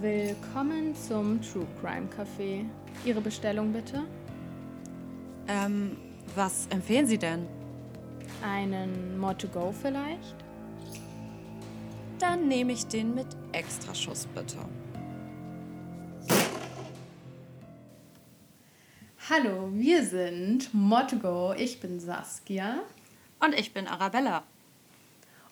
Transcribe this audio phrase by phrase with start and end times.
[0.00, 2.64] Willkommen zum True Crime Café.
[3.04, 4.02] Ihre Bestellung bitte?
[5.46, 5.94] Ähm,
[6.34, 7.46] was empfehlen Sie denn?
[8.42, 10.36] Einen More to Go vielleicht?
[12.18, 14.56] Dann nehme ich den mit Extraschuss bitte.
[19.28, 21.52] Hallo, wir sind More to Go.
[21.58, 22.76] Ich bin Saskia.
[23.38, 24.44] Und ich bin Arabella.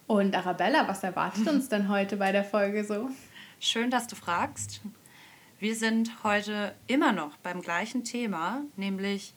[0.06, 3.10] Und Arabella, was erwartet uns denn heute bei der Folge so?
[3.60, 4.82] Schön, dass du fragst.
[5.58, 9.34] Wir sind heute immer noch beim gleichen Thema, nämlich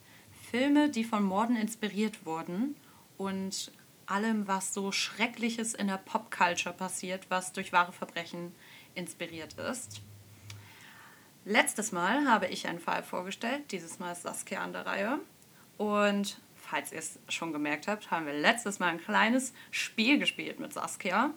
[0.51, 2.75] Filme, die von Morden inspiriert wurden
[3.17, 3.71] und
[4.05, 8.53] allem, was so Schreckliches in der Popculture passiert, was durch wahre Verbrechen
[8.93, 10.01] inspiriert ist.
[11.43, 15.19] Letztes Mal habe ich einen Fall vorgestellt, dieses Mal ist Saskia an der Reihe.
[15.79, 20.59] Und falls ihr es schon gemerkt habt, haben wir letztes Mal ein kleines Spiel gespielt
[20.59, 21.33] mit Saskia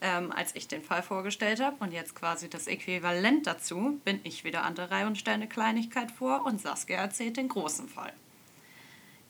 [0.00, 1.76] ähm, als ich den Fall vorgestellt habe.
[1.80, 5.48] Und jetzt quasi das Äquivalent dazu bin ich wieder an der Reihe und stelle eine
[5.48, 8.12] Kleinigkeit vor und Saskia erzählt den großen Fall.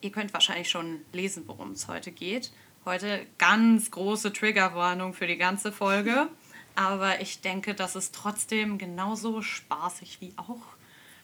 [0.01, 2.51] Ihr könnt wahrscheinlich schon lesen, worum es heute geht.
[2.85, 6.27] Heute ganz große Triggerwarnung für die ganze Folge.
[6.75, 10.61] Aber ich denke, dass es trotzdem genauso spaßig wie auch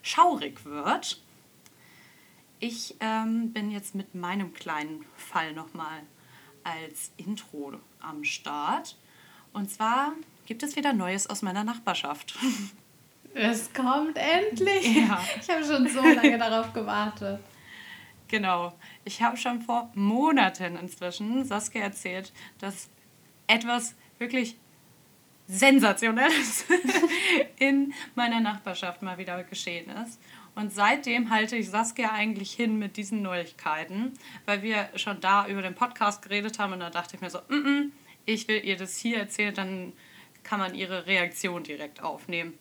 [0.02, 1.22] schaurig wird.
[2.60, 6.02] Ich ähm, bin jetzt mit meinem kleinen Fall nochmal
[6.64, 8.98] als Intro am Start.
[9.54, 10.14] Und zwar
[10.46, 12.36] gibt es wieder Neues aus meiner Nachbarschaft.
[13.34, 14.88] Es kommt endlich.
[15.08, 15.24] Ja.
[15.42, 17.40] Ich habe schon so lange darauf gewartet.
[18.28, 18.74] Genau.
[19.06, 22.90] Ich habe schon vor Monaten inzwischen Saskia erzählt, dass
[23.48, 24.58] etwas wirklich
[25.48, 26.66] Sensationelles
[27.60, 30.20] in meiner Nachbarschaft mal wieder geschehen ist.
[30.56, 34.14] Und seitdem halte ich Saskia eigentlich hin mit diesen Neuigkeiten,
[34.46, 37.40] weil wir schon da über den Podcast geredet haben und da dachte ich mir so,
[37.48, 37.92] mm -mm,
[38.28, 39.94] ich will ihr das hier erzählen, dann
[40.44, 42.54] kann man ihre Reaktion direkt aufnehmen.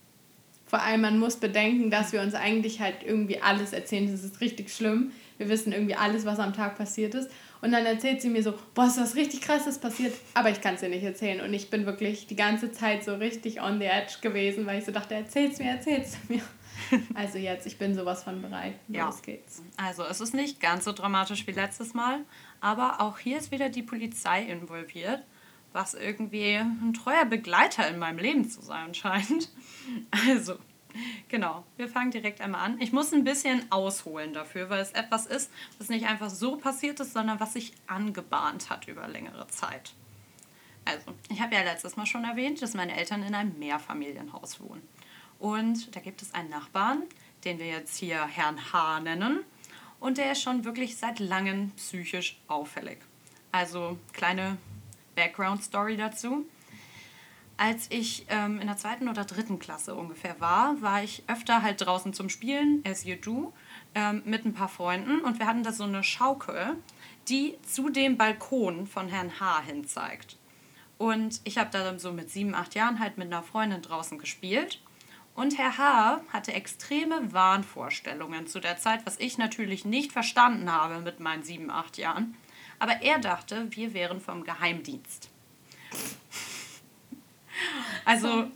[0.65, 4.11] Vor allem, man muss bedenken, dass wir uns eigentlich halt irgendwie alles erzählen.
[4.11, 5.13] Das ist richtig schlimm.
[5.39, 7.31] Wir wissen irgendwie alles, was am Tag passiert ist.
[7.61, 10.75] Und dann erzählt sie mir so, boah, ist was richtig krasses passiert, aber ich kann
[10.75, 11.41] es dir nicht erzählen.
[11.41, 14.85] Und ich bin wirklich die ganze Zeit so richtig on the edge gewesen, weil ich
[14.85, 16.43] so dachte, erzähl's mir, erzähl's mir.
[17.15, 18.75] Also jetzt, ich bin sowas von bereit.
[18.89, 19.07] Ja.
[19.07, 19.63] Los geht's.
[19.77, 22.21] Also es ist nicht ganz so dramatisch wie letztes Mal,
[22.61, 25.23] aber auch hier ist wieder die Polizei involviert
[25.77, 29.51] was irgendwie ein treuer Begleiter in meinem Leben zu sein scheint.
[30.11, 30.59] Also,
[31.29, 32.81] genau, wir fangen direkt einmal an.
[32.81, 35.49] Ich muss ein bisschen ausholen dafür, weil es etwas ist,
[35.79, 39.93] was nicht einfach so passiert ist, sondern was sich angebahnt hat über längere Zeit.
[40.85, 44.83] Also, ich habe ja letztes Mal schon erwähnt, dass meine Eltern in einem Mehrfamilienhaus wohnen.
[45.39, 47.05] Und da gibt es einen Nachbarn,
[47.45, 48.99] den wir jetzt hier Herrn H.
[49.01, 49.45] nennen.
[50.01, 52.99] Und der ist schon wirklich seit langem psychisch auffällig.
[53.53, 54.59] Also kleine
[55.17, 56.47] Background-Story dazu.
[57.59, 61.81] Als ich ähm, in der zweiten oder dritten Klasse ungefähr war, war ich öfter halt
[61.81, 63.55] draußen zum Spielen, as you do,
[63.95, 65.21] ähm, mit ein paar Freunden.
[65.21, 66.77] Und wir hatten da so eine Schaukel,
[67.29, 69.63] die zu dem Balkon von Herrn H.
[69.63, 70.37] hin zeigt.
[70.99, 74.19] Und ich habe da dann so mit sieben, acht Jahren halt mit einer Freundin draußen
[74.19, 74.81] gespielt.
[75.35, 76.21] Und Herr H.
[76.33, 81.71] hatte extreme Wahnvorstellungen zu der Zeit, was ich natürlich nicht verstanden habe mit meinen sieben,
[81.71, 82.37] acht Jahren.
[82.79, 85.31] Aber er dachte, wir wären vom Geheimdienst.
[88.05, 88.51] Also,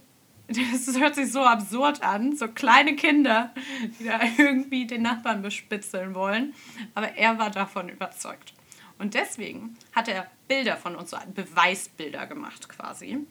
[0.48, 2.36] das hört sich so absurd an.
[2.36, 3.54] So kleine Kinder,
[3.98, 6.54] die da irgendwie den Nachbarn bespitzeln wollen.
[6.94, 8.52] Aber er war davon überzeugt.
[8.98, 13.26] Und deswegen hat er Bilder von uns, so Beweisbilder gemacht quasi,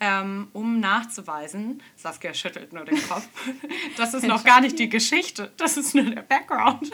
[0.00, 3.28] ähm, um nachzuweisen, Saskia schüttelt nur den Kopf,
[3.96, 6.90] das ist noch gar nicht die Geschichte, das ist nur der Background.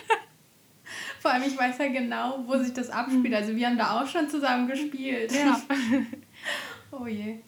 [1.20, 3.34] Vor allem, ich weiß ja genau, wo sich das abspielt.
[3.34, 5.32] Also wir haben da auch schon zusammen gespielt.
[5.32, 5.60] Ja.
[6.90, 7.40] oh je.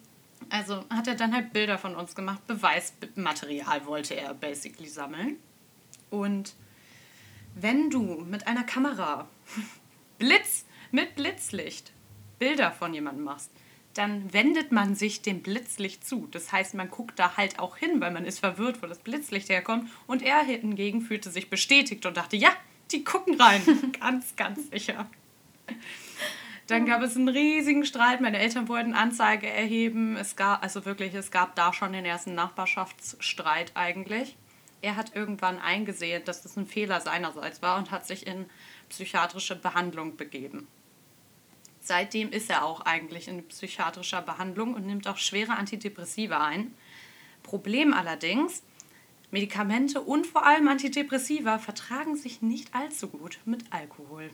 [0.49, 2.47] Also hat er dann halt Bilder von uns gemacht.
[2.47, 5.37] Beweismaterial wollte er basically sammeln.
[6.11, 6.55] Und
[7.55, 9.29] wenn du mit einer Kamera
[10.19, 11.93] Blitz mit Blitzlicht
[12.39, 13.51] Bilder von jemandem machst,
[13.95, 16.29] dann wendet man sich dem Blitzlicht zu.
[16.31, 19.49] Das heißt, man guckt da halt auch hin, weil man ist verwirrt, wo das Blitzlicht
[19.49, 19.91] herkommt.
[20.07, 22.51] Und er hingegen fühlte sich bestätigt und dachte, ja,
[22.93, 23.63] die gucken rein.
[24.01, 25.09] ganz, ganz sicher.
[26.67, 28.21] Dann gab es einen riesigen Streit.
[28.21, 30.17] Meine Eltern wollten Anzeige erheben.
[30.17, 34.37] Es gab, also wirklich, es gab da schon den ersten Nachbarschaftsstreit eigentlich.
[34.83, 38.47] Er hat irgendwann eingesehen, dass das ein Fehler seinerseits war und hat sich in
[38.89, 40.69] psychiatrische Behandlung begeben.
[41.81, 46.75] Seitdem ist er auch eigentlich in psychiatrischer Behandlung und nimmt auch schwere Antidepressiva ein.
[47.43, 48.63] Problem allerdings,
[49.31, 54.31] Medikamente und vor allem Antidepressiva vertragen sich nicht allzu gut mit Alkohol.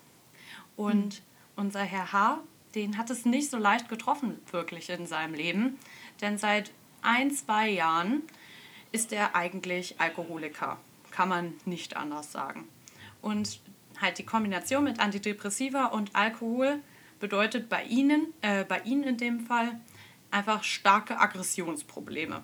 [0.76, 1.22] Und mhm.
[1.56, 2.40] unser Herr H.,
[2.74, 5.78] den hat es nicht so leicht getroffen, wirklich in seinem Leben.
[6.20, 6.70] Denn seit
[7.02, 8.22] ein, zwei Jahren
[8.92, 10.78] ist er eigentlich Alkoholiker.
[11.10, 12.68] Kann man nicht anders sagen.
[13.22, 13.60] Und
[14.00, 16.80] halt die Kombination mit Antidepressiva und Alkohol
[17.18, 19.80] bedeutet bei ihnen, äh, bei ihnen in dem Fall,
[20.30, 22.42] einfach starke Aggressionsprobleme.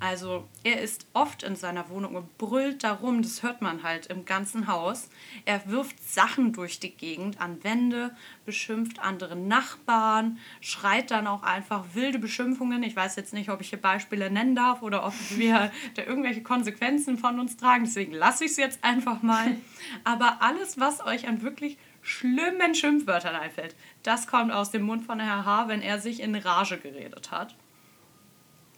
[0.00, 4.24] Also er ist oft in seiner Wohnung und brüllt darum, das hört man halt im
[4.24, 5.10] ganzen Haus.
[5.44, 8.16] Er wirft Sachen durch die Gegend an Wände,
[8.46, 12.82] beschimpft andere Nachbarn, schreit dann auch einfach wilde Beschimpfungen.
[12.82, 16.42] Ich weiß jetzt nicht, ob ich hier Beispiele nennen darf oder ob wir da irgendwelche
[16.42, 17.84] Konsequenzen von uns tragen.
[17.84, 19.56] Deswegen lasse ich es jetzt einfach mal.
[20.04, 25.20] Aber alles, was euch an wirklich schlimmen Schimpfwörtern einfällt, das kommt aus dem Mund von
[25.20, 27.54] Herr H., wenn er sich in Rage geredet hat.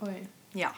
[0.00, 0.26] Ui.
[0.52, 0.72] Ja.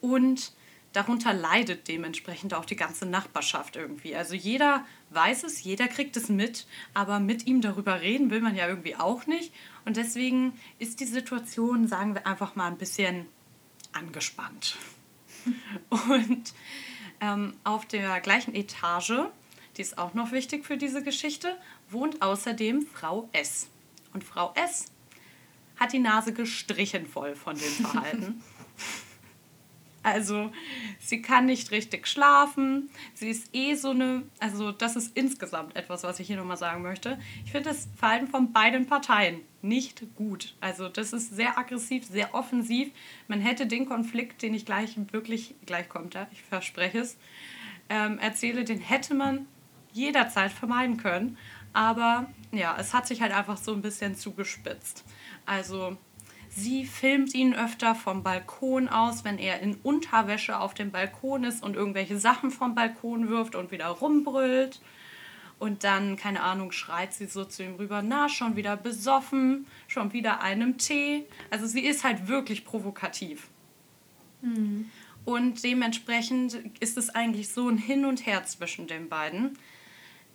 [0.00, 0.52] Und
[0.92, 4.16] darunter leidet dementsprechend auch die ganze Nachbarschaft irgendwie.
[4.16, 8.56] Also jeder weiß es, jeder kriegt es mit, aber mit ihm darüber reden will man
[8.56, 9.52] ja irgendwie auch nicht.
[9.84, 13.26] Und deswegen ist die Situation, sagen wir einfach mal, ein bisschen
[13.92, 14.76] angespannt.
[15.90, 16.54] Und
[17.20, 19.28] ähm, auf der gleichen Etage,
[19.76, 21.56] die ist auch noch wichtig für diese Geschichte,
[21.90, 23.68] wohnt außerdem Frau S.
[24.12, 24.86] Und Frau S
[25.76, 28.42] hat die Nase gestrichen voll von dem Verhalten.
[30.06, 30.52] Also
[31.00, 32.90] sie kann nicht richtig schlafen.
[33.14, 36.82] Sie ist eh so eine, also das ist insgesamt etwas, was ich hier nochmal sagen
[36.82, 37.18] möchte.
[37.44, 40.54] Ich finde das Verhalten von beiden Parteien nicht gut.
[40.60, 42.92] Also das ist sehr aggressiv, sehr offensiv.
[43.26, 47.18] Man hätte den Konflikt, den ich gleich wirklich, gleich kommt er, ich verspreche es,
[47.88, 49.46] ähm, erzähle, den hätte man
[49.92, 51.36] jederzeit vermeiden können.
[51.72, 55.04] Aber ja, es hat sich halt einfach so ein bisschen zugespitzt.
[55.46, 55.96] Also
[56.58, 61.62] Sie filmt ihn öfter vom Balkon aus, wenn er in Unterwäsche auf dem Balkon ist
[61.62, 64.80] und irgendwelche Sachen vom Balkon wirft und wieder rumbrüllt.
[65.58, 70.14] Und dann, keine Ahnung, schreit sie so zu ihm rüber, na, schon wieder besoffen, schon
[70.14, 71.26] wieder einem Tee.
[71.50, 73.48] Also sie ist halt wirklich provokativ.
[74.40, 74.90] Mhm.
[75.26, 79.58] Und dementsprechend ist es eigentlich so ein Hin und Her zwischen den beiden.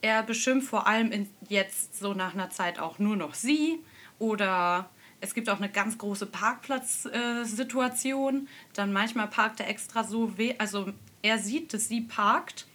[0.02, 3.80] Er beschimpft vor allem jetzt so nach einer Zeit auch nur noch sie
[4.20, 4.88] oder
[5.22, 8.36] es gibt auch eine ganz große Parkplatzsituation.
[8.36, 8.40] Äh,
[8.74, 10.92] Dann manchmal parkt er extra so, weh, also
[11.22, 12.66] er sieht, dass sie parkt,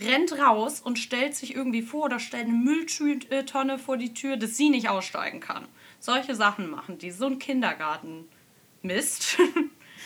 [0.00, 4.56] rennt raus und stellt sich irgendwie vor oder stellt eine Mülltonne vor die Tür, dass
[4.56, 5.66] sie nicht aussteigen kann.
[5.98, 7.10] Solche Sachen machen die.
[7.10, 8.28] So ein Kindergarten
[8.82, 9.38] Mist.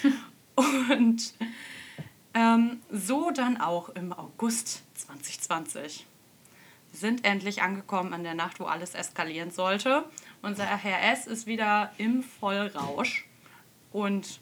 [0.55, 1.35] und
[2.33, 6.07] ähm, so dann auch im August 2020.
[6.93, 10.07] Wir sind endlich angekommen an der Nacht, wo alles eskalieren sollte.
[10.43, 11.27] Unser Herr S.
[11.27, 13.27] ist wieder im Vollrausch.
[13.93, 14.41] Und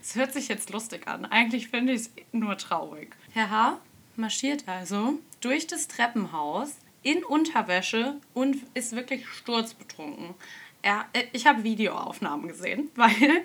[0.00, 1.24] es hört sich jetzt lustig an.
[1.24, 3.16] Eigentlich finde ich es nur traurig.
[3.32, 3.80] Herr H.
[4.16, 10.34] marschiert also durch das Treppenhaus in Unterwäsche und ist wirklich sturzbetrunken.
[10.82, 13.44] Er, äh, ich habe Videoaufnahmen gesehen, weil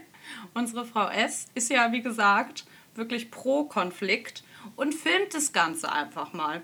[0.54, 1.48] unsere Frau S.
[1.54, 2.66] ist ja, wie gesagt,
[2.96, 4.44] wirklich pro Konflikt
[4.76, 6.62] und filmt das Ganze einfach mal.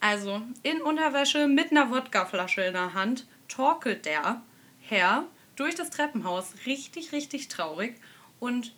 [0.00, 4.42] Also in Unterwäsche mit einer Wodkaflasche in der Hand torkelt der
[4.80, 5.26] Herr
[5.56, 7.96] durch das Treppenhaus, richtig, richtig traurig
[8.40, 8.74] und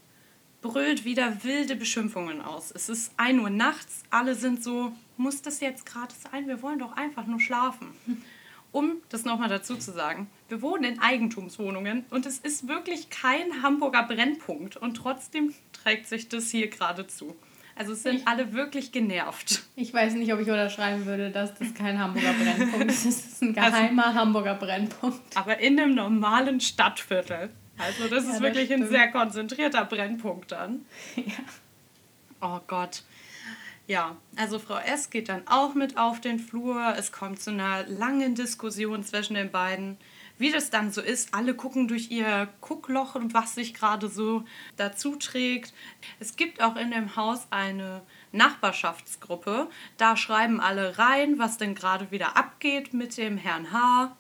[0.61, 2.73] brüllt wieder wilde Beschimpfungen aus.
[2.75, 6.49] Es ist 1 Uhr nachts, alle sind so, muss das jetzt gerade sein?
[6.49, 7.89] Wir wollen doch einfach nur schlafen.
[8.71, 13.63] Um das nochmal dazu zu sagen, wir wohnen in Eigentumswohnungen und es ist wirklich kein
[13.63, 17.35] Hamburger Brennpunkt und trotzdem trägt sich das hier gerade zu.
[17.79, 19.63] Also es sind ich, alle wirklich genervt.
[19.77, 23.07] Ich weiß nicht, ob ich unterschreiben würde, dass das kein Hamburger Brennpunkt ist.
[23.07, 25.37] Das ist ein also geheimer also, Hamburger Brennpunkt.
[25.37, 27.51] Aber in einem normalen Stadtviertel.
[27.79, 30.85] Also das ja, ist wirklich das ein sehr konzentrierter Brennpunkt dann.
[31.15, 31.23] Ja.
[32.41, 33.05] Oh Gott.
[33.87, 35.11] Ja, also Frau S.
[35.11, 36.95] geht dann auch mit auf den Flur.
[36.99, 39.97] Es kommt zu einer langen Diskussion zwischen den beiden
[40.39, 41.35] wie das dann so ist.
[41.35, 44.45] Alle gucken durch ihr Guckloch und was sich gerade so
[44.77, 45.75] dazu trägt.
[46.21, 48.03] Es gibt auch in dem Haus eine
[48.33, 49.69] Nachbarschaftsgruppe.
[49.97, 54.17] Da schreiben alle rein, was denn gerade wieder abgeht mit dem Herrn H.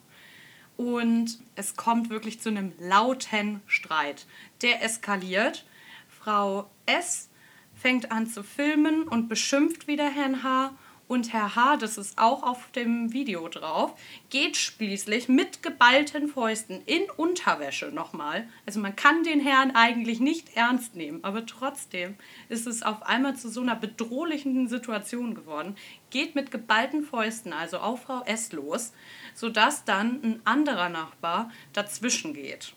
[0.77, 4.27] Und es kommt wirklich zu einem lauten Streit.
[4.63, 5.65] Der eskaliert.
[6.09, 7.29] Frau S
[7.75, 10.73] fängt an zu filmen und beschimpft wieder Herrn H.
[11.09, 13.99] Und Herr H., das ist auch auf dem Video drauf,
[14.29, 18.47] geht schließlich mit geballten Fäusten in Unterwäsche nochmal.
[18.67, 22.17] Also man kann den Herrn eigentlich nicht ernst nehmen, aber trotzdem
[22.51, 25.77] ist es auf einmal zu so einer bedrohlichen Situation geworden.
[26.11, 28.53] Geht mit geballten Fäusten, also auf Frau S.
[28.53, 28.93] los,
[29.35, 32.75] sodass dann ein anderer Nachbar dazwischen geht.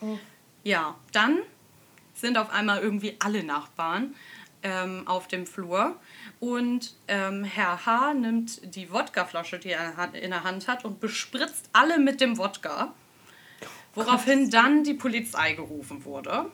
[0.00, 0.18] Oh.
[0.64, 1.40] Ja, dann
[2.14, 4.14] sind auf einmal irgendwie alle Nachbarn
[4.62, 5.96] ähm, auf dem Flur.
[6.40, 8.14] Und ähm, Herr H.
[8.14, 12.94] nimmt die Wodkaflasche, die er in der Hand hat, und bespritzt alle mit dem Wodka.
[13.94, 16.46] Woraufhin dann die Polizei gerufen wurde.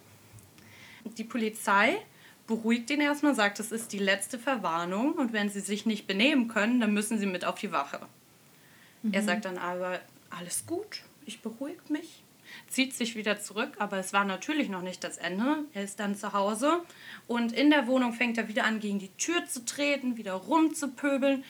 [1.16, 1.96] Die Polizei
[2.46, 6.48] beruhigt ihn erstmal, sagt, es ist die letzte Verwarnung und wenn sie sich nicht benehmen
[6.48, 8.00] können, dann müssen sie mit auf die Wache.
[9.02, 9.12] Mhm.
[9.12, 12.24] Er sagt dann aber, alles gut, ich beruhige mich,
[12.68, 15.64] zieht sich wieder zurück, aber es war natürlich noch nicht das Ende.
[15.72, 16.82] Er ist dann zu Hause
[17.26, 21.44] und in der Wohnung fängt er wieder an, gegen die Tür zu treten, wieder rumzupöbeln,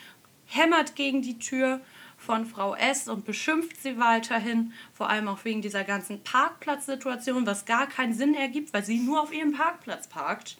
[0.46, 1.80] hämmert gegen die Tür
[2.16, 3.08] von Frau S.
[3.08, 8.34] und beschimpft sie weiterhin, vor allem auch wegen dieser ganzen Parkplatzsituation, was gar keinen Sinn
[8.34, 10.56] ergibt, weil sie nur auf ihrem Parkplatz parkt.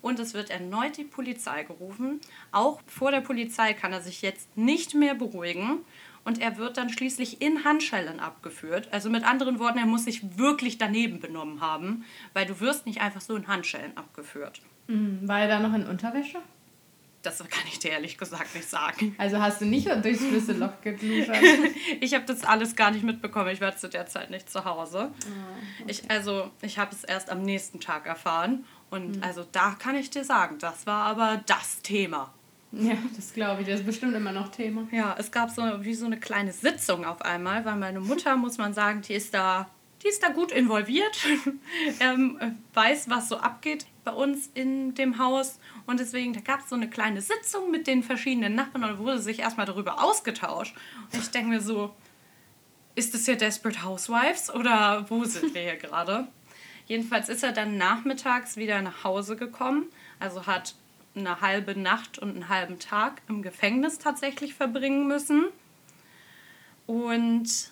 [0.00, 2.20] Und es wird erneut die Polizei gerufen.
[2.50, 5.84] Auch vor der Polizei kann er sich jetzt nicht mehr beruhigen.
[6.24, 8.88] Und er wird dann schließlich in Handschellen abgeführt.
[8.92, 13.00] Also mit anderen Worten, er muss sich wirklich daneben benommen haben, weil du wirst nicht
[13.00, 14.62] einfach so in Handschellen abgeführt.
[14.86, 15.26] Mhm.
[15.26, 16.38] War er da noch in Unterwäsche?
[17.22, 19.14] Das kann ich dir ehrlich gesagt nicht sagen.
[19.16, 21.36] Also hast du nicht durchs Schlüsselloch gegluschert?
[22.00, 23.48] ich habe das alles gar nicht mitbekommen.
[23.50, 25.12] Ich war zu der Zeit nicht zu Hause.
[25.12, 25.84] Oh, okay.
[25.86, 28.64] ich, also ich habe es erst am nächsten Tag erfahren.
[28.90, 29.22] Und mhm.
[29.22, 32.34] also da kann ich dir sagen, das war aber das Thema.
[32.82, 33.68] Ja, das glaube ich.
[33.68, 34.86] Das ist bestimmt immer noch Thema.
[34.90, 38.58] Ja, es gab so wie so eine kleine Sitzung auf einmal, weil meine Mutter, muss
[38.58, 39.68] man sagen, die ist da,
[40.02, 41.16] die ist da gut involviert,
[42.00, 42.38] ähm,
[42.74, 45.58] weiß, was so abgeht bei uns in dem Haus.
[45.86, 49.18] Und deswegen, da gab es so eine kleine Sitzung mit den verschiedenen Nachbarn und wurde
[49.18, 50.74] sich erstmal darüber ausgetauscht.
[51.12, 51.94] Und ich denke mir so,
[52.94, 56.28] ist das hier Desperate Housewives oder wo sind wir hier gerade?
[56.86, 59.86] Jedenfalls ist er dann nachmittags wieder nach Hause gekommen,
[60.18, 60.74] also hat
[61.14, 65.46] eine halbe Nacht und einen halben Tag im Gefängnis tatsächlich verbringen müssen.
[66.86, 67.70] Und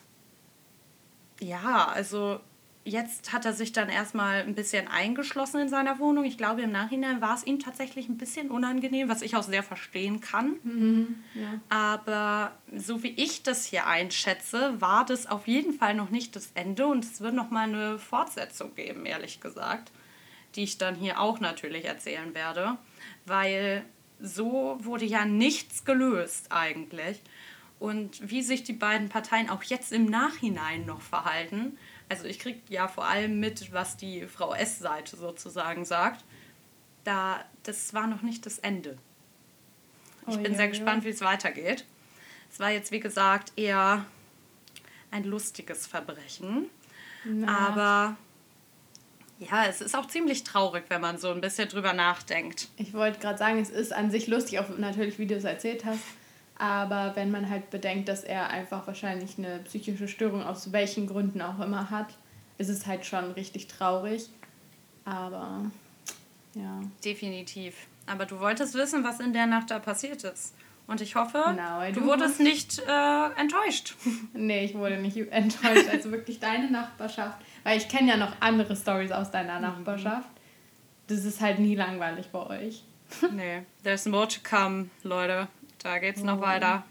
[1.40, 2.40] ja, also
[2.85, 6.25] jetzt hat er sich dann erstmal ein bisschen eingeschlossen in seiner Wohnung.
[6.25, 9.62] Ich glaube, im Nachhinein war es ihm tatsächlich ein bisschen unangenehm, was ich auch sehr
[9.62, 10.56] verstehen kann.
[10.62, 11.61] Mhm, ja.
[11.68, 16.50] Aber so wie ich das hier einschätze, war das auf jeden Fall noch nicht das
[16.54, 19.92] Ende und es wird noch mal eine Fortsetzung geben, ehrlich gesagt,
[20.57, 22.76] die ich dann hier auch natürlich erzählen werde,
[23.26, 23.85] weil
[24.21, 27.21] so wurde ja nichts gelöst eigentlich.
[27.78, 31.78] Und wie sich die beiden Parteien auch jetzt im Nachhinein noch verhalten,
[32.11, 36.25] also ich kriege ja vor allem mit, was die Frau S-Seite sozusagen sagt.
[37.04, 38.99] Da, das war noch nicht das Ende.
[40.26, 41.09] Ich oh, bin ja, sehr gespannt, ja.
[41.09, 41.87] wie es weitergeht.
[42.52, 44.04] Es war jetzt, wie gesagt, eher
[45.11, 46.66] ein lustiges Verbrechen.
[47.25, 47.69] Na.
[47.69, 48.16] Aber
[49.40, 52.68] ja, es ist auch ziemlich traurig, wenn man so ein bisschen drüber nachdenkt.
[52.76, 55.85] Ich wollte gerade sagen, es ist an sich lustig, auch natürlich, wie du es erzählt
[55.85, 56.02] hast.
[56.59, 61.40] Aber wenn man halt bedenkt, dass er einfach wahrscheinlich eine psychische Störung aus welchen Gründen
[61.40, 62.09] auch immer hat,
[62.59, 64.28] ist es halt schon richtig traurig.
[65.06, 65.70] Aber
[66.54, 66.82] ja.
[67.02, 67.75] Definitiv.
[68.06, 70.54] Aber du wolltest wissen, was in der Nacht da passiert ist.
[70.90, 73.94] Und ich hoffe, no, du wurdest nicht äh, enttäuscht.
[74.32, 75.88] Nee, ich wurde nicht enttäuscht.
[75.88, 77.38] Also wirklich deine Nachbarschaft.
[77.62, 79.62] Weil ich kenne ja noch andere Stories aus deiner mhm.
[79.62, 80.28] Nachbarschaft.
[81.06, 82.82] Das ist halt nie langweilig bei euch.
[83.30, 85.47] Nee, there's more to come, Leute.
[85.80, 86.42] Da geht's noch oh.
[86.42, 86.82] weiter.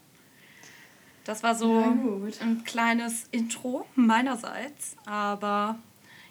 [1.25, 5.77] Das war so ein kleines Intro meinerseits, aber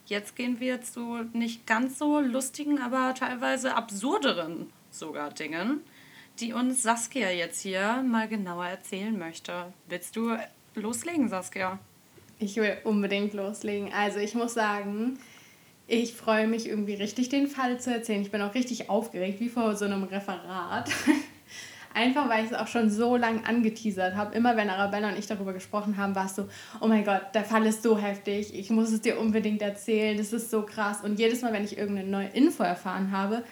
[0.07, 5.83] jetzt gehen wir zu nicht ganz so lustigen, aber teilweise absurderen sogar Dingen,
[6.41, 9.73] die uns Saskia jetzt hier mal genauer erzählen möchte.
[9.89, 10.37] Willst du
[10.75, 11.79] loslegen, Saskia?
[12.39, 13.93] Ich will unbedingt loslegen.
[13.93, 15.19] Also ich muss sagen,
[15.89, 18.23] ich freue mich irgendwie richtig, den Fall zu erzählen.
[18.23, 20.91] Ich bin auch richtig aufgeregt, wie vor so einem Referat.
[21.95, 24.37] Einfach weil ich es auch schon so lange angeteasert habe.
[24.37, 26.47] Immer wenn Arabella und ich darüber gesprochen haben, war es so,
[26.81, 30.33] oh mein Gott, der Fall ist so heftig, ich muss es dir unbedingt erzählen, das
[30.33, 31.01] ist so krass.
[31.03, 33.43] Und jedes Mal, wenn ich irgendeine neue Info erfahren habe,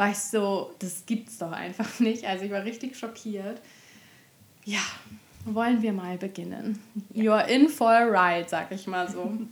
[0.00, 2.24] war ich so, das gibt's doch einfach nicht.
[2.24, 3.60] Also ich war richtig schockiert.
[4.64, 4.80] Ja,
[5.44, 6.82] wollen wir mal beginnen.
[7.14, 9.32] You're in for a ride, sag ich mal so.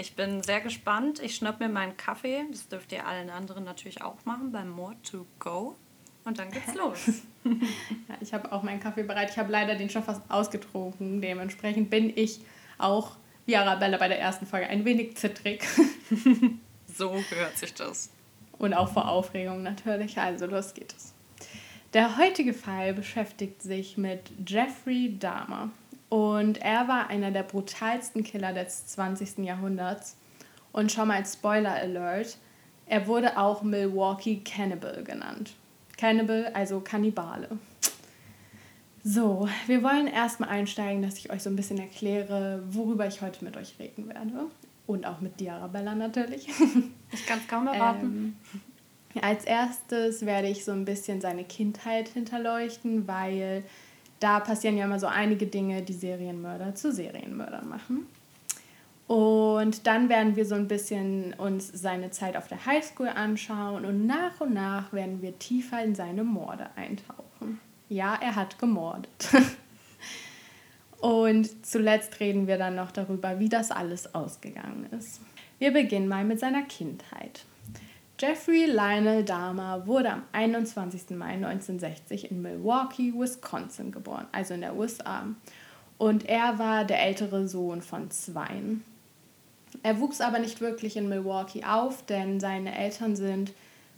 [0.00, 1.20] Ich bin sehr gespannt.
[1.20, 2.44] Ich schnapp mir meinen Kaffee.
[2.52, 5.74] Das dürft ihr allen anderen natürlich auch machen beim More to Go.
[6.24, 7.22] Und dann geht's los.
[7.44, 9.30] ja, ich habe auch meinen Kaffee bereit.
[9.30, 11.20] Ich habe leider den schon fast ausgetrunken.
[11.20, 12.38] Dementsprechend bin ich
[12.78, 13.16] auch,
[13.46, 15.66] wie Arabella bei der ersten Folge, ein wenig zittrig.
[16.96, 18.10] so hört sich das.
[18.58, 20.18] Und auch vor Aufregung natürlich.
[20.18, 21.14] Also los geht es.
[21.94, 25.70] Der heutige Fall beschäftigt sich mit Jeffrey Dahmer.
[26.08, 29.38] Und er war einer der brutalsten Killer des 20.
[29.38, 30.16] Jahrhunderts.
[30.72, 32.36] Und schon mal als Spoiler Alert,
[32.86, 35.54] er wurde auch Milwaukee Cannibal genannt.
[35.96, 37.48] Cannibal, also Kannibale.
[39.04, 43.44] So, wir wollen erstmal einsteigen, dass ich euch so ein bisschen erkläre, worüber ich heute
[43.44, 44.46] mit euch reden werde.
[44.88, 46.48] Und auch mit dir, Arabella, natürlich.
[47.10, 48.36] Ich kann es kaum erwarten.
[49.14, 53.64] Ähm, als erstes werde ich so ein bisschen seine Kindheit hinterleuchten, weil
[54.20, 58.06] da passieren ja immer so einige Dinge, die Serienmörder zu Serienmördern machen.
[59.06, 64.06] Und dann werden wir so ein bisschen uns seine Zeit auf der Highschool anschauen und
[64.06, 67.58] nach und nach werden wir tiefer in seine Morde eintauchen.
[67.88, 69.08] Ja, er hat gemordet.
[71.00, 75.20] und zuletzt reden wir dann noch darüber, wie das alles ausgegangen ist.
[75.58, 77.44] Wir beginnen mal mit seiner Kindheit.
[78.20, 81.10] Jeffrey Lionel Dahmer wurde am 21.
[81.10, 85.24] Mai 1960 in Milwaukee, Wisconsin geboren, also in der USA.
[85.98, 88.82] Und er war der ältere Sohn von zweien.
[89.84, 93.52] Er wuchs aber nicht wirklich in Milwaukee auf, denn seine Eltern sind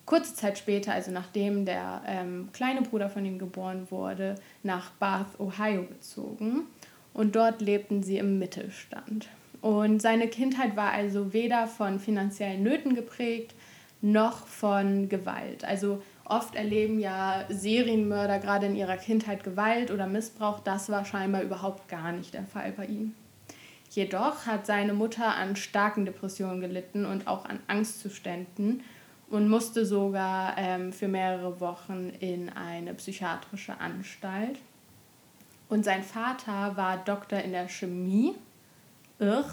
[0.04, 5.38] kurze Zeit später, also nachdem der ähm, kleine Bruder von ihm geboren wurde, nach Bath,
[5.38, 6.66] Ohio gezogen.
[7.12, 9.28] Und dort lebten sie im Mittelstand.
[9.60, 13.54] Und seine Kindheit war also weder von finanziellen Nöten geprägt,
[14.00, 15.64] noch von Gewalt.
[15.64, 20.60] Also oft erleben ja Serienmörder gerade in ihrer Kindheit Gewalt oder Missbrauch.
[20.60, 23.14] Das war scheinbar überhaupt gar nicht der Fall bei ihm.
[23.90, 28.82] Jedoch hat seine Mutter an starken Depressionen gelitten und auch an Angstzuständen
[29.28, 34.58] und musste sogar ähm, für mehrere Wochen in eine psychiatrische Anstalt.
[35.70, 38.34] Und sein Vater war Doktor in der Chemie.
[39.20, 39.44] Irr.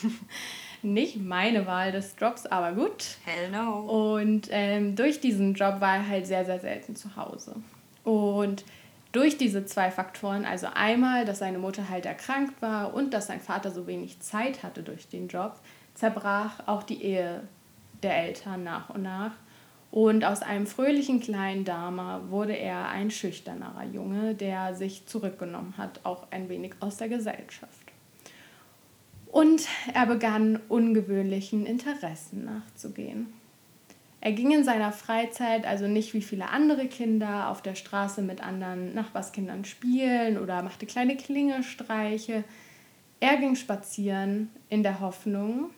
[0.82, 3.16] Nicht meine Wahl des Jobs, aber gut.
[3.24, 3.78] Hell no.
[3.78, 7.54] Und ähm, durch diesen Job war er halt sehr, sehr selten zu Hause.
[8.02, 8.64] Und
[9.12, 13.40] durch diese zwei Faktoren, also einmal, dass seine Mutter halt erkrankt war und dass sein
[13.40, 15.58] Vater so wenig Zeit hatte durch den Job,
[15.94, 17.42] zerbrach auch die Ehe
[18.02, 19.32] der Eltern nach und nach.
[19.90, 26.00] Und aus einem fröhlichen kleinen Dama wurde er ein schüchternerer Junge, der sich zurückgenommen hat,
[26.04, 27.92] auch ein wenig aus der Gesellschaft.
[29.26, 33.32] Und er begann ungewöhnlichen Interessen nachzugehen.
[34.20, 38.42] Er ging in seiner Freizeit also nicht wie viele andere Kinder auf der Straße mit
[38.42, 42.44] anderen Nachbarskindern spielen oder machte kleine Klingelstreiche.
[43.20, 45.70] Er ging spazieren in der Hoffnung,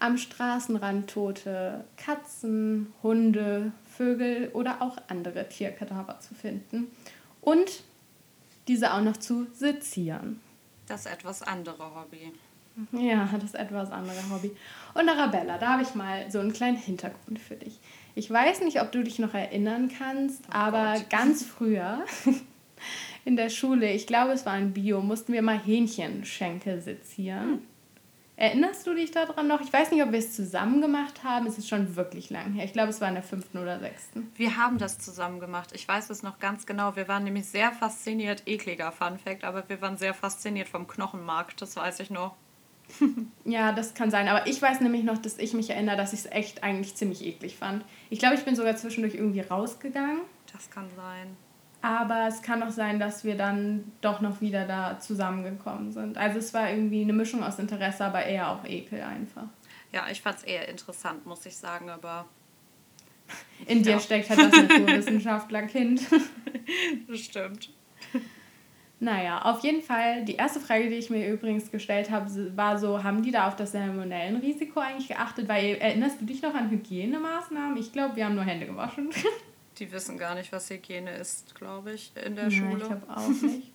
[0.00, 6.86] am Straßenrand tote Katzen, Hunde, Vögel oder auch andere Tierkadaver zu finden
[7.40, 7.82] und
[8.68, 10.40] diese auch noch zu sezieren.
[10.86, 12.32] Das etwas andere Hobby.
[12.92, 14.52] Ja, das etwas andere Hobby.
[14.94, 17.78] Und Arabella, da habe ich mal so einen kleinen Hintergrund für dich.
[18.14, 21.10] Ich weiß nicht, ob du dich noch erinnern kannst, oh aber Gott.
[21.10, 22.04] ganz früher
[23.24, 27.44] in der Schule, ich glaube, es war ein Bio, mussten wir mal Hähnchenschenkel sezieren.
[27.44, 27.62] Hm.
[28.38, 29.60] Erinnerst du dich daran noch?
[29.60, 31.48] Ich weiß nicht, ob wir es zusammen gemacht haben.
[31.48, 32.64] Es ist schon wirklich lang her.
[32.64, 34.30] Ich glaube, es war in der fünften oder sechsten.
[34.36, 35.70] Wir haben das zusammen gemacht.
[35.74, 36.94] Ich weiß es noch ganz genau.
[36.94, 41.56] Wir waren nämlich sehr fasziniert, ekliger Fun Fact, aber wir waren sehr fasziniert vom Knochenmark.
[41.56, 42.36] Das weiß ich noch.
[43.44, 44.28] ja, das kann sein.
[44.28, 47.26] Aber ich weiß nämlich noch, dass ich mich erinnere, dass ich es echt eigentlich ziemlich
[47.26, 47.84] eklig fand.
[48.08, 50.20] Ich glaube, ich bin sogar zwischendurch irgendwie rausgegangen.
[50.52, 51.36] Das kann sein.
[51.80, 56.18] Aber es kann auch sein, dass wir dann doch noch wieder da zusammengekommen sind.
[56.18, 59.46] Also es war irgendwie eine Mischung aus Interesse, aber eher auch Ekel einfach.
[59.92, 62.26] Ja, ich fand es eher interessant, muss ich sagen, aber.
[63.66, 64.00] In dir ja.
[64.00, 66.00] steckt halt das Naturwissenschaftler-Kind.
[67.08, 67.70] das stimmt.
[69.00, 73.04] Naja, auf jeden Fall, die erste Frage, die ich mir übrigens gestellt habe, war so,
[73.04, 75.48] haben die da auf das Salmonellenrisiko eigentlich geachtet?
[75.48, 77.76] Weil erinnerst du dich noch an Hygienemaßnahmen?
[77.76, 79.10] Ich glaube, wir haben nur Hände gewaschen.
[79.78, 82.82] Die wissen gar nicht, was Hygiene ist, glaube ich, in der Nein, Schule.
[82.82, 83.72] Ich glaube auch nicht.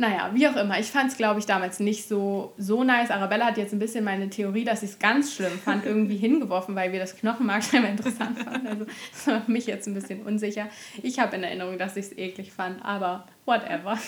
[0.00, 0.78] Naja, wie auch immer.
[0.78, 3.10] Ich fand es, glaube ich, damals nicht so, so nice.
[3.10, 6.76] Arabella hat jetzt ein bisschen meine Theorie, dass ich es ganz schlimm fand, irgendwie hingeworfen,
[6.76, 8.68] weil wir das Knochenmark scheinbar interessant fanden.
[8.68, 10.68] Also das war mich jetzt ein bisschen unsicher.
[11.02, 13.98] Ich habe in Erinnerung, dass ich es eklig fand, aber whatever.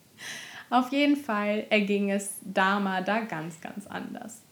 [0.70, 4.45] Auf jeden Fall erging es Dama da ganz, ganz anders.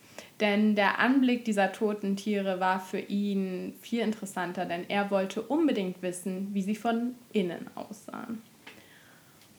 [0.45, 6.03] Denn der Anblick dieser toten Tiere war für ihn viel interessanter, denn er wollte unbedingt
[6.03, 8.43] wissen, wie sie von innen aussahen.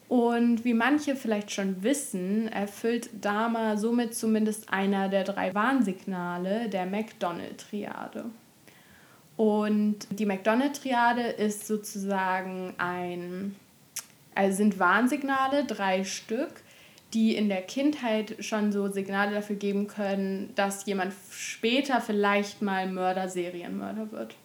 [0.09, 6.85] Und wie manche vielleicht schon wissen, erfüllt Dama somit zumindest einer der drei Warnsignale der
[6.85, 8.25] McDonald-Triade.
[9.37, 13.55] Und die McDonald-Triade ist sozusagen ein,
[14.35, 16.61] also sind Warnsignale, drei Stück,
[17.15, 22.91] die in der Kindheit schon so Signale dafür geben können, dass jemand später vielleicht mal
[22.91, 24.35] Mörder, Serienmörder wird.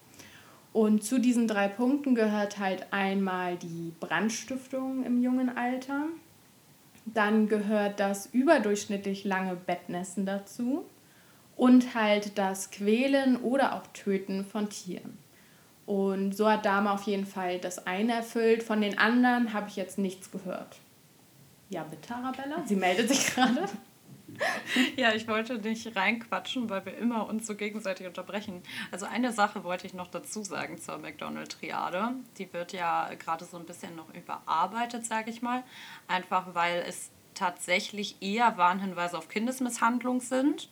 [0.73, 6.05] Und zu diesen drei Punkten gehört halt einmal die Brandstiftung im jungen Alter.
[7.07, 10.85] Dann gehört das überdurchschnittlich lange Bettnässen dazu.
[11.57, 15.19] Und halt das Quälen oder auch Töten von Tieren.
[15.87, 18.63] Und so hat Dame auf jeden Fall das eine erfüllt.
[18.63, 20.80] Von den anderen habe ich jetzt nichts gehört.
[21.71, 22.63] Ja, bitte, Arabella.
[22.67, 23.65] Sie meldet sich gerade.
[24.97, 28.63] ja, ich wollte nicht reinquatschen, weil wir immer uns so gegenseitig unterbrechen.
[28.91, 32.15] Also eine Sache wollte ich noch dazu sagen zur McDonald-Triade.
[32.39, 35.63] Die wird ja gerade so ein bisschen noch überarbeitet, sage ich mal.
[36.09, 40.69] Einfach weil es tatsächlich eher Warnhinweise auf Kindesmisshandlung sind.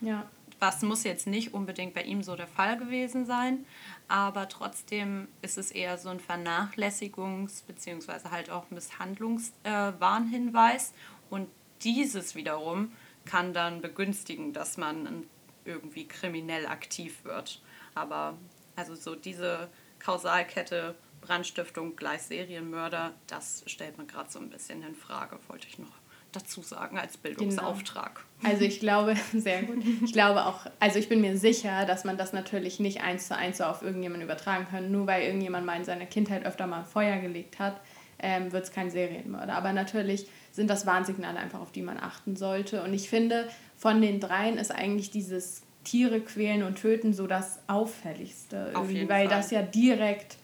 [0.00, 0.26] Ja.
[0.60, 3.64] Was muss jetzt nicht unbedingt bei ihm so der Fall gewesen sein,
[4.12, 8.28] aber trotzdem ist es eher so ein Vernachlässigungs- bzw.
[8.30, 10.90] halt auch Misshandlungswarnhinweis.
[10.90, 10.94] Äh,
[11.30, 11.48] und
[11.80, 12.92] dieses wiederum
[13.24, 15.24] kann dann begünstigen, dass man
[15.64, 17.62] irgendwie kriminell aktiv wird.
[17.94, 18.36] Aber
[18.76, 24.94] also so diese Kausalkette Brandstiftung gleich Serienmörder, das stellt man gerade so ein bisschen in
[24.94, 26.01] Frage, wollte ich noch
[26.32, 28.24] dazu sagen als Bildungsauftrag.
[28.40, 28.52] Genau.
[28.52, 29.82] Also ich glaube, sehr gut.
[30.04, 33.36] Ich glaube auch, also ich bin mir sicher, dass man das natürlich nicht eins zu
[33.36, 34.90] eins so auf irgendjemanden übertragen kann.
[34.90, 37.80] Nur weil irgendjemand mal in seiner Kindheit öfter mal Feuer gelegt hat,
[38.18, 39.54] ähm, wird es kein Serienmörder.
[39.54, 42.82] Aber natürlich sind das Warnsignale einfach, auf die man achten sollte.
[42.82, 47.58] Und ich finde, von den dreien ist eigentlich dieses Tiere quälen und töten so das
[47.66, 48.70] auffälligste.
[48.74, 49.36] Irgendwie, weil Fall.
[49.36, 50.36] das ja direkt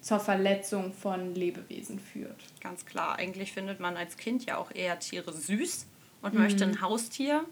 [0.00, 2.44] zur Verletzung von Lebewesen führt.
[2.60, 3.16] Ganz klar.
[3.18, 5.86] Eigentlich findet man als Kind ja auch eher Tiere süß
[6.22, 6.40] und mhm.
[6.40, 7.44] möchte ein Haustier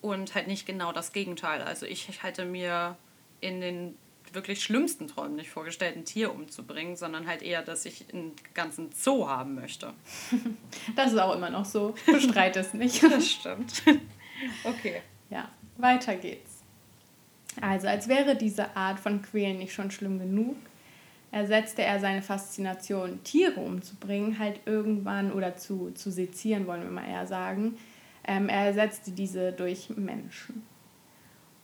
[0.00, 1.62] und halt nicht genau das Gegenteil.
[1.62, 2.96] Also ich hätte mir
[3.40, 3.94] in den
[4.32, 8.90] wirklich schlimmsten Träumen nicht vorgestellt, ein Tier umzubringen, sondern halt eher, dass ich einen ganzen
[8.92, 9.92] Zoo haben möchte.
[10.96, 11.94] Das ist auch immer noch so.
[12.06, 13.02] Bestreite es nicht.
[13.02, 13.82] Das stimmt.
[14.64, 15.00] Okay.
[15.30, 16.50] Ja, weiter geht's.
[17.60, 20.56] Also, als wäre diese Art von Quälen nicht schon schlimm genug,
[21.34, 27.08] ersetzte er seine Faszination, Tiere umzubringen, halt irgendwann oder zu, zu sezieren, wollen wir mal
[27.08, 27.76] eher sagen.
[28.24, 30.62] Ähm, er ersetzte diese durch Menschen.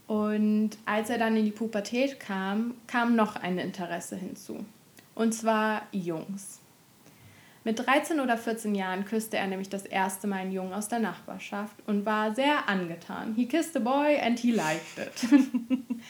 [0.09, 4.64] Und als er dann in die Pubertät kam, kam noch ein Interesse hinzu.
[5.14, 6.59] Und zwar Jungs.
[7.62, 10.98] Mit 13 oder 14 Jahren küsste er nämlich das erste Mal einen Jungen aus der
[10.98, 13.35] Nachbarschaft und war sehr angetan.
[13.37, 15.30] He kissed a boy and he liked it.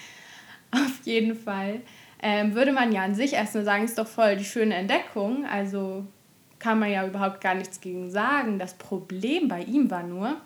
[0.70, 1.80] Auf jeden Fall
[2.22, 5.46] ähm, würde man ja an sich erstmal sagen, ist doch voll die schöne Entdeckung.
[5.46, 6.06] Also
[6.58, 8.58] kann man ja überhaupt gar nichts gegen sagen.
[8.58, 10.36] Das Problem bei ihm war nur,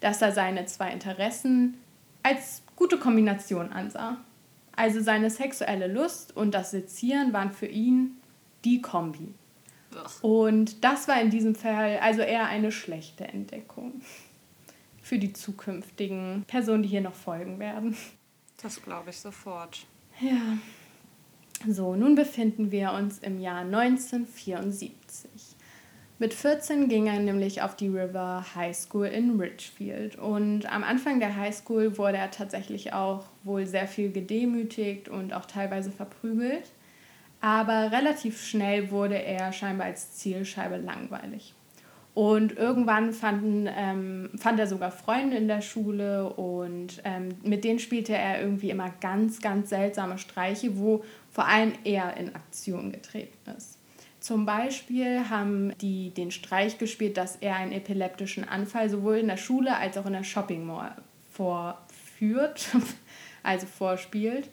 [0.00, 1.78] dass er seine zwei Interessen
[2.22, 4.18] als gute Kombination ansah.
[4.76, 8.16] Also seine sexuelle Lust und das Sezieren waren für ihn
[8.64, 9.34] die Kombi.
[10.22, 14.00] Und das war in diesem Fall also eher eine schlechte Entdeckung
[15.02, 17.96] für die zukünftigen Personen, die hier noch folgen werden.
[18.60, 19.86] Das glaube ich sofort.
[20.20, 20.58] Ja.
[21.66, 25.30] So, nun befinden wir uns im Jahr 1974.
[26.18, 30.16] Mit 14 ging er nämlich auf die River High School in Richfield.
[30.16, 35.32] Und am Anfang der High School wurde er tatsächlich auch wohl sehr viel gedemütigt und
[35.32, 36.70] auch teilweise verprügelt.
[37.40, 41.54] Aber relativ schnell wurde er scheinbar als Zielscheibe langweilig.
[42.14, 47.80] Und irgendwann fanden, ähm, fand er sogar Freunde in der Schule und ähm, mit denen
[47.80, 51.02] spielte er irgendwie immer ganz, ganz seltsame Streiche, wo
[51.34, 53.78] vor allem er in Aktion getreten ist.
[54.20, 59.36] Zum Beispiel haben die den Streich gespielt, dass er einen epileptischen Anfall sowohl in der
[59.36, 60.94] Schule als auch in der Shopping Mall
[61.32, 62.68] vorführt,
[63.42, 64.48] also vorspielt.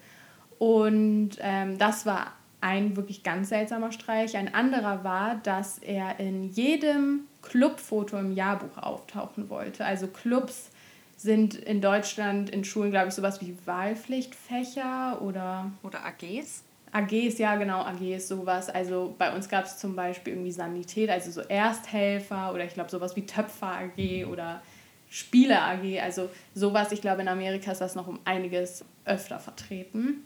[0.59, 4.35] Und ähm, das war ein wirklich ganz seltsamer Streich.
[4.35, 9.85] Ein anderer war, dass er in jedem Clubfoto im Jahrbuch auftauchen wollte.
[9.85, 10.71] Also Clubs
[11.15, 15.71] sind in Deutschland in Schulen, glaube ich, sowas wie Wahlpflichtfächer oder.
[15.83, 16.63] Oder AGs?
[16.91, 18.69] AGs, ja, genau, AGs, sowas.
[18.69, 22.89] Also bei uns gab es zum Beispiel irgendwie Sanität, also so Ersthelfer oder ich glaube
[22.89, 24.61] sowas wie Töpfer AG oder
[25.09, 25.99] Spieler AG.
[26.01, 30.25] Also sowas, ich glaube, in Amerika ist das noch um einiges öfter vertreten.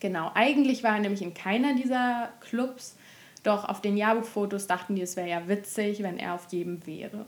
[0.00, 2.96] Genau, eigentlich war er nämlich in keiner dieser Clubs,
[3.42, 7.24] doch auf den Jahrbuchfotos dachten die, es wäre ja witzig, wenn er auf jedem wäre.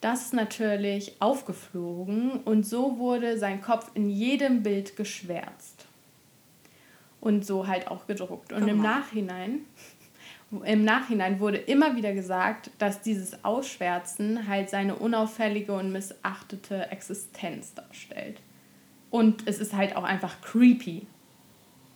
[0.00, 5.71] Das ist natürlich aufgeflogen und so wurde sein Kopf in jedem Bild geschwärzt.
[7.22, 8.52] Und so halt auch gedruckt.
[8.52, 9.60] Und im Nachhinein,
[10.64, 17.72] im Nachhinein wurde immer wieder gesagt, dass dieses Ausschwärzen halt seine unauffällige und missachtete Existenz
[17.72, 18.40] darstellt.
[19.08, 21.06] Und es ist halt auch einfach creepy,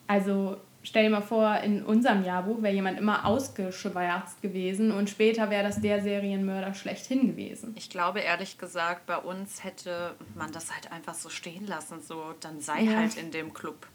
[0.07, 5.51] also stell dir mal vor, in unserem Jahrbuch wäre jemand immer ausgeschwärzt gewesen und später
[5.51, 7.75] wäre das der Serienmörder schlechthin gewesen.
[7.77, 12.35] Ich glaube ehrlich gesagt, bei uns hätte man das halt einfach so stehen lassen, so
[12.41, 12.97] dann sei ja.
[12.99, 13.87] halt in dem Club.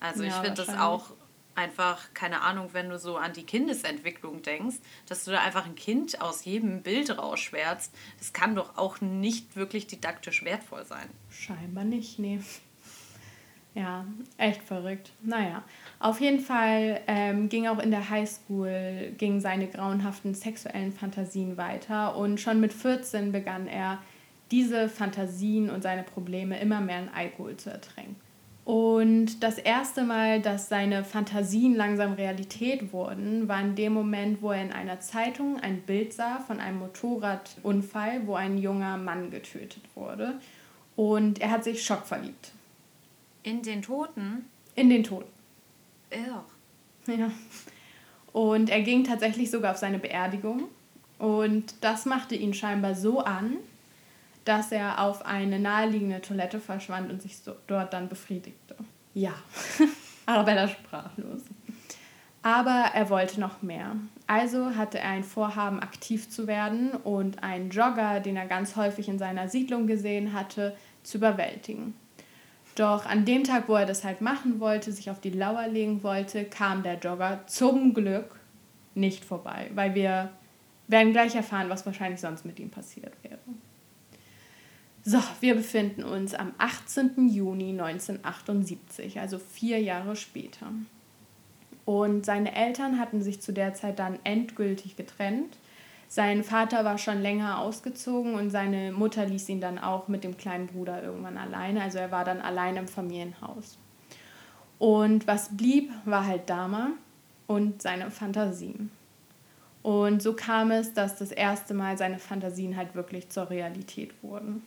[0.00, 1.10] Also ja, ich finde das auch
[1.58, 4.76] einfach, keine Ahnung, wenn du so an die Kindesentwicklung denkst,
[5.08, 9.56] dass du da einfach ein Kind aus jedem Bild rausschwärzt, das kann doch auch nicht
[9.56, 11.08] wirklich didaktisch wertvoll sein.
[11.30, 12.40] Scheinbar nicht, nee.
[13.74, 14.06] Ja,
[14.38, 15.12] echt verrückt.
[15.22, 15.62] Naja,
[16.00, 22.16] auf jeden Fall ähm, ging auch in der Highschool ging seine grauenhaften sexuellen Fantasien weiter
[22.16, 23.98] und schon mit 14 begann er
[24.50, 28.27] diese Fantasien und seine Probleme immer mehr in Alkohol zu ertränken.
[28.68, 34.52] Und das erste Mal, dass seine Fantasien langsam Realität wurden, war in dem Moment, wo
[34.52, 39.84] er in einer Zeitung ein Bild sah von einem Motorradunfall, wo ein junger Mann getötet
[39.94, 40.38] wurde.
[40.96, 42.52] Und er hat sich schockverliebt.
[43.42, 44.44] In den Toten?
[44.74, 45.32] In den Toten.
[46.10, 46.44] Irr.
[47.06, 47.30] Ja.
[48.34, 50.64] Und er ging tatsächlich sogar auf seine Beerdigung.
[51.18, 53.56] Und das machte ihn scheinbar so an,
[54.48, 58.76] dass er auf eine naheliegende Toilette verschwand und sich so dort dann befriedigte.
[59.12, 59.34] Ja,
[60.26, 61.42] Arabella sprachlos.
[62.42, 63.96] Aber er wollte noch mehr.
[64.26, 69.08] Also hatte er ein Vorhaben, aktiv zu werden und einen Jogger, den er ganz häufig
[69.08, 71.94] in seiner Siedlung gesehen hatte, zu überwältigen.
[72.74, 76.02] Doch an dem Tag, wo er das halt machen wollte, sich auf die Lauer legen
[76.02, 78.36] wollte, kam der Jogger zum Glück
[78.94, 80.30] nicht vorbei, weil wir
[80.86, 83.38] werden gleich erfahren, was wahrscheinlich sonst mit ihm passiert wäre.
[85.04, 87.28] So, wir befinden uns am 18.
[87.28, 90.66] Juni 1978, also vier Jahre später.
[91.84, 95.56] Und seine Eltern hatten sich zu der Zeit dann endgültig getrennt.
[96.08, 100.36] Sein Vater war schon länger ausgezogen und seine Mutter ließ ihn dann auch mit dem
[100.36, 101.82] kleinen Bruder irgendwann alleine.
[101.82, 103.78] Also er war dann allein im Familienhaus.
[104.78, 106.90] Und was blieb, war halt Dama
[107.46, 108.90] und seine Fantasien.
[109.82, 114.62] Und so kam es, dass das erste Mal seine Fantasien halt wirklich zur Realität wurden.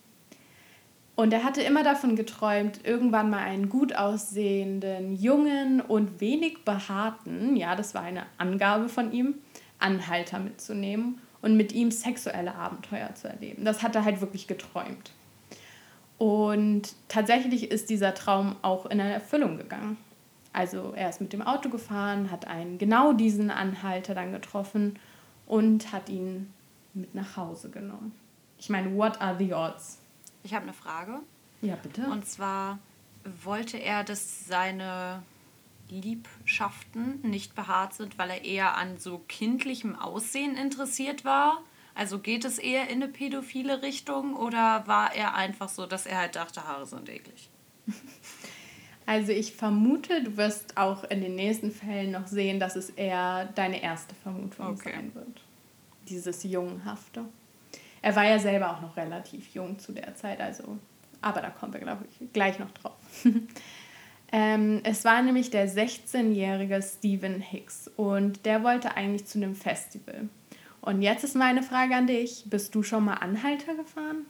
[1.22, 7.56] Und er hatte immer davon geträumt, irgendwann mal einen gut aussehenden, jungen und wenig behaarten,
[7.56, 9.36] ja, das war eine Angabe von ihm,
[9.78, 13.66] Anhalter mitzunehmen und mit ihm sexuelle Abenteuer zu erleben.
[13.66, 15.12] Das hat er halt wirklich geträumt.
[16.18, 19.98] Und tatsächlich ist dieser Traum auch in Erfüllung gegangen.
[20.54, 24.98] Also er ist mit dem Auto gefahren, hat einen genau diesen Anhalter dann getroffen
[25.46, 26.52] und hat ihn
[26.96, 28.12] mit nach Hause genommen.
[28.58, 30.01] Ich meine, what are the odds?
[30.44, 31.20] Ich habe eine Frage.
[31.62, 32.06] Ja, bitte.
[32.08, 32.80] Und zwar
[33.44, 35.24] wollte er, dass seine
[35.90, 41.62] Liebschaften nicht behaart sind, weil er eher an so kindlichem Aussehen interessiert war?
[41.94, 46.20] Also geht es eher in eine pädophile Richtung oder war er einfach so, dass er
[46.20, 47.50] halt dachte, Haare sind eklig?
[49.08, 53.46] Also ich vermute, du wirst auch in den nächsten Fällen noch sehen, dass es eher
[53.56, 54.92] deine erste Vermutung okay.
[54.94, 55.42] sein wird.
[56.08, 57.26] Dieses Jungenhafte.
[58.02, 60.78] Er war ja selber auch noch relativ jung zu der Zeit, also,
[61.22, 62.98] aber da kommen wir, glaube ich, gleich noch drauf.
[64.32, 70.30] ähm, es war nämlich der 16-jährige Stephen Hicks und der wollte eigentlich zu einem Festival.
[70.82, 74.26] Und jetzt ist meine Frage an dich: Bist du schon mal Anhalter gefahren?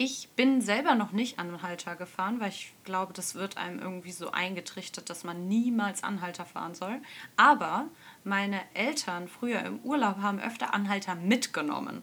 [0.00, 4.30] Ich bin selber noch nicht Anhalter gefahren, weil ich glaube, das wird einem irgendwie so
[4.30, 7.00] eingetrichtert, dass man niemals Anhalter fahren soll.
[7.36, 7.88] Aber
[8.22, 12.02] meine Eltern früher im Urlaub haben öfter Anhalter mitgenommen.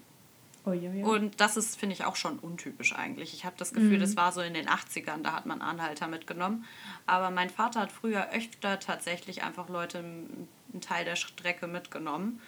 [0.66, 1.06] Oh, ja, ja.
[1.06, 3.34] Und das ist, finde ich, auch schon untypisch eigentlich.
[3.34, 4.02] Ich habe das Gefühl, mhm.
[4.02, 6.66] das war so in den 80ern, da hat man Anhalter mitgenommen.
[7.06, 12.42] Aber mein Vater hat früher öfter tatsächlich einfach Leute einen Teil der Strecke mitgenommen.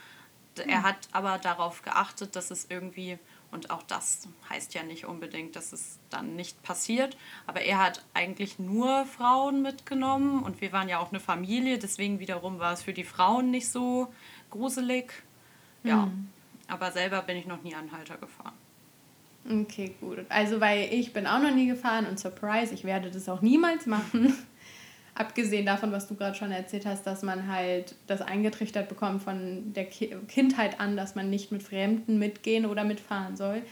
[0.58, 0.70] Mhm.
[0.70, 3.20] Er hat aber darauf geachtet, dass es irgendwie,
[3.52, 8.04] und auch das heißt ja nicht unbedingt, dass es dann nicht passiert, aber er hat
[8.16, 12.82] eigentlich nur Frauen mitgenommen und wir waren ja auch eine Familie, deswegen wiederum war es
[12.82, 14.12] für die Frauen nicht so
[14.50, 15.14] gruselig.
[15.84, 16.08] Ja.
[16.08, 16.30] Mhm.
[16.68, 18.54] Aber selber bin ich noch nie Anhalter gefahren.
[19.50, 20.20] Okay, gut.
[20.30, 23.86] Also, weil ich bin auch noch nie gefahren und surprise, ich werde das auch niemals
[23.86, 24.36] machen.
[25.16, 29.74] Abgesehen davon, was du gerade schon erzählt hast, dass man halt das eingetrichtert bekommt von
[29.74, 33.64] der Ki Kindheit an, dass man nicht mit Fremden mitgehen oder mitfahren soll.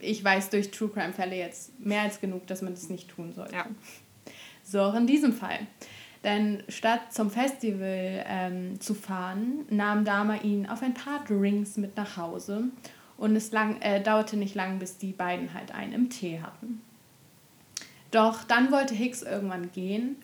[0.00, 3.32] Ich weiß durch True Crime Fälle jetzt mehr als genug, dass man das nicht tun
[3.32, 3.54] sollte.
[3.54, 3.66] Ja.
[4.62, 5.60] So, auch in diesem Fall.
[6.24, 11.96] Denn statt zum Festival ähm, zu fahren, nahm Dama ihn auf ein paar Drinks mit
[11.96, 12.64] nach Hause.
[13.16, 16.80] Und es lang, äh, dauerte nicht lang, bis die beiden halt einen im Tee hatten.
[18.10, 20.16] Doch dann wollte Hicks irgendwann gehen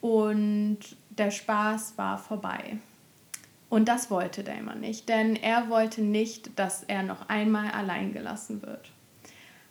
[0.00, 0.78] und
[1.10, 2.76] der Spaß war vorbei.
[3.68, 8.62] Und das wollte Damon nicht, denn er wollte nicht, dass er noch einmal allein gelassen
[8.62, 8.90] wird.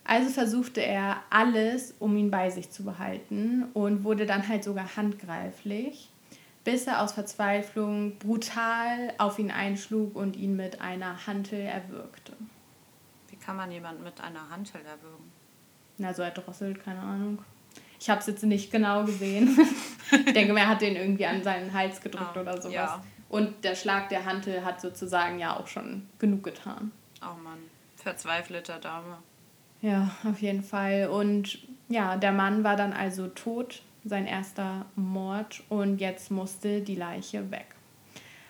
[0.09, 4.95] Also versuchte er alles, um ihn bei sich zu behalten und wurde dann halt sogar
[4.95, 6.09] handgreiflich,
[6.63, 12.33] bis er aus Verzweiflung brutal auf ihn einschlug und ihn mit einer Hantel erwürgte.
[13.27, 15.31] Wie kann man jemanden mit einer Hantel erwürgen?
[15.99, 17.43] Na, so erdrosselt, keine Ahnung.
[17.99, 19.55] Ich habe es jetzt nicht genau gesehen.
[20.11, 22.73] ich denke, er hat den irgendwie an seinen Hals gedrückt oh, oder sowas.
[22.73, 23.03] Ja.
[23.29, 26.91] Und der Schlag der Hantel hat sozusagen ja auch schon genug getan.
[27.21, 27.59] Oh Mann,
[27.95, 29.19] verzweifelte Dame.
[29.81, 31.09] Ja, auf jeden Fall.
[31.09, 36.95] Und ja, der Mann war dann also tot, sein erster Mord, und jetzt musste die
[36.95, 37.67] Leiche weg.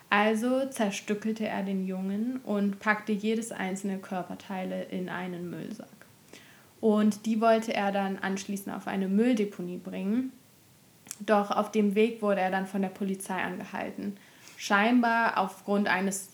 [0.10, 5.88] Also zerstückelte er den Jungen und packte jedes einzelne Körperteile in einen Müllsack.
[6.82, 10.32] Und die wollte er dann anschließend auf eine Mülldeponie bringen.
[11.20, 14.18] Doch auf dem Weg wurde er dann von der Polizei angehalten.
[14.58, 16.30] Scheinbar aufgrund eines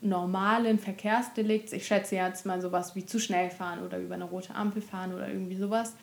[0.00, 1.72] normalen Verkehrsdelikts.
[1.72, 5.14] Ich schätze jetzt mal sowas wie zu schnell fahren oder über eine rote Ampel fahren
[5.14, 5.94] oder irgendwie sowas.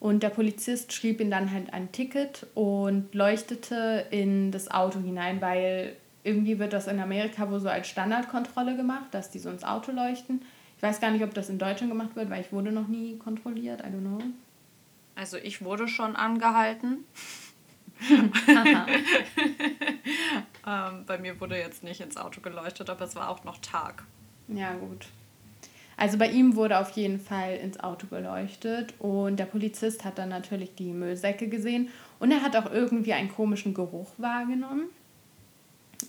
[0.00, 5.40] Und der Polizist schrieb ihm dann halt ein Ticket und leuchtete in das Auto hinein,
[5.40, 9.62] weil irgendwie wird das in Amerika wohl so als Standardkontrolle gemacht, dass die so ins
[9.62, 10.42] Auto leuchten.
[10.76, 13.18] Ich weiß gar nicht, ob das in Deutschland gemacht wird, weil ich wurde noch nie
[13.18, 13.80] kontrolliert.
[13.80, 14.18] I don't know.
[15.14, 17.04] Also ich wurde schon angehalten.
[20.70, 24.04] ähm, bei mir wurde jetzt nicht ins Auto geleuchtet, aber es war auch noch Tag.
[24.48, 25.06] Ja, gut.
[25.96, 30.30] Also bei ihm wurde auf jeden Fall ins Auto geleuchtet und der Polizist hat dann
[30.30, 34.84] natürlich die Müllsäcke gesehen und er hat auch irgendwie einen komischen Geruch wahrgenommen.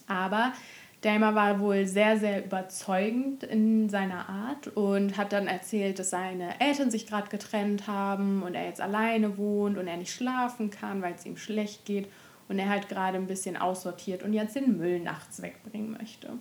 [0.08, 0.54] Aber
[1.02, 6.62] Dahmer war wohl sehr, sehr überzeugend in seiner Art und hat dann erzählt, dass seine
[6.62, 11.02] Eltern sich gerade getrennt haben und er jetzt alleine wohnt und er nicht schlafen kann,
[11.02, 12.08] weil es ihm schlecht geht
[12.51, 16.33] und er halt gerade ein bisschen aussortiert und jetzt den Müll nachts wegbringen möchte.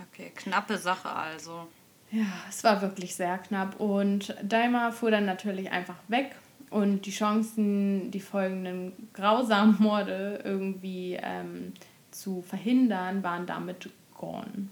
[0.00, 1.68] Okay, knappe Sache also.
[2.10, 6.34] Ja, es war wirklich sehr knapp und Daimer fuhr dann natürlich einfach weg
[6.70, 11.74] und die Chancen, die folgenden grausamen Morde irgendwie ähm,
[12.10, 14.68] zu verhindern, waren damit gone.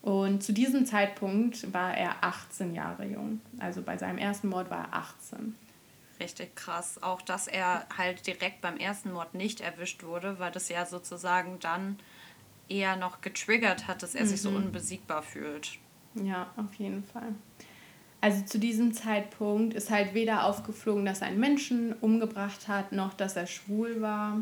[0.00, 3.40] Und zu diesem Zeitpunkt war er 18 Jahre jung.
[3.58, 5.56] Also bei seinem ersten Mord war er 18.
[6.20, 7.02] Richtig krass.
[7.02, 11.58] Auch, dass er halt direkt beim ersten Mord nicht erwischt wurde, weil das ja sozusagen
[11.60, 11.98] dann
[12.68, 14.28] eher noch getriggert hat, dass er mhm.
[14.28, 14.56] sich so mhm.
[14.56, 15.78] unbesiegbar fühlt.
[16.14, 17.34] Ja, auf jeden Fall.
[18.20, 23.12] Also zu diesem Zeitpunkt ist halt weder aufgeflogen, dass er einen Menschen umgebracht hat, noch
[23.12, 24.38] dass er schwul war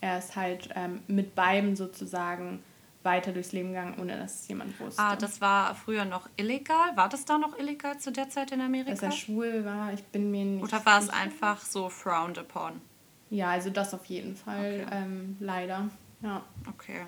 [0.00, 2.62] er ist halt ähm, mit beiden sozusagen
[3.02, 5.00] weiter durchs Leben gegangen, ohne dass es jemand wusste.
[5.00, 6.96] Ah, das war früher noch illegal?
[6.96, 8.90] War das da noch illegal zu der Zeit in Amerika?
[8.90, 12.80] Dass er schwul war, ich bin mir nicht Oder war es einfach so frowned upon?
[13.30, 14.96] Ja, also das auf jeden Fall, okay.
[14.96, 15.88] ähm, leider.
[16.22, 16.42] Ja.
[16.68, 17.06] Okay.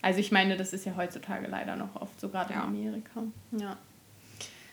[0.00, 2.60] Also ich meine, das ist ja heutzutage leider noch oft so, gerade ja.
[2.60, 3.22] in Amerika.
[3.52, 3.76] Ja.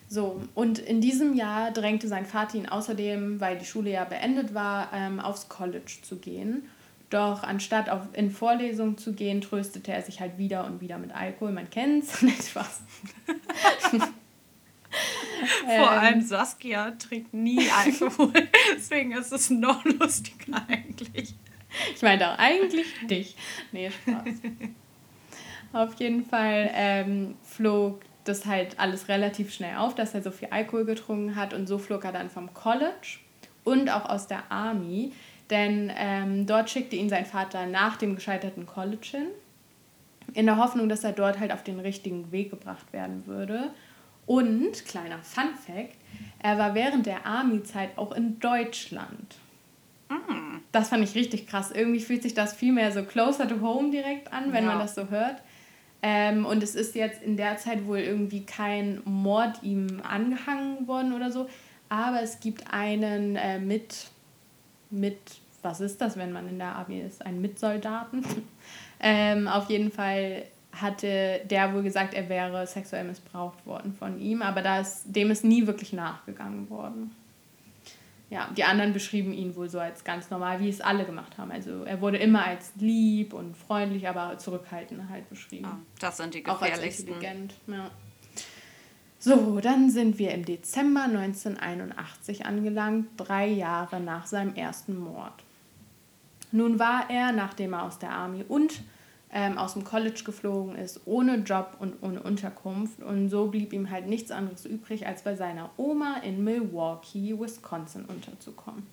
[0.08, 4.54] So, und in diesem Jahr drängte sein Vater ihn außerdem, weil die Schule ja beendet
[4.54, 6.70] war, ähm, aufs College zu gehen.
[7.10, 11.14] Doch anstatt auf, in Vorlesungen zu gehen, tröstete er sich halt wieder und wieder mit
[11.14, 11.52] Alkohol.
[11.52, 12.82] Man kennt's, nicht Spaß.
[15.66, 18.32] Vor ähm, allem Saskia trinkt nie Alkohol.
[18.76, 21.36] Deswegen ist es noch lustiger eigentlich.
[21.94, 23.36] Ich meinte auch eigentlich dich.
[23.72, 24.24] Nee, Spaß.
[25.74, 30.48] Auf jeden Fall ähm, flog das halt alles relativ schnell auf, dass er so viel
[30.52, 31.54] Alkohol getrunken hat.
[31.54, 33.20] Und so flog er dann vom College
[33.66, 35.12] und auch aus der Army
[35.50, 39.28] denn ähm, dort schickte ihn sein Vater nach dem gescheiterten College hin,
[40.34, 43.72] in der Hoffnung, dass er dort halt auf den richtigen Weg gebracht werden würde.
[44.26, 45.96] Und, kleiner Fun Fact,
[46.40, 49.36] er war während der Army-Zeit auch in Deutschland.
[50.10, 50.58] Mm.
[50.72, 51.72] Das fand ich richtig krass.
[51.72, 54.72] Irgendwie fühlt sich das viel mehr so closer to home direkt an, wenn ja.
[54.72, 55.42] man das so hört.
[56.02, 61.14] Ähm, und es ist jetzt in der Zeit wohl irgendwie kein Mord ihm angehangen worden
[61.14, 61.48] oder so.
[61.90, 64.08] Aber es gibt einen äh, mit
[64.96, 65.20] mit,
[65.62, 67.26] was ist das, wenn man in der Armee ist?
[67.26, 68.26] Ein Mitsoldaten.
[69.00, 70.44] ähm, auf jeden Fall
[70.82, 75.32] hatte der wohl gesagt, er wäre sexuell missbraucht worden von ihm, aber da ist, dem
[75.32, 77.16] ist nie wirklich nachgegangen worden.
[78.30, 81.52] Ja, die anderen beschrieben ihn wohl so als ganz normal, wie es alle gemacht haben.
[81.52, 85.66] Also er wurde immer als lieb und freundlich, aber zurückhaltend halt beschrieben.
[85.66, 87.10] Ah, das sind die gefährlichsten.
[87.10, 87.92] Auch als intelligent, ja.
[89.26, 95.34] So, dann sind wir im Dezember 1981 angelangt, drei Jahre nach seinem ersten Mord.
[96.52, 98.82] Nun war er, nachdem er aus der Army und
[99.32, 103.02] ähm, aus dem College geflogen ist, ohne Job und ohne Unterkunft.
[103.02, 108.06] Und so blieb ihm halt nichts anderes übrig, als bei seiner Oma in Milwaukee, Wisconsin
[108.06, 108.84] unterzukommen.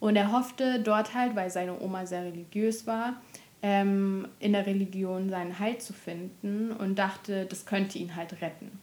[0.00, 3.22] Und er hoffte dort halt, weil seine Oma sehr religiös war,
[3.62, 8.80] ähm, in der Religion seinen Halt zu finden und dachte, das könnte ihn halt retten.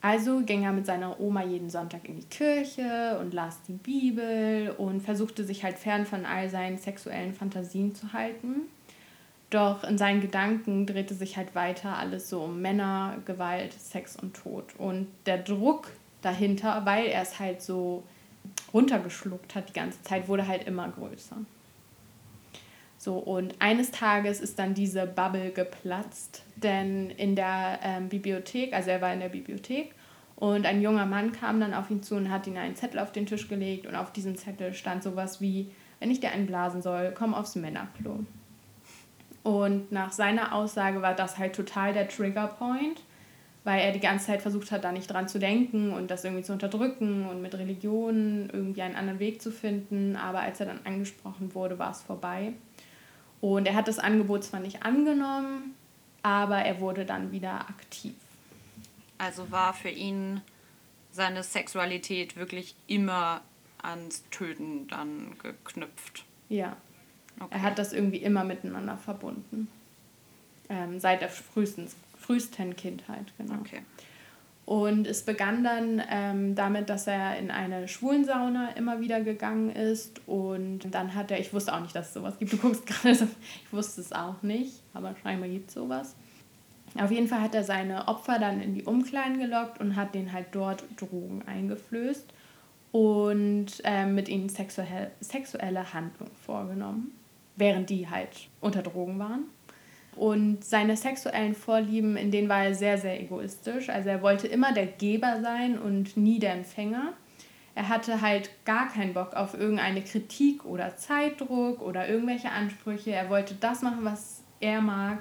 [0.00, 4.72] Also ging er mit seiner Oma jeden Sonntag in die Kirche und las die Bibel
[4.78, 8.68] und versuchte sich halt fern von all seinen sexuellen Fantasien zu halten.
[9.50, 14.34] Doch in seinen Gedanken drehte sich halt weiter alles so um Männer, Gewalt, Sex und
[14.34, 14.64] Tod.
[14.76, 15.90] Und der Druck
[16.22, 18.04] dahinter, weil er es halt so
[18.72, 21.36] runtergeschluckt hat die ganze Zeit, wurde halt immer größer.
[22.98, 28.90] So, und eines Tages ist dann diese Bubble geplatzt, denn in der ähm, Bibliothek, also
[28.90, 29.94] er war in der Bibliothek
[30.34, 33.12] und ein junger Mann kam dann auf ihn zu und hat ihm einen Zettel auf
[33.12, 35.70] den Tisch gelegt und auf diesem Zettel stand sowas wie,
[36.00, 38.18] wenn ich dir einen blasen soll, komm aufs Männerklo.
[39.44, 43.02] Und nach seiner Aussage war das halt total der Triggerpoint,
[43.62, 46.42] weil er die ganze Zeit versucht hat, da nicht dran zu denken und das irgendwie
[46.42, 50.16] zu unterdrücken und mit Religion irgendwie einen anderen Weg zu finden.
[50.16, 52.54] Aber als er dann angesprochen wurde, war es vorbei.
[53.40, 55.74] Und er hat das Angebot zwar nicht angenommen,
[56.22, 58.14] aber er wurde dann wieder aktiv.
[59.16, 60.40] Also war für ihn
[61.10, 63.42] seine Sexualität wirklich immer
[63.82, 66.24] ans Töten dann geknüpft.
[66.48, 66.76] Ja.
[67.40, 67.48] Okay.
[67.50, 69.68] Er hat das irgendwie immer miteinander verbunden.
[70.68, 73.54] Ähm, seit der frühesten, frühesten Kindheit, genau.
[73.60, 73.82] Okay.
[74.68, 80.20] Und es begann dann ähm, damit, dass er in eine Schwulensauna immer wieder gegangen ist.
[80.26, 82.52] Und dann hat er, ich wusste auch nicht, dass es sowas gibt.
[82.52, 86.16] Du guckst gerade so, ich wusste es auch nicht, aber scheinbar gibt es sowas.
[86.96, 90.34] Auf jeden Fall hat er seine Opfer dann in die Umkleiden gelockt und hat denen
[90.34, 92.26] halt dort Drogen eingeflößt
[92.92, 97.12] und äh, mit ihnen sexuell, sexuelle Handlungen vorgenommen,
[97.56, 99.44] während die halt unter Drogen waren.
[100.18, 103.88] Und seine sexuellen Vorlieben, in denen war er sehr, sehr egoistisch.
[103.88, 107.12] Also er wollte immer der Geber sein und nie der Empfänger.
[107.76, 113.12] Er hatte halt gar keinen Bock auf irgendeine Kritik oder Zeitdruck oder irgendwelche Ansprüche.
[113.12, 115.20] Er wollte das machen, was er mag.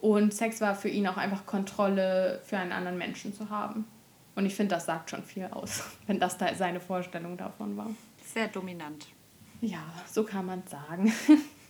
[0.00, 3.84] Und Sex war für ihn auch einfach Kontrolle für einen anderen Menschen zu haben.
[4.34, 7.90] Und ich finde, das sagt schon viel aus, wenn das da seine Vorstellung davon war.
[8.24, 9.06] Sehr dominant.
[9.60, 11.12] Ja, so kann man sagen.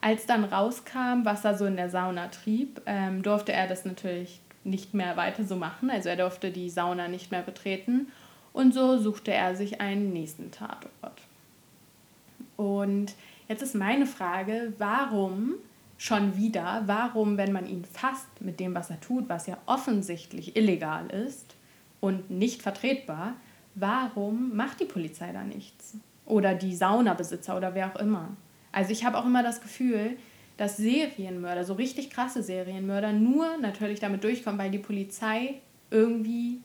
[0.00, 4.40] Als dann rauskam, was er so in der Sauna trieb, ähm, durfte er das natürlich
[4.64, 5.90] nicht mehr weiter so machen.
[5.90, 8.08] Also er durfte die Sauna nicht mehr betreten.
[8.52, 11.20] Und so suchte er sich einen nächsten Tatort.
[12.56, 13.14] Und
[13.48, 15.54] jetzt ist meine Frage, warum
[15.98, 20.56] schon wieder, warum, wenn man ihn fasst mit dem, was er tut, was ja offensichtlich
[20.56, 21.54] illegal ist
[22.00, 23.34] und nicht vertretbar,
[23.74, 25.96] warum macht die Polizei da nichts?
[26.24, 28.30] Oder die Saunabesitzer oder wer auch immer.
[28.76, 30.18] Also ich habe auch immer das Gefühl,
[30.58, 35.54] dass Serienmörder, so richtig krasse Serienmörder, nur natürlich damit durchkommen, weil die Polizei
[35.90, 36.60] irgendwie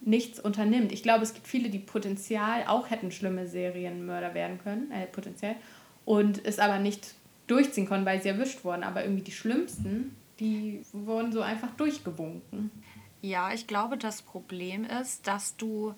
[0.00, 0.92] nichts unternimmt.
[0.92, 5.56] Ich glaube, es gibt viele, die potenziell auch hätten schlimme Serienmörder werden können, äh, potenziell,
[6.06, 7.14] und es aber nicht
[7.48, 8.82] durchziehen konnten, weil sie erwischt wurden.
[8.82, 12.70] Aber irgendwie die schlimmsten, die wurden so einfach durchgewunken.
[13.20, 15.94] Ja, ich glaube, das Problem ist, dass du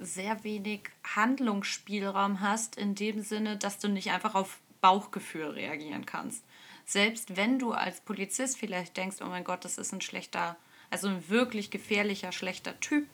[0.00, 6.44] sehr wenig Handlungsspielraum hast, in dem Sinne, dass du nicht einfach auf Bauchgefühl reagieren kannst.
[6.84, 10.56] Selbst wenn du als Polizist vielleicht denkst, oh mein Gott, das ist ein schlechter,
[10.90, 13.08] also ein wirklich gefährlicher, schlechter Typ,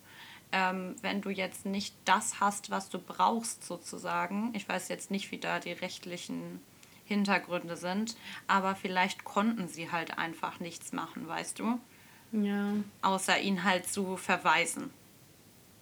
[0.50, 4.50] ähm, wenn du jetzt nicht das hast, was du brauchst sozusagen.
[4.54, 6.60] Ich weiß jetzt nicht, wie da die rechtlichen
[7.04, 8.16] Hintergründe sind,
[8.46, 11.78] aber vielleicht konnten sie halt einfach nichts machen, weißt du?
[12.32, 12.72] Ja.
[13.02, 14.90] Außer ihn halt zu verweisen.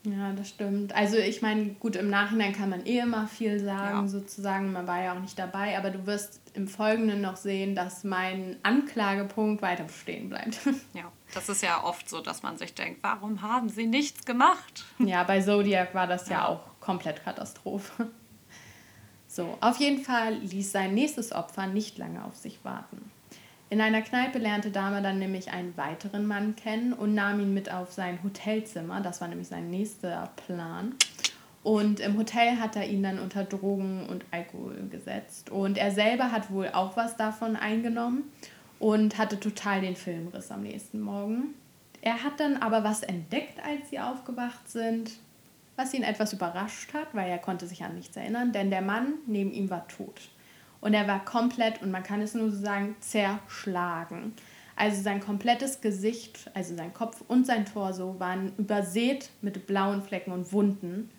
[0.07, 0.95] Ja, das stimmt.
[0.95, 4.09] Also ich meine, gut, im Nachhinein kann man eh immer viel sagen, ja.
[4.09, 4.73] sozusagen.
[4.73, 8.57] Man war ja auch nicht dabei, aber du wirst im Folgenden noch sehen, dass mein
[8.63, 10.59] Anklagepunkt weiter bestehen bleibt.
[10.95, 14.85] Ja, das ist ja oft so, dass man sich denkt, warum haben sie nichts gemacht?
[14.99, 18.11] Ja, bei Zodiac war das ja, ja auch komplett Katastrophe.
[19.29, 23.11] So, auf jeden Fall ließ sein nächstes Opfer nicht lange auf sich warten.
[23.69, 27.73] In einer Kneipe lernte Dahmer dann nämlich einen weiteren Mann kennen und nahm ihn mit
[27.73, 29.01] auf sein Hotelzimmer.
[29.01, 30.95] Das war nämlich sein nächster Plan.
[31.63, 35.51] Und im Hotel hat er ihn dann unter Drogen und Alkohol gesetzt.
[35.51, 38.31] Und er selber hat wohl auch was davon eingenommen
[38.79, 41.55] und hatte total den Filmriss am nächsten Morgen.
[42.03, 45.19] Er hat dann aber was entdeckt, als sie aufgewacht sind
[45.77, 49.15] was ihn etwas überrascht hat, weil er konnte sich an nichts erinnern, denn der Mann
[49.27, 50.31] neben ihm war tot.
[50.81, 54.35] Und er war komplett, und man kann es nur so sagen, zerschlagen.
[54.77, 60.33] Also sein komplettes Gesicht, also sein Kopf und sein Torso waren übersät mit blauen Flecken
[60.33, 61.11] und Wunden.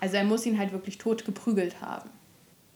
[0.00, 2.10] Also er muss ihn halt wirklich tot geprügelt haben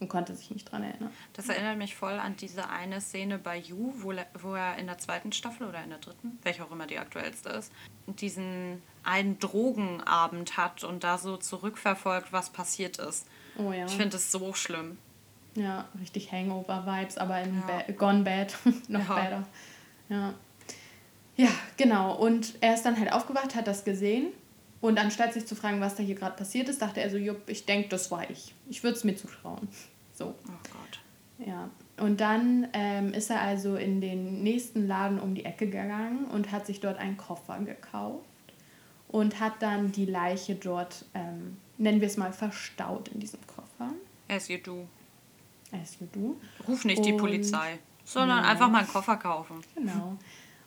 [0.01, 1.11] und konnte sich nicht dran erinnern.
[1.35, 4.99] Das erinnert mich voll an diese eine Szene bei You, wo, wo er in der
[4.99, 7.73] zweiten Staffel oder in der dritten, welche auch immer die aktuellste ist,
[8.07, 13.27] diesen einen Drogenabend hat und da so zurückverfolgt, was passiert ist.
[13.59, 13.87] Oh ja.
[13.87, 14.99] Ich finde es so schlimm.
[15.55, 17.67] Ja, richtig Hangover-Vibes, aber in ja.
[17.67, 18.55] ba Gone Bad
[18.89, 19.15] noch ja.
[19.15, 19.47] better.
[20.09, 20.35] Ja.
[21.37, 22.15] Ja, genau.
[22.15, 24.29] Und er ist dann halt aufgewacht, hat das gesehen.
[24.81, 27.49] Und anstatt sich zu fragen, was da hier gerade passiert ist, dachte er so, Jupp,
[27.49, 28.55] ich denke, das war ich.
[28.69, 29.69] Ich würde es mir zutrauen.
[30.17, 30.27] So.
[30.27, 31.49] Oh Gott.
[31.49, 31.69] Ja.
[31.97, 36.53] Und dann ähm, ist er also in den nächsten Laden um die Ecke gegangen und
[36.53, 38.25] hat sich dort einen Koffer gekauft
[39.09, 43.93] und hat dann die Leiche dort, ähm, nennen wir es mal, verstaut in diesem Koffer.
[44.29, 44.87] As you do.
[46.13, 46.37] Do.
[46.67, 48.51] Ruf nicht und, die Polizei, sondern genau.
[48.51, 49.61] einfach mal einen Koffer kaufen.
[49.75, 50.17] Genau.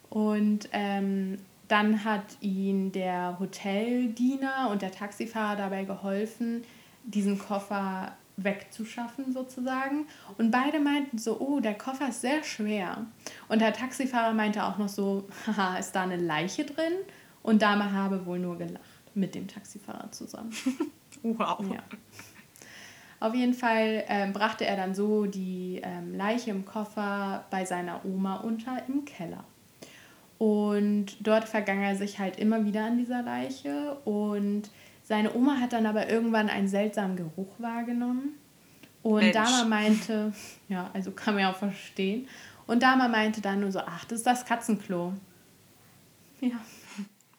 [0.10, 1.38] Und ähm,
[1.68, 6.64] dann hat ihn der Hoteldiener und der Taxifahrer dabei geholfen,
[7.04, 10.06] diesen Koffer wegzuschaffen sozusagen.
[10.38, 13.06] Und beide meinten so, oh, der Koffer ist sehr schwer.
[13.50, 16.94] Und der Taxifahrer meinte auch noch so, haha, ist da eine Leiche drin?
[17.44, 18.82] Und Dahmer habe wohl nur gelacht
[19.16, 20.52] mit dem Taxifahrer zusammen.
[21.24, 21.60] wow.
[21.72, 21.84] Ja.
[23.20, 28.06] Auf jeden Fall ähm, brachte er dann so die ähm, Leiche im Koffer bei seiner
[28.06, 29.44] Oma unter im Keller.
[30.38, 33.98] Und dort vergang er sich halt immer wieder an dieser Leiche.
[34.06, 34.70] Und
[35.04, 38.36] seine Oma hat dann aber irgendwann einen seltsamen Geruch wahrgenommen.
[39.02, 39.34] Und Mensch.
[39.34, 40.34] Dama meinte,
[40.70, 42.28] ja, also kann man ja auch verstehen.
[42.68, 45.14] Und Dama meinte dann nur so, ach, das ist das Katzenklo.
[46.42, 46.60] Ja.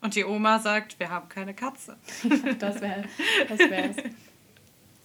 [0.01, 1.97] Und die Oma sagt, wir haben keine Katze.
[2.59, 3.05] das wäre
[3.49, 3.97] das wär's.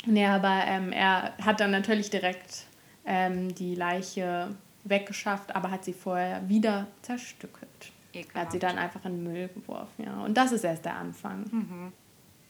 [0.06, 2.66] Nee, aber ähm, er hat dann natürlich direkt
[3.06, 7.70] ähm, die Leiche weggeschafft, aber hat sie vorher wieder zerstückelt.
[8.14, 8.36] Ekelhaft.
[8.36, 10.22] Er hat sie dann einfach in den Müll geworfen, ja.
[10.22, 11.46] Und das ist erst der Anfang.
[11.52, 11.94] Mhm.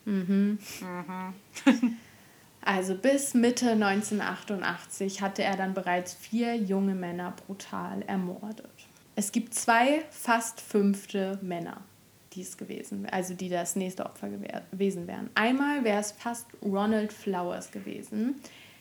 [0.04, 0.58] Mhm.
[0.80, 1.96] mhm.
[2.62, 8.68] also bis Mitte 1988 hatte er dann bereits vier junge Männer brutal ermordet.
[9.16, 11.80] Es gibt zwei fast fünfte Männer,
[12.34, 15.30] die es gewesen also die das nächste Opfer gewesen wären.
[15.34, 18.36] Einmal wäre es fast Ronald Flowers gewesen.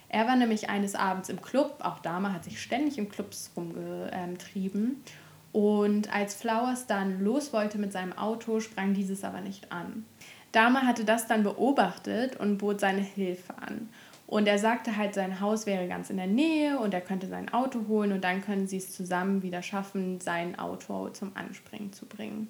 [0.09, 5.03] Er war nämlich eines Abends im Club, auch Dame hat sich ständig im Clubs rumgetrieben.
[5.51, 10.05] Und als Flowers dann los wollte mit seinem Auto, sprang dieses aber nicht an.
[10.51, 13.89] Dame hatte das dann beobachtet und bot seine Hilfe an.
[14.27, 17.53] Und er sagte halt, sein Haus wäre ganz in der Nähe und er könnte sein
[17.53, 22.07] Auto holen und dann können sie es zusammen wieder schaffen, sein Auto zum Anspringen zu
[22.07, 22.47] bringen.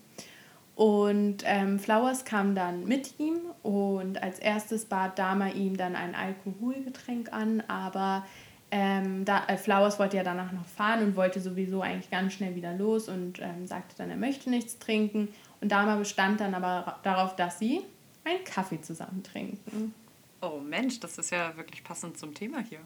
[0.75, 6.15] Und ähm, Flowers kam dann mit ihm und als erstes bat Dama ihm dann ein
[6.15, 8.25] Alkoholgetränk an, aber
[8.71, 12.55] ähm, da, äh, Flowers wollte ja danach noch fahren und wollte sowieso eigentlich ganz schnell
[12.55, 15.27] wieder los und ähm, sagte dann, er möchte nichts trinken.
[15.61, 17.81] Und Dama bestand dann aber darauf, dass sie
[18.23, 19.93] einen Kaffee zusammen trinken.
[20.41, 22.79] Oh Mensch, das ist ja wirklich passend zum Thema hier.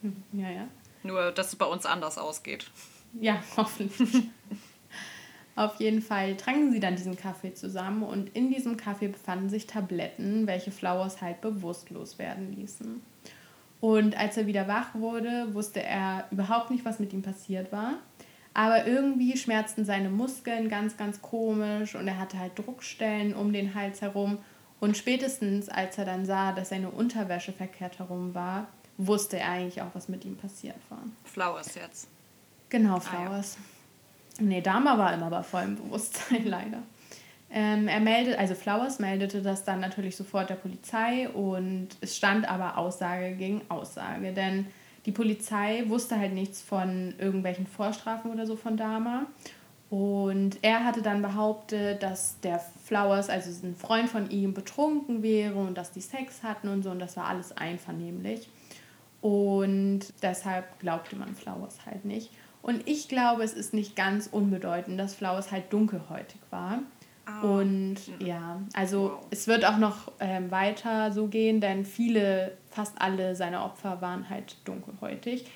[0.00, 0.68] Hm, ja, ja.
[1.04, 2.68] Nur, dass es bei uns anders ausgeht.
[3.20, 4.24] Ja, hoffentlich.
[5.54, 9.66] Auf jeden Fall tranken sie dann diesen Kaffee zusammen und in diesem Kaffee befanden sich
[9.66, 13.02] Tabletten, welche Flowers halt bewusstlos werden ließen.
[13.80, 17.94] Und als er wieder wach wurde, wusste er überhaupt nicht, was mit ihm passiert war.
[18.54, 23.74] Aber irgendwie schmerzten seine Muskeln ganz, ganz komisch und er hatte halt Druckstellen um den
[23.74, 24.38] Hals herum.
[24.78, 29.82] Und spätestens, als er dann sah, dass seine Unterwäsche verkehrt herum war, wusste er eigentlich
[29.82, 31.02] auch, was mit ihm passiert war.
[31.24, 32.08] Flowers jetzt.
[32.68, 33.56] Genau, Flowers.
[33.58, 33.71] Ah, ja.
[34.40, 36.82] Nee, Dama war immer bei vollem Bewusstsein, leider.
[37.50, 42.48] Ähm, er meldet, also Flowers meldete das dann natürlich sofort der Polizei und es stand
[42.48, 44.66] aber Aussage gegen Aussage, denn
[45.04, 49.26] die Polizei wusste halt nichts von irgendwelchen Vorstrafen oder so von Dama.
[49.90, 55.56] Und er hatte dann behauptet, dass der Flowers, also ein Freund von ihm, betrunken wäre
[55.56, 58.48] und dass die Sex hatten und so und das war alles einvernehmlich.
[59.20, 62.30] Und deshalb glaubte man Flowers halt nicht.
[62.62, 66.78] Und ich glaube, es ist nicht ganz unbedeutend, dass Flowers halt dunkelhäutig war.
[67.26, 67.40] Ah.
[67.42, 69.26] Und ja, also wow.
[69.30, 74.28] es wird auch noch ähm, weiter so gehen, denn viele, fast alle seiner Opfer waren
[74.30, 75.46] halt dunkelhäutig.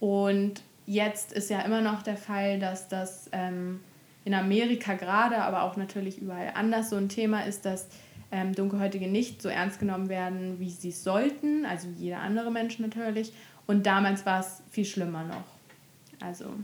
[0.00, 3.80] Und jetzt ist ja immer noch der Fall, dass das ähm,
[4.24, 7.88] in Amerika gerade, aber auch natürlich überall anders so ein Thema ist, dass
[8.30, 12.78] ähm, Dunkelhäutige nicht so ernst genommen werden, wie sie es sollten, also jeder andere Mensch
[12.78, 13.32] natürlich.
[13.66, 15.44] Und damals war es viel schlimmer noch.
[16.24, 16.54] Also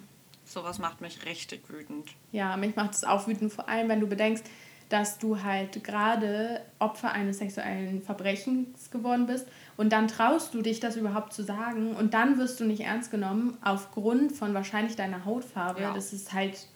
[0.49, 2.09] Sowas macht mich richtig wütend.
[2.33, 4.45] Ja, mich macht es auch wütend, vor allem wenn du bedenkst,
[4.89, 9.47] dass du halt gerade Opfer eines sexuellen Verbrechens geworden bist
[9.77, 13.11] und dann traust du dich, das überhaupt zu sagen und dann wirst du nicht ernst
[13.11, 15.83] genommen aufgrund von wahrscheinlich deiner Hautfarbe.
[15.83, 15.93] Ja.
[15.93, 16.67] Das ist halt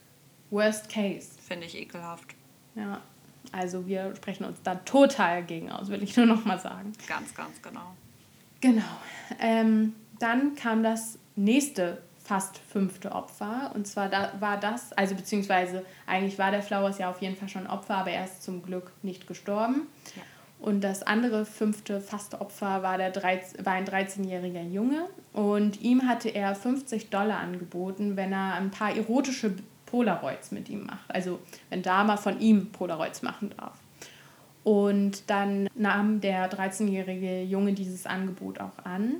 [0.51, 1.29] worst case.
[1.41, 2.35] Finde ich ekelhaft.
[2.75, 3.01] Ja,
[3.51, 6.93] also wir sprechen uns da total gegen aus, will ich nur noch mal sagen.
[7.07, 7.95] Ganz, ganz genau.
[8.61, 8.83] Genau.
[9.39, 13.71] Ähm, dann kam das nächste fast fünfte Opfer.
[13.75, 17.49] Und zwar da war das, also beziehungsweise eigentlich war der Flowers ja auf jeden Fall
[17.49, 19.87] schon Opfer, aber er ist zum Glück nicht gestorben.
[20.15, 20.23] Ja.
[20.59, 25.07] Und das andere fünfte fast Opfer war, der 13, war ein 13-jähriger Junge.
[25.33, 29.55] Und ihm hatte er 50 Dollar angeboten, wenn er ein paar erotische
[29.85, 31.13] Polaroids mit ihm macht.
[31.13, 33.77] Also wenn Dama von ihm Polaroids machen darf.
[34.63, 39.15] Und dann nahm der 13-jährige Junge dieses Angebot auch an.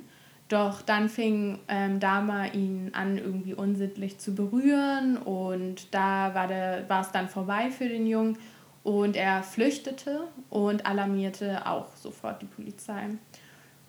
[0.54, 6.88] Doch dann fing ähm, Dama ihn an, irgendwie unsittlich zu berühren und da war, der,
[6.88, 8.38] war es dann vorbei für den Jungen
[8.84, 13.10] und er flüchtete und alarmierte auch sofort die Polizei.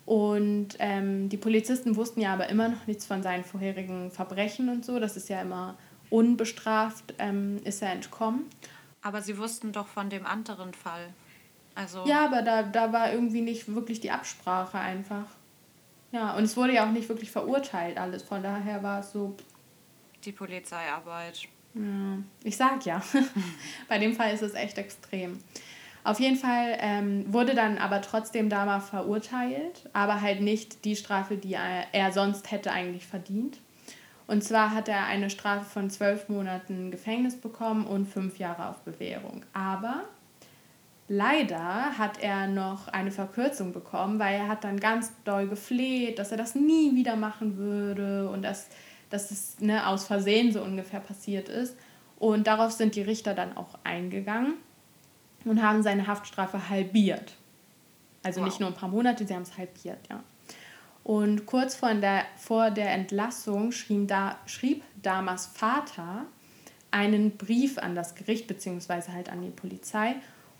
[0.07, 4.83] Und ähm, die Polizisten wussten ja aber immer noch nichts von seinen vorherigen Verbrechen und
[4.83, 4.99] so.
[4.99, 5.77] Das ist ja immer
[6.09, 8.45] unbestraft, ähm, ist er entkommen.
[9.03, 11.13] Aber sie wussten doch von dem anderen Fall.
[11.75, 15.27] Also ja, aber da, da war irgendwie nicht wirklich die Absprache einfach.
[16.15, 18.23] Ja, und es wurde ja auch nicht wirklich verurteilt alles.
[18.23, 19.35] Von daher war es so.
[20.23, 21.41] Die Polizeiarbeit.
[21.73, 23.03] Ja, ich sag ja.
[23.89, 25.43] Bei dem Fall ist es echt extrem.
[26.05, 31.35] Auf jeden Fall ähm, wurde dann aber trotzdem Dama verurteilt, aber halt nicht die Strafe,
[31.35, 33.59] die er, er sonst hätte eigentlich verdient.
[34.25, 38.77] Und zwar hat er eine Strafe von zwölf Monaten Gefängnis bekommen und fünf Jahre auf
[38.83, 39.43] Bewährung.
[39.51, 40.05] Aber
[41.07, 46.31] leider hat er noch eine Verkürzung bekommen, weil er hat dann ganz doll gefleht, dass
[46.31, 48.67] er das nie wieder machen würde und dass,
[49.09, 51.75] dass es ne, aus Versehen so ungefähr passiert ist.
[52.17, 54.53] Und darauf sind die Richter dann auch eingegangen
[55.43, 57.35] und haben seine Haftstrafe halbiert.
[58.23, 58.47] Also wow.
[58.47, 60.23] nicht nur ein paar Monate, sie haben es halbiert, ja.
[61.03, 66.25] Und kurz vor der, vor der Entlassung schrieb, da, schrieb Damas Vater
[66.89, 70.15] einen Brief an das Gericht beziehungsweise halt an die Polizei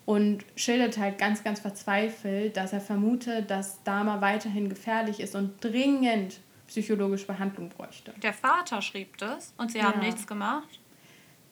[0.06, 5.64] und schildert halt ganz, ganz verzweifelt, dass er vermutet, dass Dama weiterhin gefährlich ist und
[5.64, 8.14] dringend psychologische Behandlung bräuchte.
[8.22, 9.86] Der Vater schrieb das und sie ja.
[9.86, 10.80] haben nichts gemacht?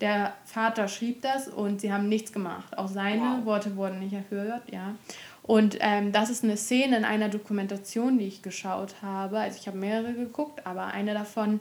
[0.01, 2.77] Der Vater schrieb das und sie haben nichts gemacht.
[2.77, 3.45] Auch seine wow.
[3.45, 4.95] Worte wurden nicht erhört, ja.
[5.43, 9.39] Und ähm, das ist eine Szene in einer Dokumentation, die ich geschaut habe.
[9.39, 11.59] Also ich habe mehrere geguckt, aber eine davon,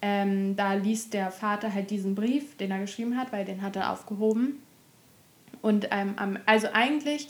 [0.00, 3.76] ähm, da liest der Vater halt diesen Brief, den er geschrieben hat, weil den hat
[3.76, 4.62] er aufgehoben.
[5.62, 7.28] Und ähm, also eigentlich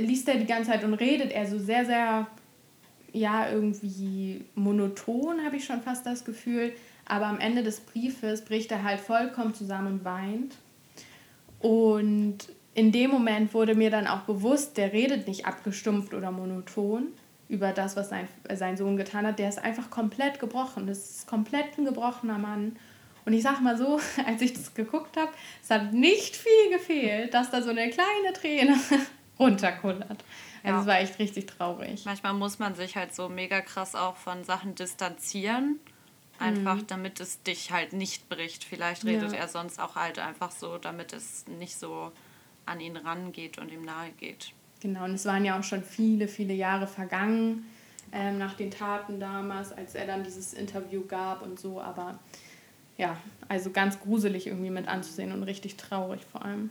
[0.00, 2.26] liest er die ganze Zeit und redet er so sehr, sehr,
[3.12, 6.72] ja, irgendwie monoton, habe ich schon fast das Gefühl.
[7.04, 10.56] Aber am Ende des Briefes bricht er halt vollkommen zusammen und weint.
[11.58, 12.38] Und
[12.74, 17.08] in dem Moment wurde mir dann auch bewusst, der redet nicht abgestumpft oder monoton
[17.48, 19.38] über das, was sein, sein Sohn getan hat.
[19.38, 20.86] Der ist einfach komplett gebrochen.
[20.86, 22.76] Das ist komplett ein gebrochener Mann.
[23.24, 27.34] Und ich sag mal so, als ich das geguckt habe, es hat nicht viel gefehlt,
[27.34, 28.76] dass da so eine kleine Träne
[29.38, 30.24] runterkullert.
[30.64, 30.80] Also ja.
[30.80, 32.04] es war echt richtig traurig.
[32.04, 35.80] Manchmal muss man sich halt so mega krass auch von Sachen distanzieren.
[36.38, 36.86] Einfach mhm.
[36.86, 38.64] damit es dich halt nicht bricht.
[38.64, 39.38] Vielleicht redet ja.
[39.38, 42.10] er sonst auch halt einfach so, damit es nicht so
[42.66, 44.52] an ihn rangeht und ihm nahe geht.
[44.80, 47.64] Genau, und es waren ja auch schon viele, viele Jahre vergangen
[48.12, 51.80] ähm, nach den Taten damals, als er dann dieses Interview gab und so.
[51.80, 52.18] Aber
[52.98, 53.16] ja,
[53.48, 56.70] also ganz gruselig irgendwie mit anzusehen und richtig traurig vor allem.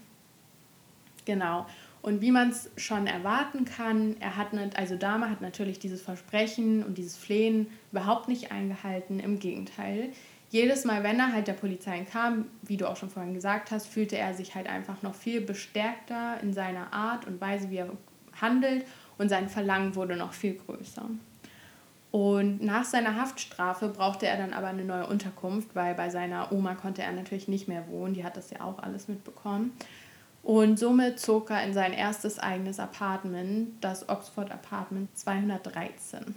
[1.25, 1.65] Genau.
[2.01, 6.01] Und wie man es schon erwarten kann, er hat nicht, also Dama hat natürlich dieses
[6.01, 9.19] Versprechen und dieses Flehen überhaupt nicht eingehalten.
[9.19, 10.09] Im Gegenteil,
[10.49, 13.87] jedes Mal, wenn er halt der Polizei kam, wie du auch schon vorhin gesagt hast,
[13.87, 17.89] fühlte er sich halt einfach noch viel bestärkter in seiner Art und Weise, wie er
[18.39, 18.85] handelt
[19.17, 21.07] und sein Verlangen wurde noch viel größer.
[22.11, 26.75] Und nach seiner Haftstrafe brauchte er dann aber eine neue Unterkunft, weil bei seiner Oma
[26.75, 29.71] konnte er natürlich nicht mehr wohnen, die hat das ja auch alles mitbekommen.
[30.43, 36.35] Und somit zog er in sein erstes eigenes Apartment, das Oxford Apartment 213.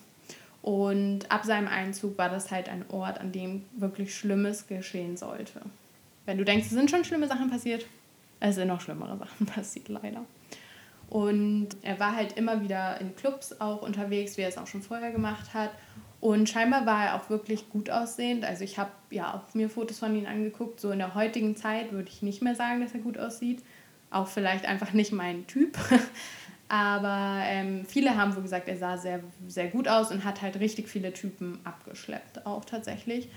[0.63, 5.61] Und ab seinem Einzug war das halt ein Ort, an dem wirklich Schlimmes geschehen sollte.
[6.25, 7.87] Wenn du denkst, es sind schon schlimme Sachen passiert,
[8.41, 10.25] es sind noch schlimmere Sachen passiert, leider.
[11.09, 14.83] Und er war halt immer wieder in Clubs auch unterwegs, wie er es auch schon
[14.83, 15.71] vorher gemacht hat.
[16.21, 18.45] Und scheinbar war er auch wirklich gut aussehend.
[18.45, 20.81] Also ich habe ja auch mir Fotos von ihm angeguckt.
[20.81, 23.63] So in der heutigen Zeit würde ich nicht mehr sagen, dass er gut aussieht.
[24.11, 25.77] Auch vielleicht einfach nicht mein Typ.
[26.69, 30.59] Aber ähm, viele haben wohl gesagt, er sah sehr, sehr gut aus und hat halt
[30.61, 33.29] richtig viele Typen abgeschleppt, auch tatsächlich.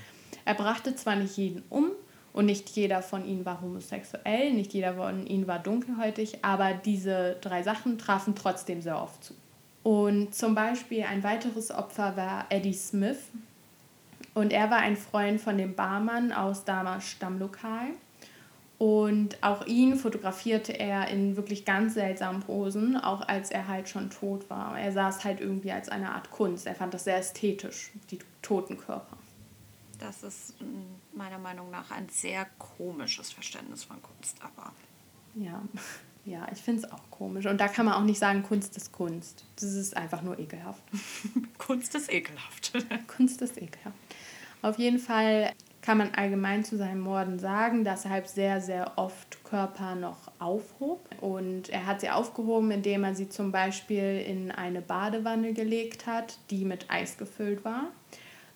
[0.46, 1.92] Er brachte zwar nicht jeden um
[2.38, 7.36] und nicht jeder von ihnen war homosexuell, nicht jeder von ihnen war dunkelhäutig, aber diese
[7.42, 9.34] drei Sachen trafen trotzdem sehr oft zu.
[9.82, 13.18] Und zum Beispiel ein weiteres Opfer war Eddie Smith.
[14.36, 17.88] Und er war ein Freund von dem Barmann aus Damas Stammlokal.
[18.78, 24.12] Und auch ihn fotografierte er in wirklich ganz seltsamen Posen, auch als er halt schon
[24.12, 24.80] tot war.
[24.80, 26.68] Er sah es halt irgendwie als eine Art Kunst.
[26.68, 29.18] Er fand das sehr ästhetisch, die toten Körper.
[30.00, 34.72] Das ist mm, meiner Meinung nach ein sehr komisches Verständnis von Kunst, aber.
[35.36, 35.62] Ja,
[36.26, 37.46] ja ich finde es auch komisch.
[37.46, 39.46] Und da kann man auch nicht sagen, Kunst ist Kunst.
[39.56, 40.84] Das ist einfach nur ekelhaft.
[41.58, 42.74] Kunst ist ekelhaft.
[43.08, 43.98] Kunst ist ekelhaft.
[44.62, 48.98] Auf jeden Fall kann man allgemein zu seinen Morden sagen, dass er halt sehr, sehr
[48.98, 51.08] oft Körper noch aufhob.
[51.22, 56.40] Und er hat sie aufgehoben, indem er sie zum Beispiel in eine Badewanne gelegt hat,
[56.50, 57.86] die mit Eis gefüllt war,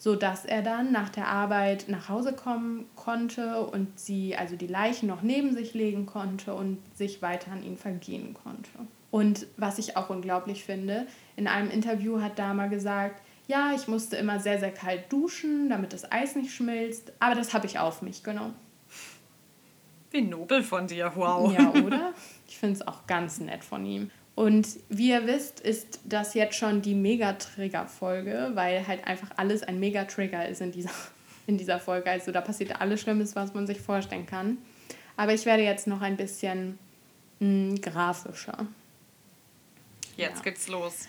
[0.01, 5.05] sodass er dann nach der Arbeit nach Hause kommen konnte und sie, also die Leichen,
[5.05, 8.71] noch neben sich legen konnte und sich weiter an ihn vergehen konnte.
[9.11, 14.15] Und was ich auch unglaublich finde, in einem Interview hat Dama gesagt, ja, ich musste
[14.15, 18.01] immer sehr, sehr kalt duschen, damit das Eis nicht schmilzt, aber das habe ich auf
[18.01, 18.55] mich genommen.
[20.09, 21.53] Wie nobel von dir, wow.
[21.53, 22.13] Ja, oder?
[22.47, 24.11] Ich finde es auch ganz nett von ihm.
[24.41, 29.79] Und wie ihr wisst, ist das jetzt schon die Mega-Trigger-Folge, weil halt einfach alles ein
[29.79, 30.89] Mega-Trigger ist in dieser,
[31.45, 32.09] in dieser Folge.
[32.09, 34.57] Also da passiert alles Schlimmes, was man sich vorstellen kann.
[35.15, 36.79] Aber ich werde jetzt noch ein bisschen
[37.39, 38.65] mh, hm, grafischer.
[40.17, 40.41] Jetzt ja.
[40.41, 41.07] geht's los.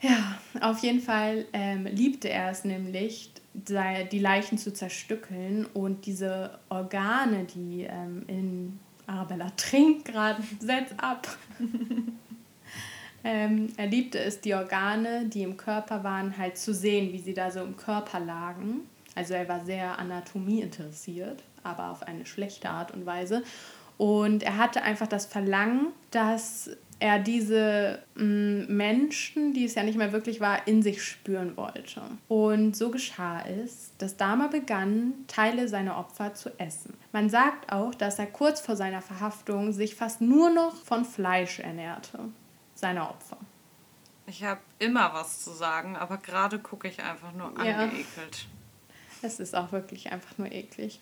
[0.00, 6.60] Ja, auf jeden Fall ähm, liebte er es nämlich, die Leichen zu zerstückeln und diese
[6.68, 11.26] Organe, die ähm, in Arabella trinkt gerade, setz ab.
[13.28, 17.34] ähm, er liebte es, die Organe, die im Körper waren, halt zu sehen, wie sie
[17.34, 18.88] da so im Körper lagen.
[19.14, 23.42] Also er war sehr Anatomie interessiert, aber auf eine schlechte Art und Weise.
[23.98, 26.70] Und er hatte einfach das Verlangen, dass
[27.00, 32.00] er diese mm, Menschen, die es ja nicht mehr wirklich war, in sich spüren wollte.
[32.28, 36.94] Und so geschah es, dass Dama begann, Teile seiner Opfer zu essen.
[37.12, 41.58] Man sagt auch, dass er kurz vor seiner Verhaftung sich fast nur noch von Fleisch
[41.58, 42.20] ernährte,
[42.78, 43.38] seiner Opfer.
[44.26, 48.06] Ich habe immer was zu sagen, aber gerade gucke ich einfach nur angeekelt.
[48.06, 49.26] Ja.
[49.28, 51.00] Es ist auch wirklich einfach nur eklig.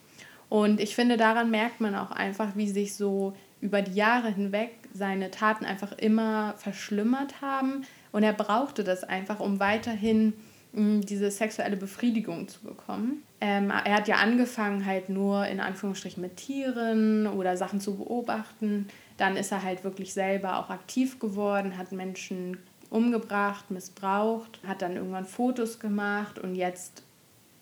[0.49, 4.71] Und ich finde, daran merkt man auch einfach, wie sich so über die Jahre hinweg
[4.93, 7.85] seine Taten einfach immer verschlimmert haben.
[8.13, 10.33] Und er brauchte das einfach, um weiterhin
[10.73, 13.23] hm, diese sexuelle Befriedigung zu bekommen.
[13.41, 18.89] Ähm, er hat ja angefangen halt nur in Anführungsstrichen mit Tieren oder Sachen zu beobachten.
[19.17, 22.59] Dann ist er halt wirklich selber auch aktiv geworden, hat Menschen
[22.91, 27.03] umgebracht, missbraucht, hat dann irgendwann Fotos gemacht und jetzt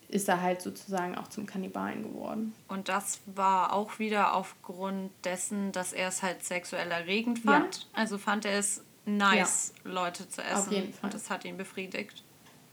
[0.08, 2.54] ist er halt sozusagen auch zum Kannibalen geworden.
[2.68, 7.76] Und das war auch wieder aufgrund dessen, dass er es halt sexuell erregend fand.
[7.78, 7.84] Ja.
[7.94, 9.90] Also fand er es nice, ja.
[9.90, 10.56] Leute zu essen.
[10.56, 11.08] Auf jeden Fall.
[11.08, 12.22] Und das hat ihn befriedigt.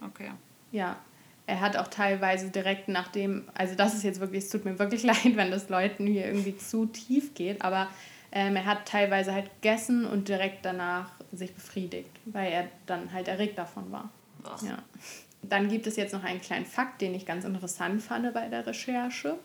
[0.01, 0.32] Okay.
[0.71, 0.97] Ja.
[1.47, 5.03] Er hat auch teilweise direkt nachdem, also das ist jetzt wirklich, es tut mir wirklich
[5.03, 7.88] leid, wenn das Leuten hier irgendwie zu tief geht, aber
[8.32, 13.27] ähm, er hat teilweise halt gegessen und direkt danach sich befriedigt, weil er dann halt
[13.27, 14.09] erregt davon war.
[14.43, 14.61] Ach.
[14.63, 14.77] Ja.
[15.43, 18.65] Dann gibt es jetzt noch einen kleinen Fakt, den ich ganz interessant fand bei der
[18.65, 19.38] Recherche.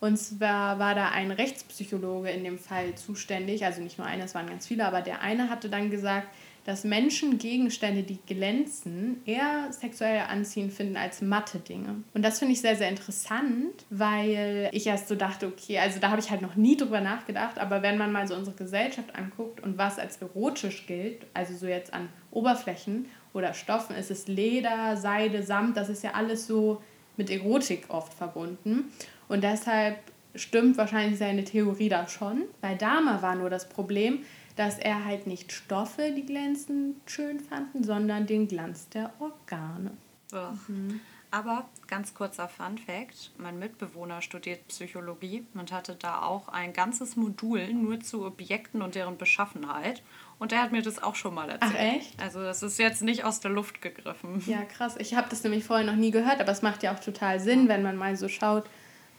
[0.00, 4.34] Und zwar war da ein Rechtspsychologe in dem Fall zuständig, also nicht nur einer, es
[4.34, 6.28] waren ganz viele, aber der eine hatte dann gesagt,
[6.66, 12.02] dass Menschen Gegenstände, die glänzen, eher sexuell anziehend finden als matte Dinge.
[12.12, 16.10] Und das finde ich sehr, sehr interessant, weil ich erst so dachte, okay, also da
[16.10, 19.62] habe ich halt noch nie drüber nachgedacht, aber wenn man mal so unsere Gesellschaft anguckt
[19.62, 24.96] und was als erotisch gilt, also so jetzt an Oberflächen oder Stoffen, ist es Leder,
[24.96, 26.82] Seide, Samt, das ist ja alles so
[27.16, 28.90] mit Erotik oft verbunden.
[29.28, 29.98] Und deshalb
[30.34, 32.42] stimmt wahrscheinlich seine Theorie da schon.
[32.60, 34.24] Bei Dama war nur das Problem,
[34.56, 39.92] dass er halt nicht Stoffe, die glänzend schön fanden, sondern den Glanz der Organe.
[40.32, 41.00] Mhm.
[41.30, 47.16] Aber ganz kurzer Fun Fact: Mein Mitbewohner studiert Psychologie und hatte da auch ein ganzes
[47.16, 50.02] Modul nur zu Objekten und deren Beschaffenheit.
[50.38, 51.74] Und der hat mir das auch schon mal erzählt.
[51.74, 52.22] Ach echt?
[52.22, 54.42] Also das ist jetzt nicht aus der Luft gegriffen.
[54.46, 54.96] Ja, krass.
[54.98, 57.68] Ich habe das nämlich vorher noch nie gehört, aber es macht ja auch total Sinn,
[57.68, 58.64] wenn man mal so schaut,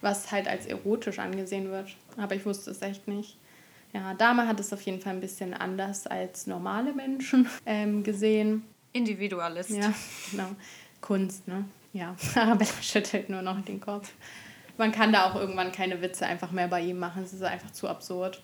[0.02, 1.96] was halt als erotisch angesehen wird.
[2.18, 3.38] Aber ich wusste es echt nicht.
[3.94, 8.64] Ja, Dame hat es auf jeden Fall ein bisschen anders als normale Menschen ähm, gesehen.
[8.94, 9.70] Individualist.
[9.70, 9.94] Ja,
[10.32, 10.50] genau.
[11.02, 11.66] Kunst, ne?
[11.94, 14.12] Ja, Arabella schüttelt nur noch den Kopf.
[14.78, 17.24] Man kann da auch irgendwann keine Witze einfach mehr bei ihm machen.
[17.24, 18.42] Es ist einfach zu absurd.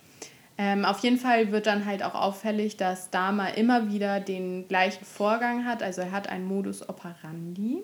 [0.58, 5.04] Ähm, auf jeden Fall wird dann halt auch auffällig, dass Dama immer wieder den gleichen
[5.04, 5.82] Vorgang hat.
[5.82, 7.84] Also er hat einen Modus operandi.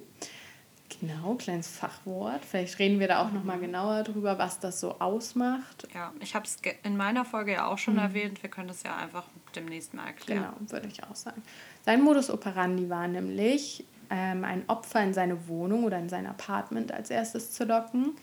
[1.00, 2.44] Genau, kleines Fachwort.
[2.44, 5.88] Vielleicht reden wir da auch nochmal genauer drüber, was das so ausmacht.
[5.94, 8.02] Ja, ich habe es in meiner Folge ja auch schon mhm.
[8.02, 8.44] erwähnt.
[8.44, 9.24] Wir können das ja einfach
[9.56, 10.54] demnächst mal erklären.
[10.58, 11.42] Genau, würde ich auch sagen.
[11.86, 16.92] Sein Modus operandi war nämlich, ähm, ein Opfer in seine Wohnung oder in sein Apartment
[16.92, 18.16] als erstes zu locken,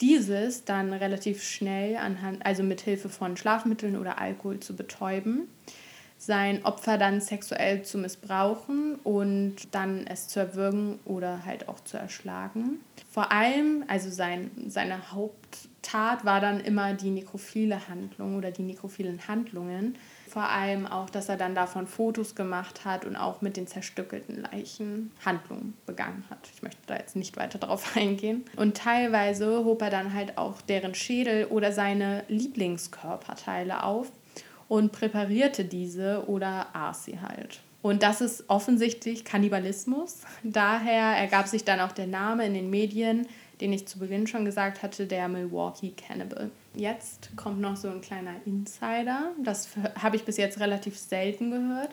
[0.00, 5.48] dieses dann relativ schnell anhand, also mit Hilfe von Schlafmitteln oder Alkohol zu betäuben,
[6.26, 11.96] sein Opfer dann sexuell zu missbrauchen und dann es zu erwürgen oder halt auch zu
[11.96, 12.80] erschlagen.
[13.10, 19.26] Vor allem, also sein, seine Haupttat war dann immer die nekrophile Handlung oder die nekrophilen
[19.28, 19.96] Handlungen
[20.34, 24.42] vor allem auch, dass er dann davon Fotos gemacht hat und auch mit den zerstückelten
[24.42, 26.50] Leichen Handlungen begangen hat.
[26.52, 28.44] Ich möchte da jetzt nicht weiter drauf eingehen.
[28.56, 34.10] Und teilweise hob er dann halt auch deren Schädel oder seine Lieblingskörperteile auf
[34.68, 37.60] und präparierte diese oder aß sie halt.
[37.82, 40.22] Und das ist offensichtlich Kannibalismus.
[40.42, 43.26] Daher ergab sich dann auch der Name in den Medien,
[43.60, 46.50] den ich zu Beginn schon gesagt hatte, der Milwaukee Cannibal.
[46.74, 49.32] Jetzt kommt noch so ein kleiner Insider.
[49.42, 49.68] Das
[50.00, 51.90] habe ich bis jetzt relativ selten gehört.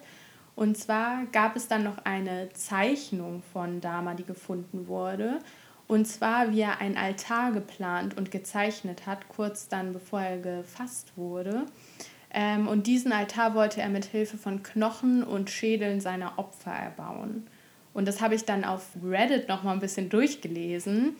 [0.55, 5.39] Und zwar gab es dann noch eine Zeichnung von Dama, die gefunden wurde.
[5.87, 11.11] Und zwar, wie er einen Altar geplant und gezeichnet hat, kurz dann bevor er gefasst
[11.17, 11.65] wurde.
[12.33, 17.47] Ähm, und diesen Altar wollte er mit Hilfe von Knochen und Schädeln seiner Opfer erbauen.
[17.93, 21.15] Und das habe ich dann auf Reddit noch mal ein bisschen durchgelesen.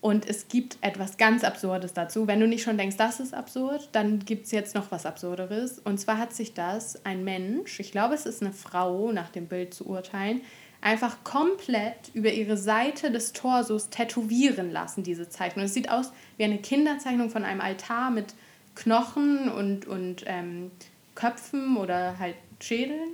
[0.00, 2.26] Und es gibt etwas ganz Absurdes dazu.
[2.26, 5.78] Wenn du nicht schon denkst, das ist absurd, dann gibt es jetzt noch was Absurderes.
[5.78, 9.46] Und zwar hat sich das ein Mensch, ich glaube, es ist eine Frau, nach dem
[9.46, 10.42] Bild zu urteilen,
[10.80, 15.64] einfach komplett über ihre Seite des Torsos tätowieren lassen, diese Zeichnung.
[15.64, 18.34] Es sieht aus wie eine Kinderzeichnung von einem Altar mit
[18.76, 20.70] Knochen und, und ähm,
[21.14, 23.10] Köpfen oder halt Schädeln.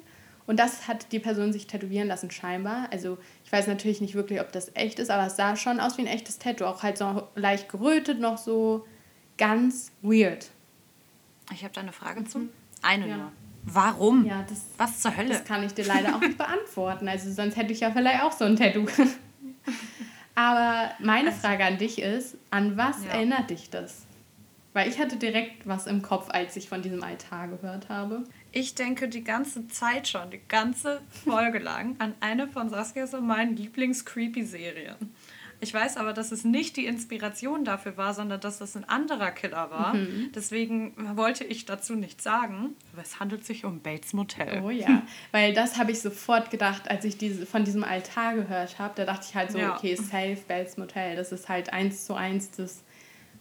[0.46, 2.88] Und das hat die Person sich tätowieren lassen, scheinbar.
[2.90, 5.96] Also ich weiß natürlich nicht wirklich, ob das echt ist, aber es sah schon aus
[5.96, 6.66] wie ein echtes Tattoo.
[6.66, 8.86] Auch halt so leicht gerötet, noch so
[9.38, 10.50] ganz weird.
[11.52, 12.48] Ich habe da eine Frage zu.
[12.82, 13.16] Eine ja.
[13.16, 13.32] nur.
[13.64, 14.26] Warum?
[14.26, 15.28] Ja, das, Was zur Hölle?
[15.28, 17.08] Das kann ich dir leider auch nicht beantworten.
[17.08, 18.86] Also sonst hätte ich ja vielleicht auch so ein Tattoo.
[20.34, 23.10] Aber meine also Frage an dich ist, an was ja.
[23.12, 24.02] erinnert dich das?
[24.72, 28.24] Weil ich hatte direkt was im Kopf, als ich von diesem Altar gehört habe.
[28.52, 33.26] Ich denke die ganze Zeit schon, die ganze Folge lang, an eine von Saskias und
[33.26, 34.96] meinen Lieblings-Creepy-Serien.
[35.62, 39.30] Ich weiß aber, dass es nicht die Inspiration dafür war, sondern dass es ein anderer
[39.30, 39.94] Killer war.
[39.94, 40.32] Mhm.
[40.34, 42.74] Deswegen wollte ich dazu nichts sagen.
[42.92, 44.60] Aber es handelt sich um Bates Motel.
[44.64, 48.80] Oh ja, weil das habe ich sofort gedacht, als ich diese, von diesem Altar gehört
[48.80, 48.94] habe.
[48.96, 49.76] Da dachte ich halt so, ja.
[49.76, 51.14] okay, safe Bates Motel.
[51.14, 52.82] Das ist halt eins zu eins das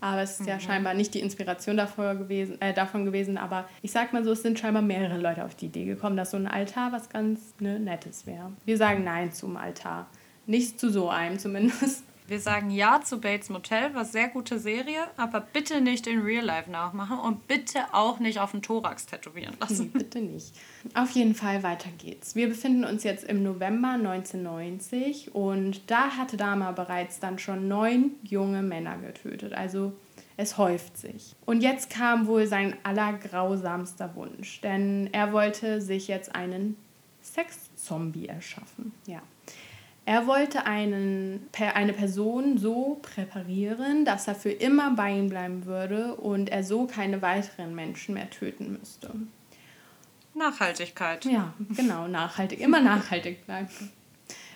[0.02, 0.60] aber es ist ja mhm.
[0.60, 3.38] scheinbar nicht die Inspiration davor gewesen, äh, davon gewesen.
[3.38, 6.32] Aber ich sag mal so, es sind scheinbar mehrere Leute auf die Idee gekommen, dass
[6.32, 8.52] so ein Altar was ganz ne, Nettes wäre.
[8.66, 10.08] Wir sagen Nein zum Altar.
[10.48, 12.04] Nicht zu so einem zumindest.
[12.32, 16.46] Wir sagen Ja zu Bates Motel, was sehr gute Serie, aber bitte nicht in Real
[16.46, 19.92] Life nachmachen und bitte auch nicht auf den Thorax tätowieren lassen.
[19.92, 20.54] Bitte nicht.
[20.94, 22.34] Auf jeden Fall weiter geht's.
[22.34, 28.12] Wir befinden uns jetzt im November 1990 und da hatte Dama bereits dann schon neun
[28.24, 29.52] junge Männer getötet.
[29.52, 29.92] Also
[30.38, 31.36] es häuft sich.
[31.46, 36.78] Und jetzt kam wohl sein allergrausamster Wunsch, denn er wollte sich jetzt einen
[37.22, 38.94] Sexzombie erschaffen.
[39.06, 39.22] Ja.
[40.06, 46.16] Er wollte einen, eine Person so präparieren, dass er für immer bei ihm bleiben würde
[46.16, 49.12] und er so keine weiteren Menschen mehr töten müsste.
[50.34, 51.26] Nachhaltigkeit.
[51.26, 52.60] Ja, genau, nachhaltig.
[52.62, 53.70] Immer nachhaltig bleiben.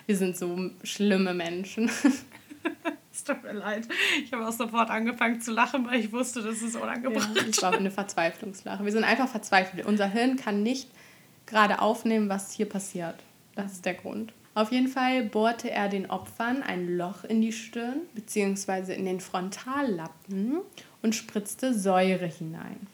[0.06, 1.90] Wir sind so schlimme Menschen.
[3.12, 3.86] es tut mir leid.
[4.24, 7.30] Ich habe auch sofort angefangen zu lachen, weil ich wusste, das ist unangebracht.
[7.34, 8.84] Ja, ich war eine Verzweiflungslache.
[8.84, 9.86] Wir sind einfach verzweifelt.
[9.86, 10.90] Unser Hirn kann nicht
[11.46, 13.16] gerade aufnehmen, was hier passiert.
[13.54, 14.32] Das ist der Grund.
[14.56, 18.94] Auf jeden Fall bohrte er den Opfern ein Loch in die Stirn bzw.
[18.94, 20.60] in den Frontallappen
[21.02, 22.86] und spritzte Säure hinein.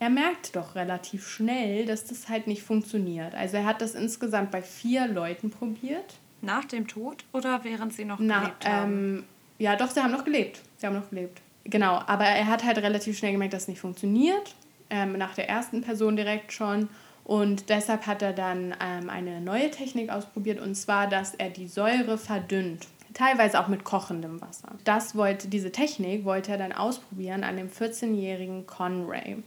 [0.00, 3.32] Er merkte doch relativ schnell, dass das halt nicht funktioniert.
[3.36, 6.16] Also er hat das insgesamt bei vier Leuten probiert.
[6.42, 8.92] Nach dem Tod oder während sie noch Na, gelebt haben?
[8.92, 9.24] Ähm,
[9.58, 10.62] ja, doch, sie haben noch gelebt.
[10.78, 11.40] Sie haben noch gelebt.
[11.62, 14.56] Genau, aber er hat halt relativ schnell gemerkt, dass es nicht funktioniert.
[14.90, 16.88] Ähm, nach der ersten Person direkt schon.
[17.28, 21.68] Und deshalb hat er dann ähm, eine neue Technik ausprobiert, und zwar, dass er die
[21.68, 22.86] Säure verdünnt.
[23.12, 24.70] Teilweise auch mit kochendem Wasser.
[24.84, 29.42] Das wollte, diese Technik wollte er dann ausprobieren an dem 14-jährigen Conray.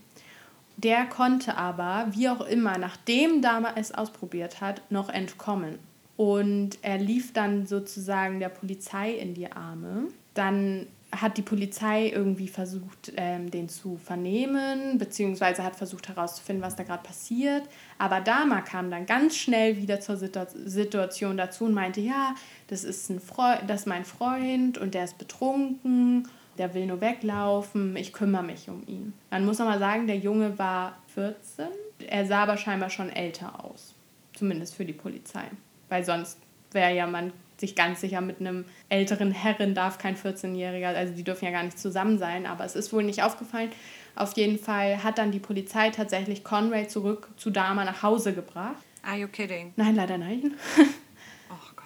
[0.76, 5.80] Der konnte aber, wie auch immer, nachdem Dama es ausprobiert hat, noch entkommen.
[6.16, 10.04] Und er lief dann sozusagen der Polizei in die Arme.
[10.34, 16.74] Dann hat die Polizei irgendwie versucht, ähm, den zu vernehmen, beziehungsweise hat versucht herauszufinden, was
[16.74, 17.64] da gerade passiert.
[17.98, 22.34] Aber Dama kam dann ganz schnell wieder zur Situ Situation dazu und meinte, ja,
[22.68, 27.94] das ist, ein Freund, das mein Freund und der ist betrunken, der will nur weglaufen,
[27.96, 29.12] ich kümmere mich um ihn.
[29.30, 31.66] Man muss nochmal sagen, der Junge war 14,
[32.06, 33.94] er sah aber scheinbar schon älter aus,
[34.34, 35.44] zumindest für die Polizei,
[35.90, 36.38] weil sonst
[36.72, 37.32] wäre ja man
[37.62, 41.62] sich ganz sicher mit einem älteren Herren darf kein 14-Jähriger, also die dürfen ja gar
[41.62, 43.70] nicht zusammen sein, aber es ist wohl nicht aufgefallen.
[44.14, 48.76] Auf jeden Fall hat dann die Polizei tatsächlich Conway zurück zu Dama nach Hause gebracht.
[49.02, 49.72] Are you kidding?
[49.76, 50.54] Nein, leider nein.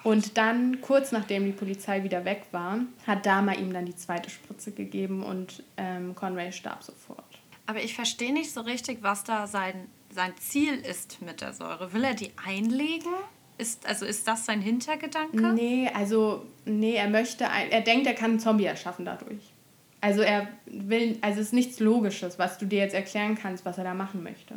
[0.04, 3.96] Oh und dann, kurz nachdem die Polizei wieder weg war, hat Dama ihm dann die
[3.96, 7.24] zweite Spritze gegeben und ähm, Conway starb sofort.
[7.66, 11.92] Aber ich verstehe nicht so richtig, was da sein, sein Ziel ist mit der Säure.
[11.92, 13.12] Will er die einlegen?
[13.58, 15.52] Ist, also ist das sein Hintergedanke?
[15.54, 19.52] Nee, also nee, er möchte, er denkt, er kann einen Zombie erschaffen dadurch.
[20.00, 23.78] Also er will, also es ist nichts Logisches, was du dir jetzt erklären kannst, was
[23.78, 24.54] er da machen möchte.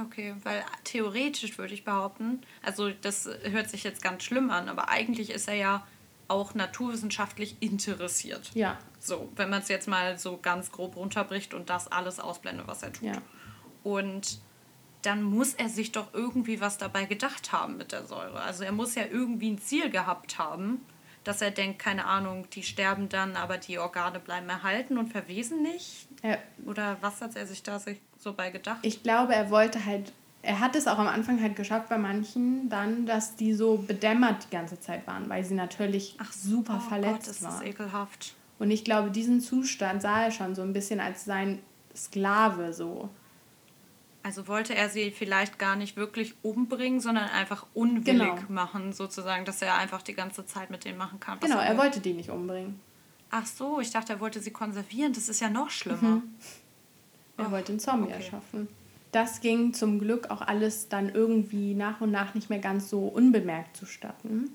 [0.00, 4.88] Okay, weil theoretisch würde ich behaupten, also das hört sich jetzt ganz schlimm an, aber
[4.88, 5.86] eigentlich ist er ja
[6.26, 8.50] auch naturwissenschaftlich interessiert.
[8.54, 8.78] Ja.
[8.98, 12.82] So, wenn man es jetzt mal so ganz grob runterbricht und das alles ausblendet, was
[12.82, 13.08] er tut.
[13.08, 13.22] Ja.
[13.82, 14.38] Und
[15.06, 18.40] dann muss er sich doch irgendwie was dabei gedacht haben mit der Säure.
[18.40, 20.80] Also er muss ja irgendwie ein Ziel gehabt haben,
[21.24, 25.62] dass er denkt, keine Ahnung, die sterben dann, aber die Organe bleiben erhalten und verwesen
[25.62, 26.06] nicht.
[26.22, 26.38] Ja.
[26.66, 27.80] Oder was hat er sich da
[28.18, 28.78] so bei gedacht?
[28.82, 32.68] Ich glaube, er wollte halt, er hat es auch am Anfang halt geschafft bei manchen
[32.68, 36.88] dann, dass die so bedämmert die ganze Zeit waren, weil sie natürlich Ach, super oh
[36.88, 37.52] verletzt Gott, das waren.
[37.52, 38.34] Das ist ekelhaft.
[38.58, 41.60] Und ich glaube, diesen Zustand sah er schon so ein bisschen als sein
[41.94, 43.08] Sklave so.
[44.24, 48.40] Also wollte er sie vielleicht gar nicht wirklich umbringen, sondern einfach unwillig genau.
[48.48, 51.38] machen, sozusagen, dass er einfach die ganze Zeit mit denen machen kann.
[51.40, 52.80] Genau, er, er wollte die nicht umbringen.
[53.30, 55.12] Ach so, ich dachte, er wollte sie konservieren.
[55.12, 56.16] Das ist ja noch schlimmer.
[56.16, 56.22] Mhm.
[57.36, 58.14] Er oh, wollte einen Zombie okay.
[58.14, 58.68] erschaffen.
[59.12, 63.00] Das ging zum Glück auch alles dann irgendwie nach und nach nicht mehr ganz so
[63.00, 64.50] unbemerkt zustatten.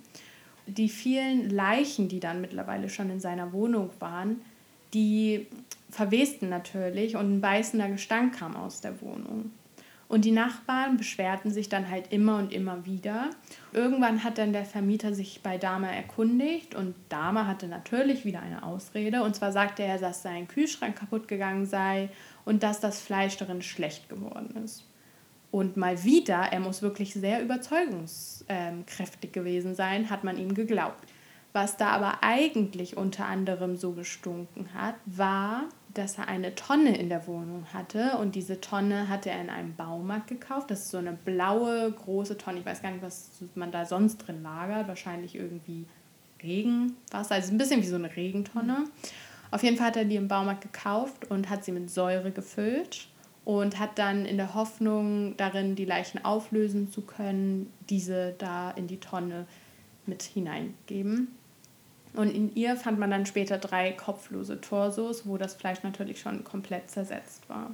[0.66, 4.42] Die vielen Leichen, die dann mittlerweile schon in seiner Wohnung waren,
[4.96, 5.46] die
[5.92, 9.52] verwesten natürlich und ein beißender Gestank kam aus der Wohnung.
[10.10, 13.30] Und die Nachbarn beschwerten sich dann halt immer und immer wieder.
[13.74, 18.64] Irgendwann hat dann der Vermieter sich bei Dama erkundigt und Dama hatte natürlich wieder eine
[18.64, 19.22] Ausrede.
[19.22, 22.10] Und zwar sagte er, dass sein Kühlschrank kaputt gegangen sei
[22.44, 24.84] und dass das Fleisch darin schlecht geworden ist.
[25.52, 31.08] Und mal wieder, er muss wirklich sehr überzeugungskräftig gewesen sein, hat man ihm geglaubt.
[31.54, 37.10] Was da aber eigentlich unter anderem so gestunken hat, war, dass er eine Tonne in
[37.10, 40.70] der Wohnung hatte und diese Tonne hatte er in einem Baumarkt gekauft.
[40.70, 42.60] Das ist so eine blaue, große Tonne.
[42.60, 44.88] Ich weiß gar nicht, was man da sonst drin lagert.
[44.88, 45.86] Wahrscheinlich irgendwie
[46.44, 47.36] Regenwasser.
[47.36, 48.86] Also ein bisschen wie so eine Regentonne.
[49.52, 53.08] Auf jeden Fall hat er die im Baumarkt gekauft und hat sie mit Säure gefüllt
[53.46, 58.86] und hat dann in der Hoffnung darin, die Leichen auflösen zu können, diese da in
[58.86, 59.48] die Tonne
[60.06, 61.30] mit hineingeben.
[62.14, 66.44] Und in ihr fand man dann später drei kopflose Torsos, wo das Fleisch natürlich schon
[66.44, 67.72] komplett zersetzt war.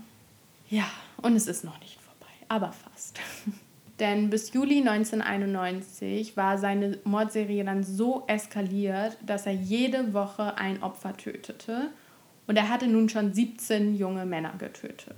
[0.69, 0.89] Ja,
[1.21, 3.19] und es ist noch nicht vorbei, aber fast.
[3.99, 10.83] Denn bis Juli 1991 war seine Mordserie dann so eskaliert, dass er jede Woche ein
[10.83, 11.91] Opfer tötete.
[12.45, 15.15] Und er hatte nun schon 17 junge Männer getötet.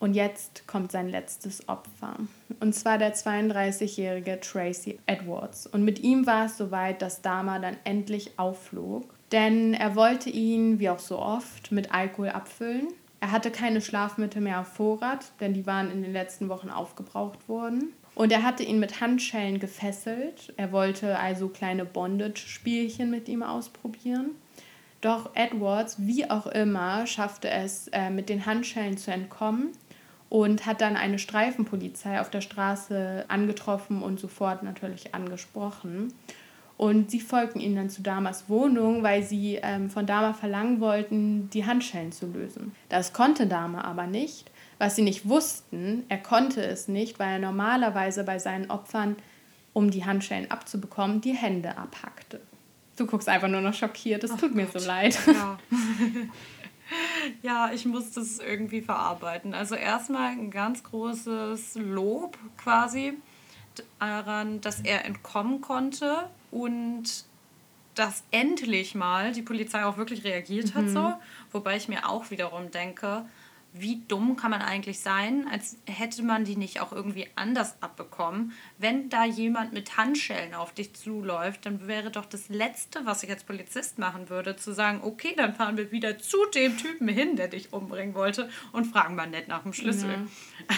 [0.00, 2.16] Und jetzt kommt sein letztes Opfer.
[2.58, 5.66] Und zwar der 32-jährige Tracy Edwards.
[5.66, 9.14] Und mit ihm war es soweit, dass Dama dann endlich aufflog.
[9.30, 12.88] Denn er wollte ihn, wie auch so oft, mit Alkohol abfüllen.
[13.20, 17.46] Er hatte keine Schlafmittel mehr auf Vorrat, denn die waren in den letzten Wochen aufgebraucht
[17.46, 17.92] worden.
[18.14, 20.54] Und er hatte ihn mit Handschellen gefesselt.
[20.56, 24.30] Er wollte also kleine Bondage-Spielchen mit ihm ausprobieren.
[25.02, 29.72] Doch Edwards, wie auch immer, schaffte es, äh, mit den Handschellen zu entkommen
[30.30, 36.14] und hat dann eine Streifenpolizei auf der Straße angetroffen und sofort natürlich angesprochen.
[36.78, 41.50] Und sie folgten ihnen dann zu Damas Wohnung, weil sie ähm, von Dama verlangen wollten,
[41.50, 42.72] die Handschellen zu lösen.
[42.88, 44.50] Das konnte Dama aber nicht.
[44.78, 49.16] Was sie nicht wussten, er konnte es nicht, weil er normalerweise bei seinen Opfern,
[49.74, 52.40] um die Handschellen abzubekommen, die Hände abhackte.
[52.96, 54.54] Du guckst einfach nur noch schockiert, es tut Gott.
[54.54, 55.18] mir so leid.
[55.26, 55.58] Ja.
[57.42, 59.54] Ja, ich muss das irgendwie verarbeiten.
[59.54, 63.14] Also erstmal ein ganz großes Lob quasi
[63.98, 67.24] daran, dass er entkommen konnte und
[67.94, 70.92] dass endlich mal die Polizei auch wirklich reagiert hat mhm.
[70.92, 71.12] so.
[71.52, 73.24] Wobei ich mir auch wiederum denke,
[73.72, 78.52] wie dumm kann man eigentlich sein, als hätte man die nicht auch irgendwie anders abbekommen.
[78.78, 83.30] Wenn da jemand mit Handschellen auf dich zuläuft, dann wäre doch das Letzte, was ich
[83.30, 87.36] als Polizist machen würde, zu sagen, okay, dann fahren wir wieder zu dem Typen hin,
[87.36, 90.10] der dich umbringen wollte und fragen mal nett nach dem Schlüssel.
[90.10, 90.26] Ja.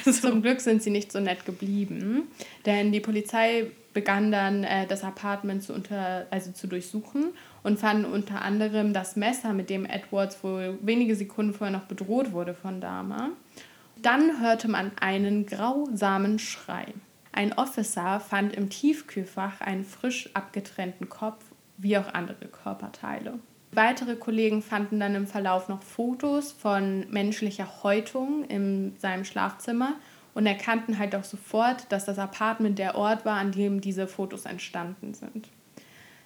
[0.04, 0.28] Also.
[0.28, 2.28] Zum Glück sind sie nicht so nett geblieben,
[2.66, 7.32] denn die Polizei begann dann äh, das Apartment zu, unter, also zu durchsuchen
[7.62, 12.32] und fanden unter anderem das Messer, mit dem Edwards wohl wenige Sekunden vorher noch bedroht
[12.32, 13.30] wurde von Dama.
[14.00, 16.86] Dann hörte man einen grausamen Schrei.
[17.30, 21.44] Ein Officer fand im Tiefkühlfach einen frisch abgetrennten Kopf
[21.78, 23.38] wie auch andere Körperteile.
[23.72, 29.94] Weitere Kollegen fanden dann im Verlauf noch Fotos von menschlicher Häutung in seinem Schlafzimmer
[30.34, 34.44] und erkannten halt auch sofort, dass das Apartment der Ort war, an dem diese Fotos
[34.44, 35.48] entstanden sind.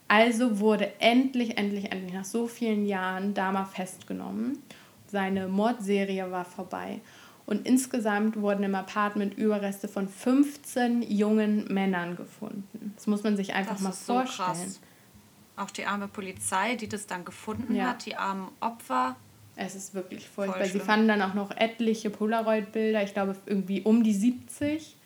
[0.08, 4.62] Also wurde endlich, endlich, endlich nach so vielen Jahren Dama festgenommen.
[5.08, 7.00] Seine Mordserie war vorbei.
[7.46, 12.92] Und insgesamt wurden im Apartment Überreste von 15 jungen Männern gefunden.
[12.96, 14.70] Das muss man sich einfach das mal vorstellen.
[14.70, 14.80] So
[15.56, 17.90] Auch die arme Polizei, die das dann gefunden ja.
[17.90, 19.16] hat, die armen Opfer.
[19.54, 20.58] Es ist wirklich furchtbar.
[20.58, 24.96] Voll Sie fanden dann auch noch etliche Polaroid-Bilder, ich glaube irgendwie um die 70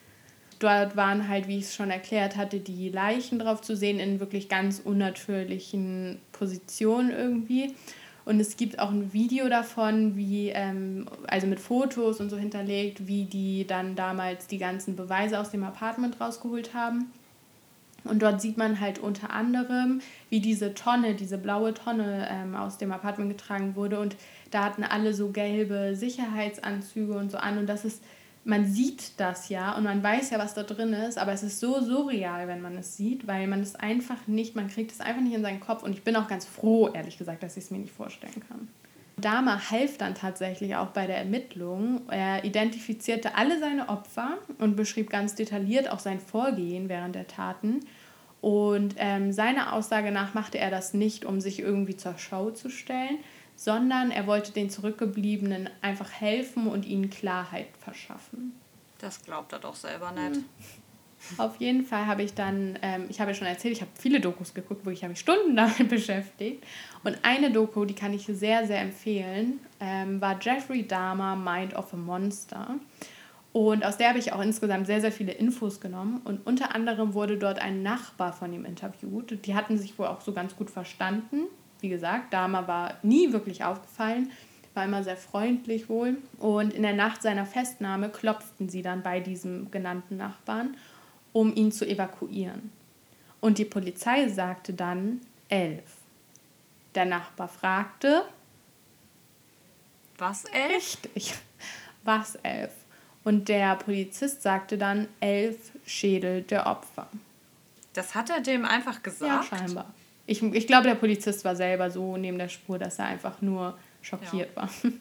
[0.63, 4.19] dort waren halt, wie ich es schon erklärt hatte, die Leichen drauf zu sehen in
[4.19, 7.73] wirklich ganz unnatürlichen Positionen irgendwie.
[8.23, 13.07] Und es gibt auch ein Video davon, wie, ähm, also mit Fotos und so hinterlegt,
[13.07, 17.11] wie die dann damals die ganzen Beweise aus dem Apartment rausgeholt haben.
[18.03, 22.77] Und dort sieht man halt unter anderem, wie diese Tonne, diese blaue Tonne ähm, aus
[22.77, 23.99] dem Apartment getragen wurde.
[23.99, 24.15] Und
[24.49, 27.57] da hatten alle so gelbe Sicherheitsanzüge und so an.
[27.57, 28.03] Und das ist
[28.43, 31.59] man sieht das ja und man weiß ja, was da drin ist, aber es ist
[31.59, 35.21] so surreal, wenn man es sieht, weil man es einfach nicht, man kriegt es einfach
[35.21, 37.71] nicht in seinen Kopf und ich bin auch ganz froh, ehrlich gesagt, dass ich es
[37.71, 38.67] mir nicht vorstellen kann.
[39.17, 42.01] Dama half dann tatsächlich auch bei der Ermittlung.
[42.09, 47.81] Er identifizierte alle seine Opfer und beschrieb ganz detailliert auch sein Vorgehen während der Taten.
[48.41, 52.69] Und ähm, seiner Aussage nach machte er das nicht, um sich irgendwie zur Show zu
[52.69, 53.19] stellen,
[53.63, 58.53] sondern er wollte den Zurückgebliebenen einfach helfen und ihnen Klarheit verschaffen.
[58.97, 60.37] Das glaubt er doch selber nicht.
[60.37, 60.45] Hm.
[61.37, 64.19] Auf jeden Fall habe ich dann, ähm, ich habe ja schon erzählt, ich habe viele
[64.19, 66.63] Dokus geguckt, wo ich habe mich Stunden damit beschäftigt.
[67.03, 71.93] Und eine Doku, die kann ich sehr, sehr empfehlen, ähm, war Jeffrey Dahmer, Mind of
[71.93, 72.79] a Monster.
[73.53, 76.21] Und aus der habe ich auch insgesamt sehr, sehr viele Infos genommen.
[76.23, 79.45] Und unter anderem wurde dort ein Nachbar von ihm interviewt.
[79.45, 81.43] Die hatten sich wohl auch so ganz gut verstanden
[81.81, 84.31] wie gesagt, Dama war nie wirklich aufgefallen,
[84.73, 86.17] war immer sehr freundlich wohl.
[86.37, 90.77] Und in der Nacht seiner Festnahme klopften sie dann bei diesem genannten Nachbarn,
[91.33, 92.71] um ihn zu evakuieren.
[93.41, 95.83] Und die Polizei sagte dann elf.
[96.95, 98.23] Der Nachbar fragte,
[100.17, 100.75] was elf?
[100.75, 101.33] Richtig,
[102.03, 102.71] was elf?
[103.23, 107.07] Und der Polizist sagte dann elf Schädel der Opfer.
[107.93, 109.51] Das hat er dem einfach gesagt?
[109.51, 109.93] Ja, scheinbar
[110.25, 113.77] ich, ich glaube, der Polizist war selber so neben der Spur, dass er einfach nur
[114.01, 114.63] schockiert ja.
[114.63, 114.69] war.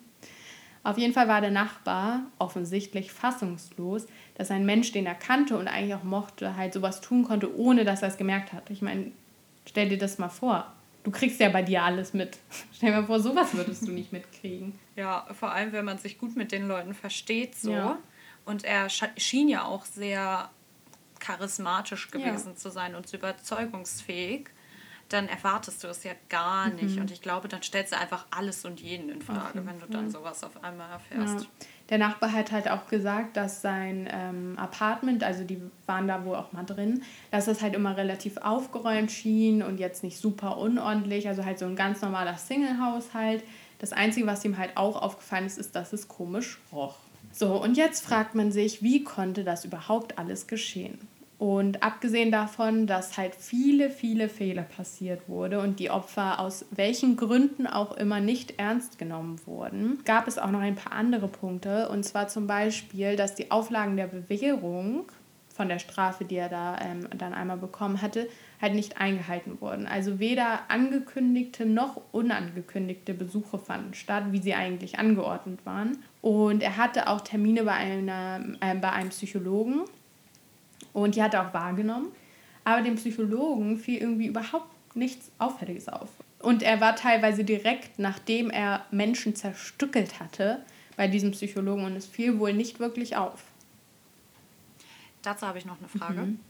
[0.82, 5.68] Auf jeden Fall war der Nachbar offensichtlich fassungslos, dass ein Mensch, den er kannte und
[5.68, 8.70] eigentlich auch mochte, halt sowas tun konnte, ohne dass er es gemerkt hat.
[8.70, 9.12] Ich meine,
[9.68, 10.72] stell dir das mal vor.
[11.02, 12.38] Du kriegst ja bei dir alles mit.
[12.74, 14.78] Stell dir mal vor, sowas würdest du nicht mitkriegen.
[14.96, 17.72] Ja, vor allem, wenn man sich gut mit den Leuten versteht, so.
[17.72, 17.98] Ja.
[18.44, 20.50] Und er schien ja auch sehr
[21.18, 22.56] charismatisch gewesen ja.
[22.56, 24.50] zu sein und überzeugungsfähig
[25.12, 26.96] dann erwartest du es ja gar nicht.
[26.96, 27.02] Mhm.
[27.02, 30.10] Und ich glaube, dann stellst du einfach alles und jeden in Frage, wenn du dann
[30.10, 31.44] sowas auf einmal erfährst.
[31.44, 31.50] Ja.
[31.90, 36.36] Der Nachbar hat halt auch gesagt, dass sein ähm, Apartment, also die waren da wohl
[36.36, 37.02] auch mal drin,
[37.32, 41.66] dass das halt immer relativ aufgeräumt schien und jetzt nicht super unordentlich, also halt so
[41.66, 43.42] ein ganz normaler Single-Haushalt.
[43.80, 46.94] Das Einzige, was ihm halt auch aufgefallen ist, ist, dass es komisch roch.
[47.32, 50.98] So, und jetzt fragt man sich, wie konnte das überhaupt alles geschehen?
[51.40, 57.16] Und abgesehen davon, dass halt viele, viele Fehler passiert wurde und die Opfer aus welchen
[57.16, 61.88] Gründen auch immer nicht ernst genommen wurden, gab es auch noch ein paar andere Punkte.
[61.88, 65.06] Und zwar zum Beispiel, dass die Auflagen der Bewährung
[65.48, 68.28] von der Strafe, die er da ähm, dann einmal bekommen hatte,
[68.60, 69.86] halt nicht eingehalten wurden.
[69.86, 76.04] Also weder angekündigte noch unangekündigte Besuche fanden statt, wie sie eigentlich angeordnet waren.
[76.20, 79.86] Und er hatte auch Termine bei, einer, äh, bei einem Psychologen
[80.92, 82.08] und die hat er auch wahrgenommen.
[82.64, 86.08] Aber dem Psychologen fiel irgendwie überhaupt nichts Auffälliges auf.
[86.40, 90.64] Und er war teilweise direkt, nachdem er Menschen zerstückelt hatte,
[90.96, 93.44] bei diesem Psychologen und es fiel wohl nicht wirklich auf.
[95.22, 96.20] Dazu habe ich noch eine Frage.
[96.22, 96.40] Mhm.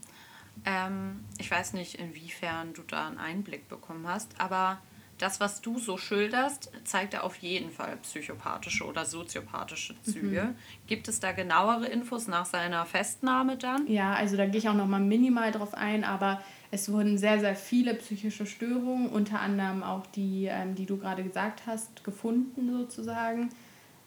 [0.64, 4.78] Ähm, ich weiß nicht, inwiefern du da einen Einblick bekommen hast, aber
[5.20, 10.44] das, was du so schilderst, zeigt ja auf jeden Fall psychopathische oder soziopathische Züge.
[10.44, 10.56] Mhm.
[10.86, 13.86] Gibt es da genauere Infos nach seiner Festnahme dann?
[13.86, 17.40] Ja, also da gehe ich auch noch mal minimal drauf ein, aber es wurden sehr,
[17.40, 22.72] sehr viele psychische Störungen, unter anderem auch die, ähm, die du gerade gesagt hast, gefunden
[22.72, 23.50] sozusagen.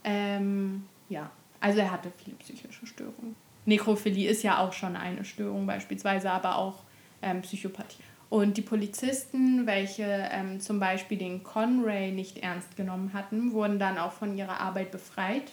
[0.03, 3.35] Ähm, ja, also er hatte viele psychische Störungen.
[3.65, 6.83] Nekrophilie ist ja auch schon eine Störung beispielsweise, aber auch
[7.21, 8.03] ähm, Psychopathie.
[8.33, 13.99] Und die Polizisten, welche ähm, zum Beispiel den Conray nicht ernst genommen hatten, wurden dann
[13.99, 15.51] auch von ihrer Arbeit befreit,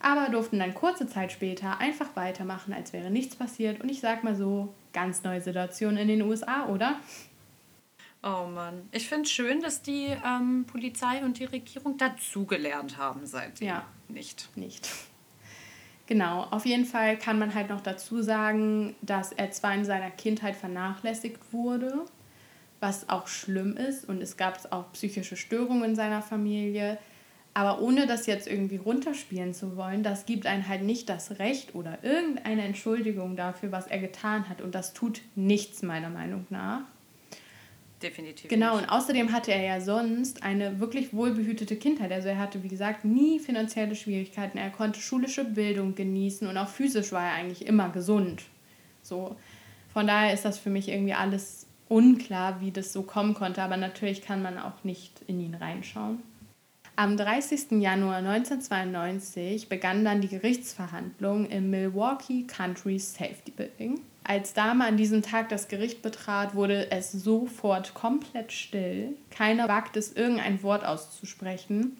[0.00, 3.80] aber durften dann kurze Zeit später einfach weitermachen, als wäre nichts passiert.
[3.80, 6.96] Und ich sag mal so, ganz neue Situation in den USA, oder?
[8.24, 8.88] Oh Mann.
[8.90, 13.68] Ich finde es schön, dass die ähm, Polizei und die Regierung dazugelernt haben seitdem.
[13.68, 13.86] Ja.
[14.08, 14.48] Nicht.
[14.56, 14.90] Nicht.
[16.10, 20.10] Genau, auf jeden Fall kann man halt noch dazu sagen, dass er zwar in seiner
[20.10, 22.04] Kindheit vernachlässigt wurde,
[22.80, 26.98] was auch schlimm ist und es gab auch psychische Störungen in seiner Familie,
[27.54, 31.76] aber ohne das jetzt irgendwie runterspielen zu wollen, das gibt einem halt nicht das Recht
[31.76, 36.82] oder irgendeine Entschuldigung dafür, was er getan hat und das tut nichts meiner Meinung nach.
[38.02, 38.48] Definitiv.
[38.48, 38.84] Genau, nicht.
[38.84, 42.10] und außerdem hatte er ja sonst eine wirklich wohlbehütete Kindheit.
[42.12, 44.56] Also er hatte, wie gesagt, nie finanzielle Schwierigkeiten.
[44.56, 48.42] Er konnte schulische Bildung genießen und auch physisch war er eigentlich immer gesund.
[49.02, 49.36] So.
[49.92, 53.62] Von daher ist das für mich irgendwie alles unklar, wie das so kommen konnte.
[53.62, 56.22] Aber natürlich kann man auch nicht in ihn reinschauen.
[56.96, 57.80] Am 30.
[57.80, 64.00] Januar 1992 begann dann die Gerichtsverhandlung im Milwaukee Country Safety Building.
[64.22, 69.16] Als Dame an diesem Tag das Gericht betrat, wurde es sofort komplett still.
[69.30, 71.96] Keiner wagte es, irgendein Wort auszusprechen.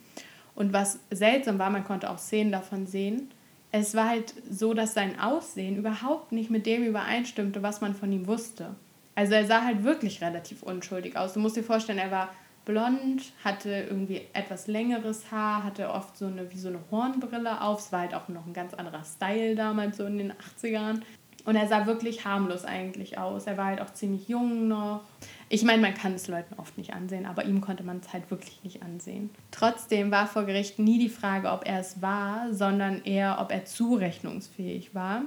[0.55, 3.31] Und was seltsam war, man konnte auch Szenen davon sehen,
[3.73, 8.11] es war halt so, dass sein Aussehen überhaupt nicht mit dem übereinstimmte, was man von
[8.13, 8.75] ihm wusste.
[9.15, 11.35] Also er sah halt wirklich relativ unschuldig aus.
[11.35, 12.31] Du musst dir vorstellen, er war
[12.65, 17.81] blond, hatte irgendwie etwas längeres Haar, hatte oft so eine wie so eine Hornbrille auf.
[17.81, 21.03] Es war halt auch noch ein ganz anderer Style damals, so in den 80ern.
[21.51, 23.49] Und er sah wirklich harmlos eigentlich aus.
[23.49, 25.01] Er war halt auch ziemlich jung noch.
[25.49, 28.31] Ich meine, man kann es Leuten oft nicht ansehen, aber ihm konnte man es halt
[28.31, 29.31] wirklich nicht ansehen.
[29.51, 33.65] Trotzdem war vor Gericht nie die Frage, ob er es war, sondern eher, ob er
[33.65, 35.23] zurechnungsfähig war.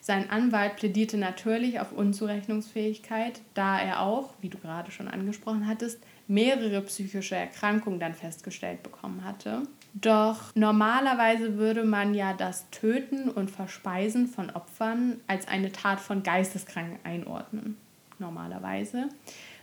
[0.00, 6.02] Sein Anwalt plädierte natürlich auf Unzurechnungsfähigkeit, da er auch, wie du gerade schon angesprochen hattest,
[6.26, 9.62] mehrere psychische Erkrankungen dann festgestellt bekommen hatte.
[9.94, 16.22] Doch normalerweise würde man ja das Töten und Verspeisen von Opfern als eine Tat von
[16.22, 17.76] Geisteskranken einordnen.
[18.18, 19.08] Normalerweise.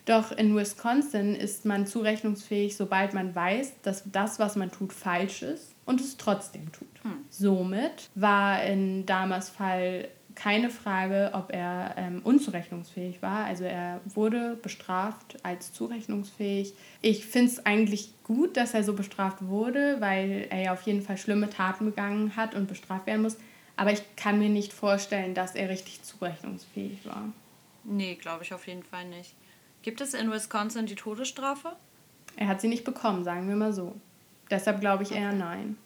[0.06, 5.42] Doch in Wisconsin ist man zurechnungsfähig, sobald man weiß, dass das, was man tut, falsch
[5.42, 6.88] ist und es trotzdem tut.
[7.02, 7.26] Hm.
[7.30, 13.46] Somit war in Damas Fall keine Frage, ob er ähm, unzurechnungsfähig war.
[13.46, 16.74] Also er wurde bestraft als zurechnungsfähig.
[17.02, 21.02] Ich finde es eigentlich gut, dass er so bestraft wurde, weil er ja auf jeden
[21.02, 23.38] Fall schlimme Taten begangen hat und bestraft werden muss.
[23.78, 27.30] Aber ich kann mir nicht vorstellen, dass er richtig zurechnungsfähig war.
[27.84, 29.34] Nee, glaube ich auf jeden Fall nicht.
[29.82, 31.76] Gibt es in Wisconsin die Todesstrafe?
[32.36, 33.96] Er hat sie nicht bekommen, sagen wir mal so.
[34.50, 35.78] Deshalb glaube ich eher nein.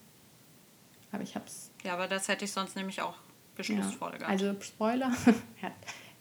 [1.11, 1.71] Aber ich hab's.
[1.83, 3.15] Ja, aber das hätte ich sonst nämlich auch
[3.59, 4.21] geschlussfolgert.
[4.21, 5.11] Ja, also Spoiler,
[5.61, 5.73] er hat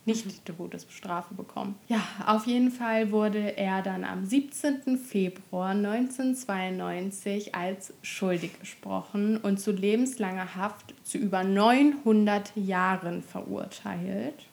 [0.04, 1.76] nicht die Todesstrafe bekommen.
[1.86, 4.98] Ja, auf jeden Fall wurde er dann am 17.
[4.98, 14.46] Februar 1992 als schuldig gesprochen und zu lebenslanger Haft zu über 900 Jahren verurteilt.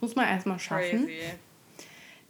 [0.00, 1.06] Muss man erstmal schaffen.
[1.06, 1.36] Crazy.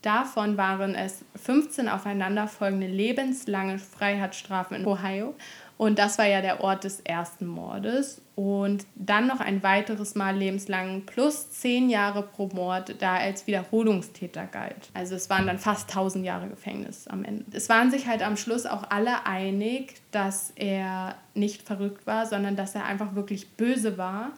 [0.03, 5.35] Davon waren es 15 aufeinanderfolgende lebenslange Freiheitsstrafen in Ohio
[5.79, 8.23] und das war ja der Ort des ersten Mordes.
[8.35, 13.47] Und dann noch ein weiteres Mal lebenslang plus zehn Jahre pro Mord, da er als
[13.47, 14.91] Wiederholungstäter galt.
[14.95, 17.45] Also es waren dann fast tausend Jahre Gefängnis am Ende.
[17.53, 22.57] Es waren sich halt am Schluss auch alle einig, dass er nicht verrückt war, sondern
[22.57, 24.33] dass er einfach wirklich böse war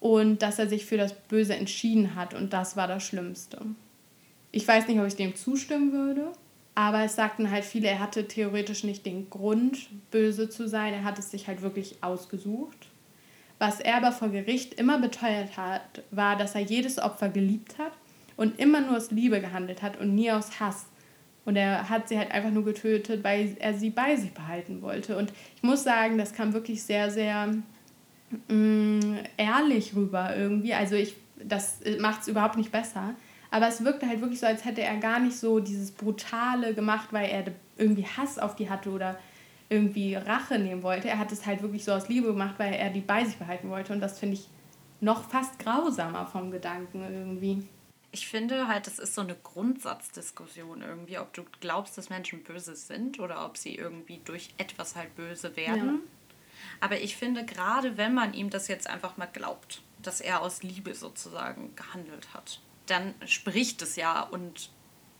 [0.00, 2.34] und dass er sich für das Böse entschieden hat.
[2.34, 3.58] Und das war das Schlimmste.
[4.52, 6.32] Ich weiß nicht, ob ich dem zustimmen würde.
[6.74, 10.92] Aber es sagten halt viele, er hatte theoretisch nicht den Grund, böse zu sein.
[10.92, 12.88] Er hat es sich halt wirklich ausgesucht.
[13.58, 17.92] Was er aber vor Gericht immer beteuert hat, war, dass er jedes Opfer geliebt hat
[18.36, 20.86] und immer nur aus Liebe gehandelt hat und nie aus Hass.
[21.44, 25.16] Und er hat sie halt einfach nur getötet, weil er sie bei sich behalten wollte.
[25.16, 27.54] Und ich muss sagen, das kam wirklich sehr, sehr
[28.48, 30.74] mh, mm, ehrlich rüber irgendwie.
[30.74, 33.14] Also ich, das macht es überhaupt nicht besser.
[33.54, 37.12] Aber es wirkte halt wirklich so, als hätte er gar nicht so dieses Brutale gemacht,
[37.12, 37.44] weil er
[37.78, 39.16] irgendwie Hass auf die hatte oder
[39.68, 41.08] irgendwie Rache nehmen wollte.
[41.08, 43.70] Er hat es halt wirklich so aus Liebe gemacht, weil er die bei sich behalten
[43.70, 43.92] wollte.
[43.92, 44.48] Und das finde ich
[45.00, 47.62] noch fast grausamer vom Gedanken irgendwie.
[48.10, 52.74] Ich finde halt, das ist so eine Grundsatzdiskussion irgendwie, ob du glaubst, dass Menschen böse
[52.74, 55.86] sind oder ob sie irgendwie durch etwas halt böse werden.
[55.86, 55.94] Ja.
[56.80, 60.64] Aber ich finde, gerade wenn man ihm das jetzt einfach mal glaubt, dass er aus
[60.64, 64.70] Liebe sozusagen gehandelt hat, dann spricht es ja und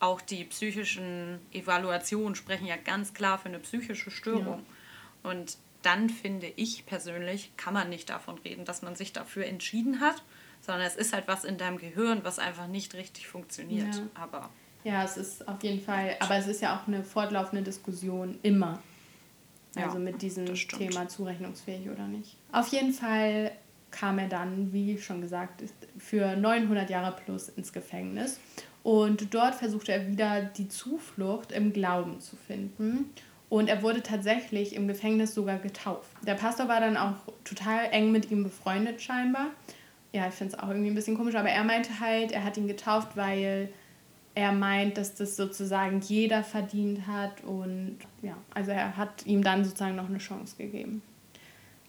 [0.00, 4.64] auch die psychischen Evaluationen sprechen ja ganz klar für eine psychische Störung.
[5.24, 5.30] Ja.
[5.30, 10.00] Und dann finde ich persönlich, kann man nicht davon reden, dass man sich dafür entschieden
[10.00, 10.22] hat,
[10.60, 13.94] sondern es ist halt was in deinem Gehirn, was einfach nicht richtig funktioniert.
[13.94, 14.02] Ja.
[14.14, 14.50] Aber
[14.82, 18.82] ja, es ist auf jeden Fall, aber es ist ja auch eine fortlaufende Diskussion immer.
[19.76, 22.36] Also ja, mit diesem Thema zurechnungsfähig oder nicht.
[22.52, 23.52] Auf jeden Fall
[23.94, 25.62] kam er dann, wie schon gesagt,
[25.96, 28.40] für 900 Jahre plus ins Gefängnis.
[28.82, 33.10] Und dort versuchte er wieder die Zuflucht im Glauben zu finden.
[33.48, 36.10] Und er wurde tatsächlich im Gefängnis sogar getauft.
[36.26, 37.14] Der Pastor war dann auch
[37.44, 39.46] total eng mit ihm befreundet scheinbar.
[40.12, 42.56] Ja, ich finde es auch irgendwie ein bisschen komisch, aber er meinte halt, er hat
[42.56, 43.68] ihn getauft, weil
[44.34, 47.44] er meint, dass das sozusagen jeder verdient hat.
[47.44, 51.02] Und ja, also er hat ihm dann sozusagen noch eine Chance gegeben.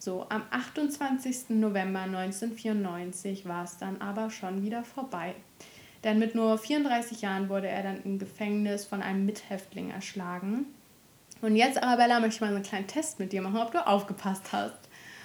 [0.05, 1.49] So, am 28.
[1.49, 5.33] November 1994 war es dann aber schon wieder vorbei.
[6.03, 10.67] Denn mit nur 34 Jahren wurde er dann im Gefängnis von einem Mithäftling erschlagen.
[11.41, 13.79] Und jetzt, Arabella, möchte ich mal so einen kleinen Test mit dir machen, ob du
[13.87, 14.77] aufgepasst hast.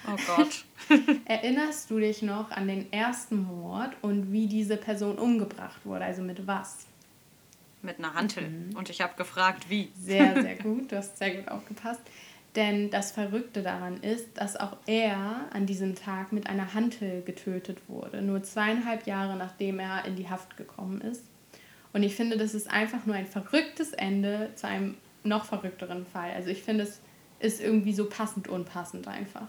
[0.07, 0.65] Oh Gott.
[1.25, 6.05] Erinnerst du dich noch an den ersten Mord und wie diese Person umgebracht wurde?
[6.05, 6.87] Also mit was?
[7.83, 8.49] Mit einer Hantel.
[8.49, 8.75] Mhm.
[8.75, 9.91] Und ich habe gefragt, wie.
[9.95, 10.91] Sehr, sehr gut.
[10.91, 12.01] Du hast sehr gut aufgepasst.
[12.55, 17.77] Denn das Verrückte daran ist, dass auch er an diesem Tag mit einer Hantel getötet
[17.87, 21.23] wurde, nur zweieinhalb Jahre nachdem er in die Haft gekommen ist.
[21.93, 26.31] Und ich finde, das ist einfach nur ein verrücktes Ende zu einem noch verrückteren Fall.
[26.31, 26.99] Also ich finde, es
[27.39, 29.47] ist irgendwie so passend unpassend einfach.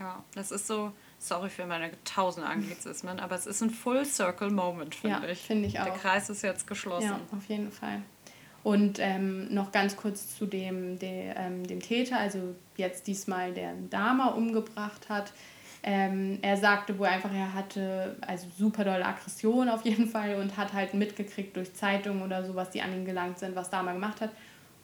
[0.00, 4.50] Ja, das ist so, Sorry für meine tausend Anglizismen, aber es ist ein Full Circle
[4.50, 5.38] Moment, finde Ja, ich.
[5.40, 5.96] finde ich Der auch.
[5.98, 7.06] Kreis ist jetzt geschlossen.
[7.06, 8.02] Ja, auf jeden Fall.
[8.64, 13.74] Und ähm, noch ganz kurz zu dem, der, ähm, dem Täter, also jetzt diesmal der
[13.90, 15.32] Dama umgebracht hat.
[15.82, 20.56] Ähm, er sagte wohl einfach, er hatte also super dolle Aggression auf jeden Fall und
[20.56, 24.22] hat halt mitgekriegt durch Zeitungen oder sowas, die an ihn gelangt sind, was Dama gemacht
[24.22, 24.30] hat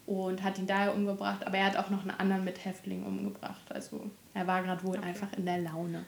[0.05, 1.47] und hat ihn daher umgebracht.
[1.47, 3.63] Aber er hat auch noch einen anderen Mithäftling umgebracht.
[3.71, 6.05] Also er war gerade wohl einfach in der Laune.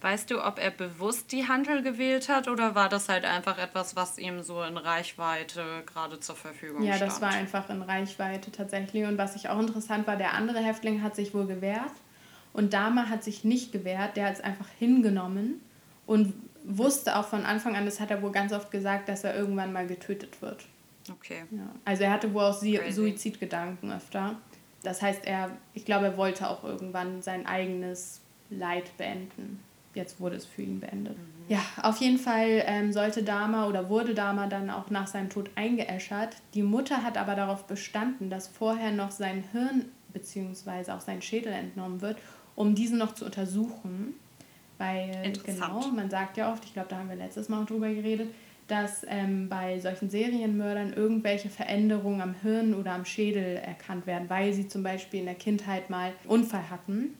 [0.00, 3.96] Weißt du, ob er bewusst die Handel gewählt hat oder war das halt einfach etwas,
[3.96, 7.10] was ihm so in Reichweite gerade zur Verfügung Ja, stand?
[7.12, 9.04] das war einfach in Reichweite tatsächlich.
[9.04, 11.92] Und was ich auch interessant war, der andere Häftling hat sich wohl gewehrt
[12.52, 14.16] und Dama hat sich nicht gewehrt.
[14.16, 15.60] Der hat es einfach hingenommen
[16.06, 16.34] und
[16.64, 19.72] wusste auch von Anfang an, das hat er wohl ganz oft gesagt, dass er irgendwann
[19.72, 20.64] mal getötet wird.
[21.10, 21.44] Okay.
[21.50, 21.68] Ja.
[21.84, 22.92] Also er hatte wohl auch Crazy.
[22.92, 24.36] Suizidgedanken öfter.
[24.84, 29.60] Das heißt, er, ich glaube, er wollte auch irgendwann sein eigenes Leid beenden.
[29.94, 31.16] Jetzt wurde es für ihn beendet.
[31.48, 35.50] Ja, auf jeden Fall ähm, sollte Dama oder wurde Dama dann auch nach seinem Tod
[35.54, 36.36] eingeäschert.
[36.54, 40.92] Die Mutter hat aber darauf bestanden, dass vorher noch sein Hirn bzw.
[40.92, 42.16] auch sein Schädel entnommen wird,
[42.54, 44.14] um diesen noch zu untersuchen.
[44.78, 45.82] Weil, Interessant.
[45.82, 48.28] genau, man sagt ja oft, ich glaube, da haben wir letztes Mal auch drüber geredet,
[48.68, 54.52] dass ähm, bei solchen Serienmördern irgendwelche Veränderungen am Hirn oder am Schädel erkannt werden, weil
[54.52, 57.14] sie zum Beispiel in der Kindheit mal einen Unfall hatten.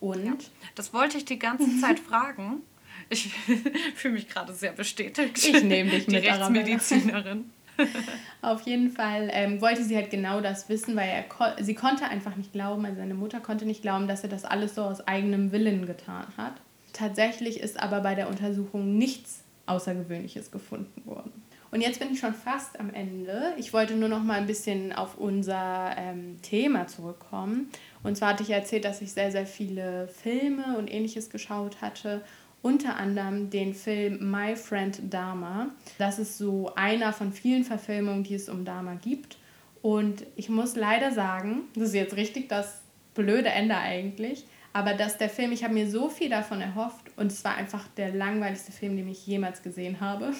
[0.00, 0.32] Und Ja.
[0.74, 2.62] Das wollte ich die ganze Zeit fragen.
[3.08, 3.32] Ich
[3.94, 5.36] fühle mich gerade sehr bestätigt.
[5.36, 6.64] Ich nehme dich die mit, Arabella.
[6.66, 7.50] Rechtsmedizinerin.
[8.42, 12.36] auf jeden Fall ähm, wollte sie halt genau das wissen, weil er sie konnte einfach
[12.36, 15.52] nicht glauben, also seine Mutter konnte nicht glauben, dass er das alles so aus eigenem
[15.52, 16.54] Willen getan hat.
[16.92, 21.32] Tatsächlich ist aber bei der Untersuchung nichts Außergewöhnliches gefunden worden.
[21.70, 23.54] Und jetzt bin ich schon fast am Ende.
[23.56, 27.70] Ich wollte nur noch mal ein bisschen auf unser ähm, Thema zurückkommen.
[28.02, 32.22] Und zwar hatte ich erzählt, dass ich sehr, sehr viele Filme und ähnliches geschaut hatte.
[32.62, 35.68] Unter anderem den Film My Friend Dharma.
[35.98, 39.38] Das ist so einer von vielen Verfilmungen, die es um Dharma gibt.
[39.82, 42.82] Und ich muss leider sagen, das ist jetzt richtig das
[43.14, 47.32] blöde Ende eigentlich, aber dass der Film, ich habe mir so viel davon erhofft und
[47.32, 50.32] es war einfach der langweiligste Film, den ich jemals gesehen habe.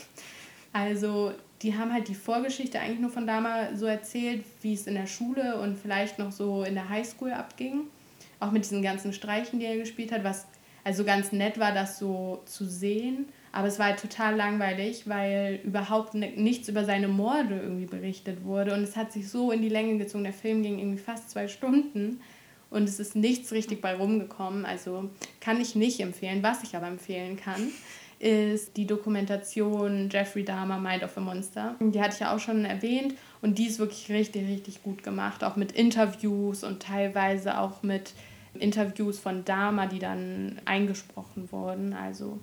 [0.73, 1.33] Also
[1.63, 5.07] die haben halt die Vorgeschichte eigentlich nur von Dama so erzählt, wie es in der
[5.07, 7.83] Schule und vielleicht noch so in der Highschool abging.
[8.39, 10.47] Auch mit diesen ganzen Streichen, die er gespielt hat, was
[10.83, 13.27] also ganz nett war, das so zu sehen.
[13.53, 18.45] Aber es war halt total langweilig, weil überhaupt ni- nichts über seine Morde irgendwie berichtet
[18.45, 18.73] wurde.
[18.73, 20.25] Und es hat sich so in die Länge gezogen.
[20.25, 22.21] Der Film ging irgendwie fast zwei Stunden
[22.71, 24.65] und es ist nichts richtig bei rumgekommen.
[24.65, 25.11] Also
[25.41, 26.43] kann ich nicht empfehlen.
[26.43, 27.69] Was ich aber empfehlen kann,
[28.21, 31.75] ist die Dokumentation Jeffrey Dahmer Mind of a Monster.
[31.81, 35.43] Die hatte ich ja auch schon erwähnt und die ist wirklich richtig, richtig gut gemacht.
[35.43, 38.13] Auch mit Interviews und teilweise auch mit
[38.53, 41.95] Interviews von Dahmer, die dann eingesprochen wurden.
[41.95, 42.39] Also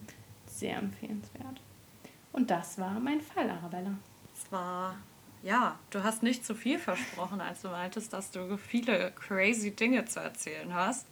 [0.47, 1.61] sehr empfehlenswert.
[2.31, 3.93] Und das war mein Fall, Arabella.
[4.35, 4.95] Es war,
[5.43, 10.05] ja, du hast nicht zu viel versprochen, als du meintest, dass du viele crazy Dinge
[10.05, 11.05] zu erzählen hast.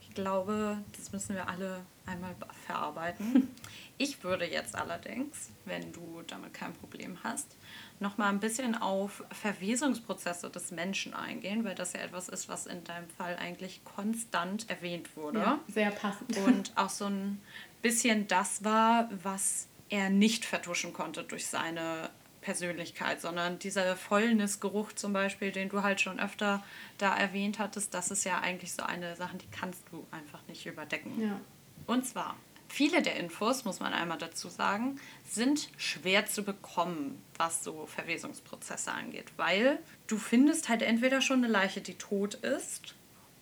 [0.00, 2.34] Ich glaube, das müssen wir alle einmal
[2.66, 3.48] verarbeiten.
[3.98, 7.56] Ich würde jetzt allerdings, wenn du damit kein Problem hast,
[8.00, 12.66] noch mal ein bisschen auf Verwesungsprozesse des Menschen eingehen, weil das ja etwas ist, was
[12.66, 16.36] in deinem Fall eigentlich konstant erwähnt wurde Ja, sehr passend.
[16.46, 17.42] und auch so ein
[17.82, 22.10] bisschen das war, was er nicht vertuschen konnte durch seine
[22.40, 26.62] Persönlichkeit, sondern dieser Fäulnisgeruch zum Beispiel, den du halt schon öfter
[26.98, 30.64] da erwähnt hattest, das ist ja eigentlich so eine Sache, die kannst du einfach nicht
[30.66, 31.20] überdecken.
[31.20, 31.40] ja.
[31.86, 32.36] Und zwar,
[32.68, 38.92] viele der Infos, muss man einmal dazu sagen, sind schwer zu bekommen, was so Verwesungsprozesse
[38.92, 42.94] angeht, weil du findest halt entweder schon eine Leiche, die tot ist,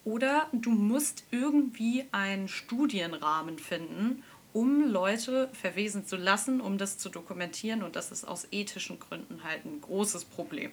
[0.05, 4.23] oder du musst irgendwie einen Studienrahmen finden,
[4.53, 7.83] um Leute verwesen zu lassen, um das zu dokumentieren.
[7.83, 10.71] Und das ist aus ethischen Gründen halt ein großes Problem.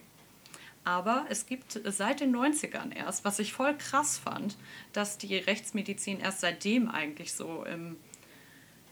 [0.86, 4.56] Aber es gibt seit den 90ern erst, was ich voll krass fand,
[4.94, 7.98] dass die Rechtsmedizin erst seitdem eigentlich so im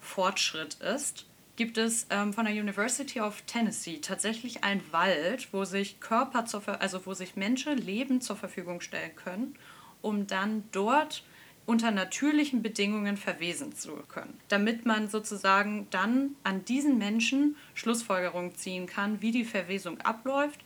[0.01, 1.25] Fortschritt ist,
[1.55, 6.81] gibt es ähm, von der University of Tennessee tatsächlich einen Wald, wo sich Körper zur
[6.81, 9.55] also wo sich Menschen Leben zur Verfügung stellen können,
[10.01, 11.23] um dann dort
[11.65, 18.87] unter natürlichen Bedingungen verwesen zu können, damit man sozusagen dann an diesen Menschen Schlussfolgerungen ziehen
[18.87, 20.61] kann, wie die Verwesung abläuft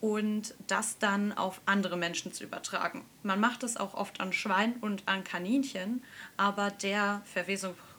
[0.00, 3.06] und das dann auf andere Menschen zu übertragen.
[3.22, 6.02] Man macht es auch oft an Schweinen und an Kaninchen,
[6.36, 7.93] aber der Verwesungsprozess,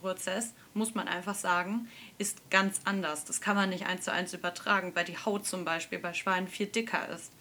[0.73, 1.88] muss man einfach sagen,
[2.18, 3.26] ist ganz anders.
[3.26, 6.48] Das kann man nicht eins zu eins übertragen, weil die Haut zum Beispiel bei Schweinen
[6.48, 7.32] viel dicker ist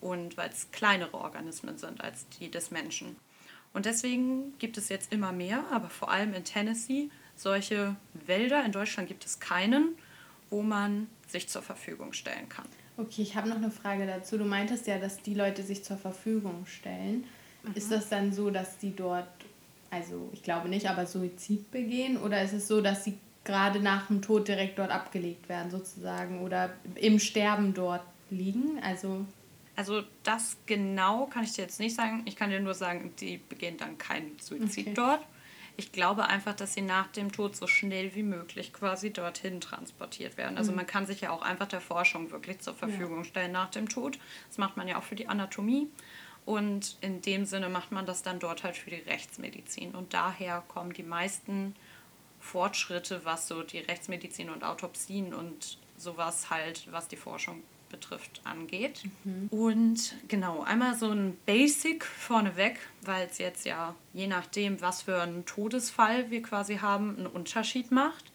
[0.00, 3.16] und weil es kleinere Organismen sind als die des Menschen.
[3.72, 8.64] Und deswegen gibt es jetzt immer mehr, aber vor allem in Tennessee, solche Wälder.
[8.64, 9.96] In Deutschland gibt es keinen,
[10.48, 12.66] wo man sich zur Verfügung stellen kann.
[12.96, 14.38] Okay, ich habe noch eine Frage dazu.
[14.38, 17.24] Du meintest ja, dass die Leute sich zur Verfügung stellen.
[17.62, 17.74] Mhm.
[17.74, 19.28] Ist das dann so, dass die dort,
[19.90, 22.16] also ich glaube nicht, aber Suizid begehen?
[22.16, 26.42] Oder ist es so, dass sie gerade nach dem Tod direkt dort abgelegt werden, sozusagen?
[26.42, 28.80] Oder im Sterben dort liegen?
[28.82, 29.24] Also.
[29.74, 32.22] Also das genau kann ich dir jetzt nicht sagen.
[32.24, 34.94] Ich kann dir nur sagen, die begehen dann keinen Suizid okay.
[34.94, 35.20] dort.
[35.78, 40.38] Ich glaube einfach, dass sie nach dem Tod so schnell wie möglich quasi dorthin transportiert
[40.38, 40.56] werden.
[40.56, 40.76] Also mhm.
[40.76, 43.24] man kann sich ja auch einfach der Forschung wirklich zur Verfügung ja.
[43.24, 44.18] stellen nach dem Tod.
[44.48, 45.88] Das macht man ja auch für die Anatomie.
[46.46, 49.94] Und in dem Sinne macht man das dann dort halt für die Rechtsmedizin.
[49.94, 51.74] Und daher kommen die meisten
[52.40, 59.02] Fortschritte, was so die Rechtsmedizin und Autopsien und sowas halt, was die Forschung betrifft, angeht.
[59.24, 59.48] Mhm.
[59.50, 65.20] Und genau, einmal so ein Basic vorneweg, weil es jetzt ja je nachdem, was für
[65.20, 68.32] einen Todesfall wir quasi haben, einen Unterschied macht.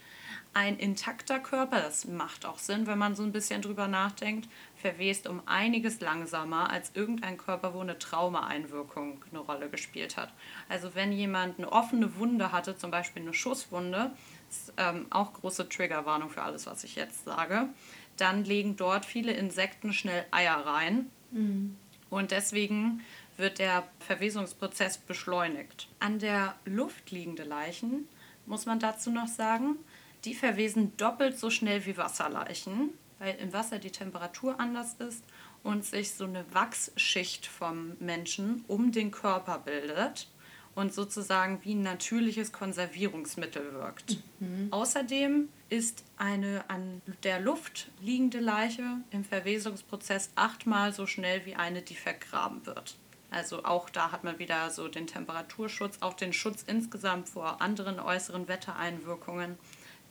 [0.54, 4.50] Ein intakter Körper, das macht auch Sinn, wenn man so ein bisschen drüber nachdenkt,
[4.82, 10.34] verwest um einiges langsamer als irgendein Körper, wo eine Traumaeinwirkung eine Rolle gespielt hat.
[10.68, 14.12] Also wenn jemand eine offene Wunde hatte, zum Beispiel eine Schusswunde,
[14.50, 17.70] ist ähm, auch große Triggerwarnung für alles, was ich jetzt sage,
[18.18, 21.10] dann legen dort viele Insekten schnell Eier rein.
[21.32, 21.78] Mhm.
[22.10, 23.02] Und deswegen
[23.38, 25.88] wird der Verwesungsprozess beschleunigt.
[26.00, 28.08] An der Luft liegende Leichen,
[28.46, 29.78] muss man dazu noch sagen,
[30.26, 32.90] die verwesen doppelt so schnell wie Wasserleichen,
[33.22, 35.24] weil im Wasser die Temperatur anders ist
[35.62, 40.28] und sich so eine Wachsschicht vom Menschen um den Körper bildet
[40.74, 44.18] und sozusagen wie ein natürliches Konservierungsmittel wirkt.
[44.40, 44.70] Mhm.
[44.72, 51.84] Außerdem ist eine an der Luft liegende Leiche im Verwesungsprozess achtmal so schnell wie eine,
[51.84, 52.98] die vergraben wird.
[53.30, 58.00] Also auch da hat man wieder so den Temperaturschutz, auch den Schutz insgesamt vor anderen
[58.00, 59.60] äußeren Wettereinwirkungen.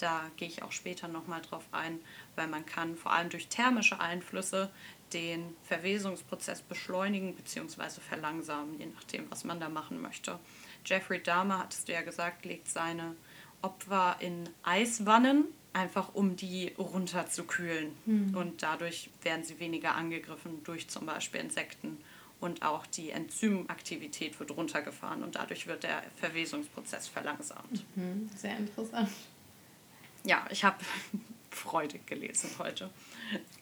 [0.01, 2.01] Da gehe ich auch später nochmal drauf ein,
[2.35, 4.71] weil man kann vor allem durch thermische Einflüsse
[5.13, 8.01] den Verwesungsprozess beschleunigen bzw.
[8.01, 10.39] verlangsamen, je nachdem, was man da machen möchte.
[10.87, 13.15] Jeffrey Dahmer, hattest du ja gesagt, legt seine
[13.61, 17.93] Opfer in Eiswannen, einfach um die runterzukühlen.
[18.07, 18.37] Mhm.
[18.37, 21.99] Und dadurch werden sie weniger angegriffen durch zum Beispiel Insekten.
[22.41, 27.85] Und auch die Enzymaktivität wird runtergefahren und dadurch wird der Verwesungsprozess verlangsamt.
[27.97, 28.31] Mhm.
[28.35, 29.11] Sehr interessant.
[30.25, 30.79] Ja, ich habe
[31.51, 32.91] freudig gelesen heute.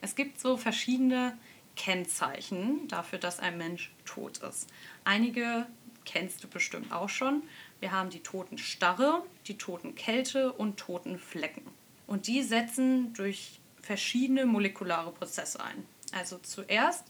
[0.01, 1.37] Es gibt so verschiedene
[1.77, 4.69] Kennzeichen dafür, dass ein Mensch tot ist.
[5.05, 5.67] Einige
[6.05, 7.43] kennst du bestimmt auch schon.
[7.81, 11.63] Wir haben die Totenstarre, die Totenkälte und Totenflecken.
[12.07, 15.87] Und die setzen durch verschiedene molekulare Prozesse ein.
[16.13, 17.05] Also zuerst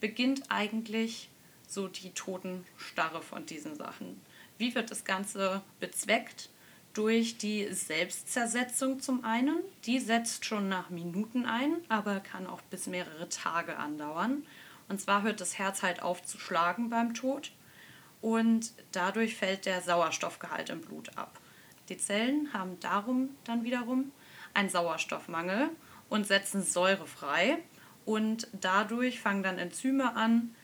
[0.00, 1.28] beginnt eigentlich
[1.66, 4.20] so die Totenstarre von diesen Sachen.
[4.56, 6.48] Wie wird das Ganze bezweckt?
[6.94, 9.58] Durch die Selbstzersetzung zum einen.
[9.84, 14.46] Die setzt schon nach Minuten ein, aber kann auch bis mehrere Tage andauern.
[14.88, 17.50] Und zwar hört das Herz halt auf zu schlagen beim Tod
[18.20, 21.40] und dadurch fällt der Sauerstoffgehalt im Blut ab.
[21.88, 24.12] Die Zellen haben darum dann wiederum
[24.52, 25.70] einen Sauerstoffmangel
[26.08, 27.58] und setzen Säure frei
[28.04, 30.54] und dadurch fangen dann Enzyme an,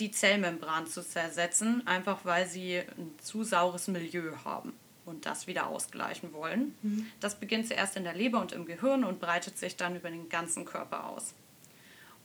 [0.00, 4.72] die Zellmembran zu zersetzen, einfach weil sie ein zu saures Milieu haben
[5.10, 6.74] und das wieder ausgleichen wollen.
[6.82, 7.06] Mhm.
[7.20, 10.28] Das beginnt zuerst in der Leber und im Gehirn und breitet sich dann über den
[10.28, 11.34] ganzen Körper aus.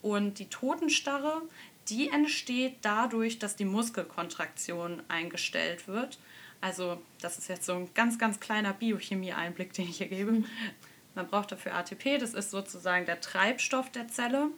[0.02, 1.42] Und die Totenstarre,
[1.90, 6.20] die entsteht dadurch, dass die Muskelkontraktion eingestellt wird.
[6.62, 10.44] Also das ist jetzt so ein ganz, ganz kleiner Biochemie-Einblick, den ich hier gebe.
[11.16, 14.50] Man braucht dafür ATP, das ist sozusagen der Treibstoff der Zelle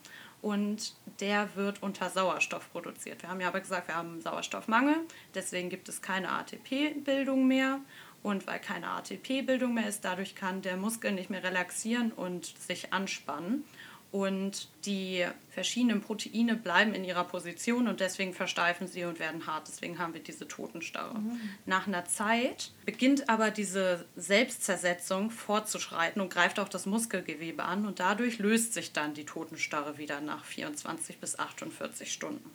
[0.42, 3.22] und der wird unter Sauerstoff produziert.
[3.22, 4.96] Wir haben ja aber gesagt, wir haben Sauerstoffmangel,
[5.36, 7.80] deswegen gibt es keine ATP-Bildung mehr.
[8.28, 12.92] Und weil keine ATP-Bildung mehr ist, dadurch kann der Muskel nicht mehr relaxieren und sich
[12.92, 13.64] anspannen
[14.12, 19.70] und die verschiedenen Proteine bleiben in ihrer Position und deswegen versteifen sie und werden hart.
[19.70, 21.20] Deswegen haben wir diese Totenstarre.
[21.20, 21.40] Mhm.
[21.66, 28.02] Nach einer Zeit beginnt aber diese Selbstzersetzung fortzuschreiten und greift auch das Muskelgewebe an und
[28.02, 32.50] dadurch löst sich dann die Totenstarre wieder nach 24 bis 48 Stunden.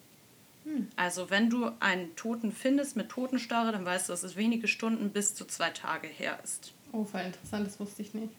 [0.97, 5.11] Also wenn du einen Toten findest mit Totenstarre, dann weißt du, dass es wenige Stunden
[5.11, 6.73] bis zu zwei Tage her ist.
[6.93, 8.33] Oh, voll interessant, das wusste ich nicht.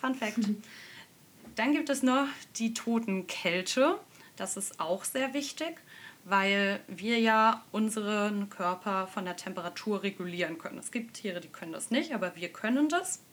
[0.00, 0.38] Fun Fact.
[1.56, 3.98] Dann gibt es noch die Totenkälte.
[4.36, 5.80] Das ist auch sehr wichtig,
[6.24, 10.78] weil wir ja unseren Körper von der Temperatur regulieren können.
[10.78, 13.24] Es gibt Tiere, die können das nicht, aber wir können das.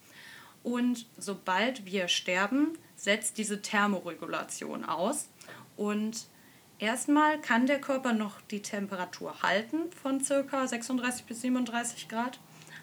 [0.63, 5.29] Und sobald wir sterben, setzt diese Thermoregulation aus.
[5.77, 6.25] Und
[6.79, 10.67] Erstmal kann der Körper noch die Temperatur halten von ca.
[10.67, 12.39] 36 bis 37 Grad,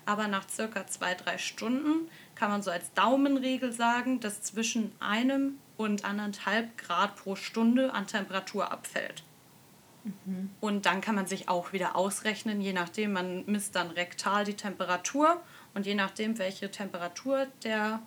[0.07, 0.81] aber nach ca.
[0.81, 7.37] 2-3 Stunden kann man so als Daumenregel sagen, dass zwischen einem und anderthalb Grad pro
[7.37, 9.25] Stunde an Temperatur abfällt.
[10.05, 10.51] Mhm.
[10.61, 14.55] Und dann kann man sich auch wieder ausrechnen, je nachdem, man misst dann rektal die
[14.55, 15.43] Temperatur
[15.75, 18.01] und je nachdem, welche Temperatur der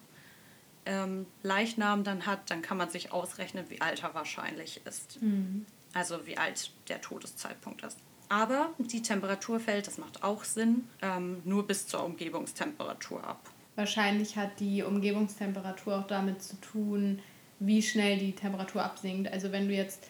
[0.85, 5.21] ähm, Leichnam dann hat, dann kann man sich ausrechnen, wie alt er wahrscheinlich ist.
[5.21, 5.65] Mhm.
[5.95, 7.97] Also wie alt der Todeszeitpunkt ist.
[8.27, 13.39] Aber die Temperatur fällt, das macht auch Sinn, ähm, nur bis zur Umgebungstemperatur ab.
[13.75, 17.21] Wahrscheinlich hat die Umgebungstemperatur auch damit zu tun,
[17.59, 19.31] wie schnell die Temperatur absinkt.
[19.31, 20.07] Also wenn du jetzt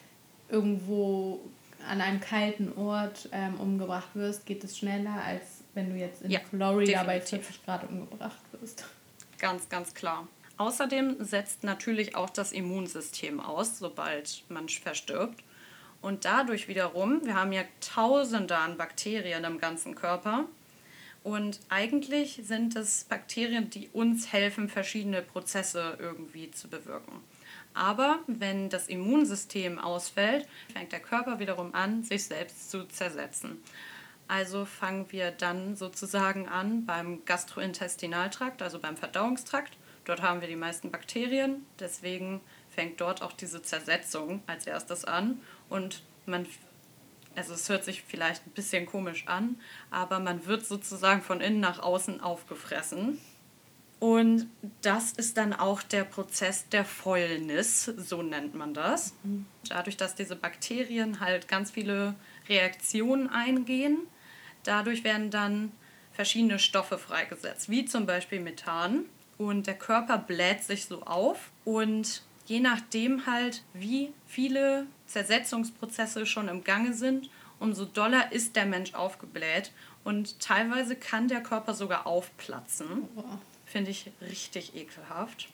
[0.50, 1.42] irgendwo
[1.88, 6.32] an einem kalten Ort ähm, umgebracht wirst, geht es schneller, als wenn du jetzt in
[6.32, 7.06] ja, Florida definitiv.
[7.06, 8.86] bei 40 Grad umgebracht wirst.
[9.38, 10.28] Ganz, ganz klar.
[10.58, 15.44] Außerdem setzt natürlich auch das Immunsystem aus, sobald man verstirbt.
[16.06, 20.46] Und dadurch wiederum, wir haben ja Tausende an Bakterien im ganzen Körper.
[21.24, 27.24] Und eigentlich sind es Bakterien, die uns helfen, verschiedene Prozesse irgendwie zu bewirken.
[27.74, 33.64] Aber wenn das Immunsystem ausfällt, fängt der Körper wiederum an, sich selbst zu zersetzen.
[34.28, 39.76] Also fangen wir dann sozusagen an beim Gastrointestinaltrakt, also beim Verdauungstrakt.
[40.04, 45.42] Dort haben wir die meisten Bakterien, deswegen fängt dort auch diese Zersetzung als erstes an
[45.70, 46.46] und man
[47.36, 49.58] also es hört sich vielleicht ein bisschen komisch an,
[49.92, 53.20] aber man wird sozusagen von innen nach außen aufgefressen.
[54.00, 54.48] Und
[54.82, 59.14] das ist dann auch der Prozess der Fäulnis, so nennt man das.
[59.24, 59.46] Mhm.
[59.70, 62.16] Dadurch, dass diese Bakterien halt ganz viele
[62.50, 64.00] Reaktionen eingehen,
[64.64, 65.72] dadurch werden dann
[66.12, 69.06] verschiedene Stoffe freigesetzt, wie zum Beispiel Methan.
[69.38, 76.48] Und der Körper bläht sich so auf und je nachdem halt, wie viele Zersetzungsprozesse schon
[76.48, 79.72] im Gange sind, umso doller ist der Mensch aufgebläht.
[80.04, 83.08] Und teilweise kann der Körper sogar aufplatzen.
[83.16, 83.24] Oh.
[83.66, 85.50] Finde ich richtig ekelhaft.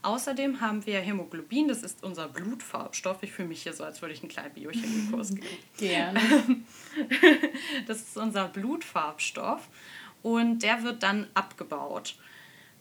[0.00, 3.22] Außerdem haben wir Hämoglobin, das ist unser Blutfarbstoff.
[3.22, 5.46] Ich fühle mich hier so, als würde ich einen kleinen Biochemiekurs geben.
[5.76, 6.20] Gerne.
[7.86, 9.68] das ist unser Blutfarbstoff
[10.22, 12.16] und der wird dann abgebaut.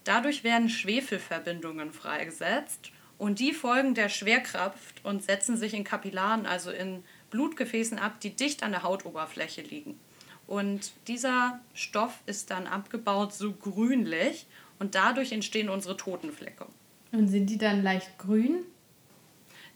[0.04, 2.92] Dadurch werden Schwefelverbindungen freigesetzt
[3.22, 8.32] und die folgen der Schwerkraft und setzen sich in Kapillaren, also in Blutgefäßen ab, die
[8.32, 10.00] dicht an der Hautoberfläche liegen.
[10.48, 14.48] Und dieser Stoff ist dann abgebaut so grünlich
[14.80, 16.66] und dadurch entstehen unsere Totenflecke.
[17.12, 18.64] Und sind die dann leicht grün?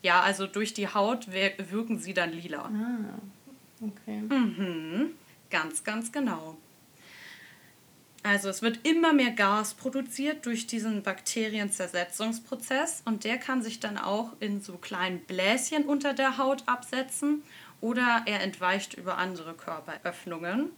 [0.01, 2.63] Ja, also durch die Haut wirken sie dann lila.
[2.63, 3.19] Ah,
[3.79, 4.21] okay.
[4.21, 5.11] Mhm,
[5.51, 6.57] ganz, ganz genau.
[8.25, 13.99] Also es wird immer mehr Gas produziert durch diesen Bakterienzersetzungsprozess und der kann sich dann
[13.99, 17.43] auch in so kleinen Bläschen unter der Haut absetzen
[17.81, 20.71] oder er entweicht über andere Körperöffnungen.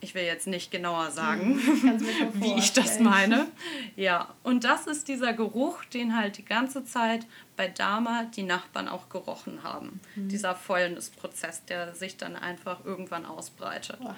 [0.00, 2.00] Ich will jetzt nicht genauer sagen, mhm,
[2.40, 3.48] wie ich das meine.
[3.96, 7.26] Ja, und das ist dieser Geruch, den halt die ganze Zeit
[7.56, 9.98] bei Dama die Nachbarn auch gerochen haben.
[10.14, 10.28] Mhm.
[10.28, 13.98] Dieser Fäulnisprozess, der sich dann einfach irgendwann ausbreitet.
[14.04, 14.14] Oh.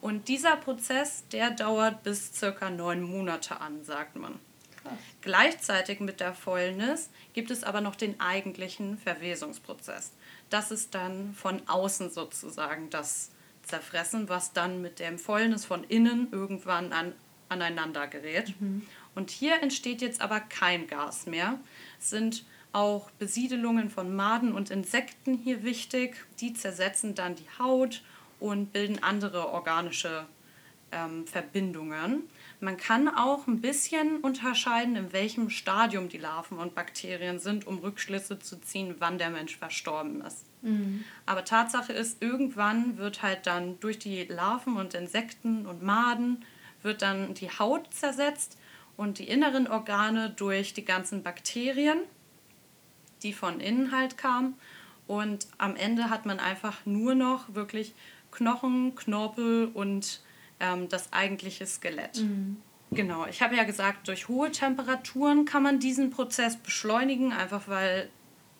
[0.00, 4.38] Und dieser Prozess, der dauert bis circa neun Monate an, sagt man.
[4.82, 4.92] Krass.
[5.22, 10.12] Gleichzeitig mit der Fäulnis gibt es aber noch den eigentlichen Verwesungsprozess.
[10.50, 13.30] Das ist dann von außen sozusagen das
[13.62, 17.12] Zerfressen, was dann mit dem Fäulnis von innen irgendwann an,
[17.48, 18.54] aneinander gerät.
[18.60, 18.86] Mhm.
[19.14, 21.58] Und hier entsteht jetzt aber kein Gas mehr.
[21.98, 26.26] Es sind auch Besiedelungen von Maden und Insekten hier wichtig.
[26.40, 28.02] Die zersetzen dann die Haut
[28.40, 30.26] und bilden andere organische
[30.92, 32.22] ähm, Verbindungen.
[32.60, 37.78] Man kann auch ein bisschen unterscheiden, in welchem Stadium die Larven und Bakterien sind, um
[37.78, 40.46] Rückschlüsse zu ziehen, wann der Mensch verstorben ist.
[40.62, 41.04] Mhm.
[41.26, 46.44] Aber Tatsache ist, irgendwann wird halt dann durch die Larven und Insekten und Maden
[46.82, 48.58] wird dann die Haut zersetzt
[48.96, 51.98] und die inneren Organe durch die ganzen Bakterien,
[53.22, 54.54] die von innen halt kamen.
[55.06, 57.94] Und am Ende hat man einfach nur noch wirklich
[58.30, 60.22] Knochen, Knorpel und
[60.60, 62.18] ähm, das eigentliche Skelett.
[62.18, 62.56] Mhm.
[62.90, 68.08] Genau, ich habe ja gesagt, durch hohe Temperaturen kann man diesen Prozess beschleunigen, einfach weil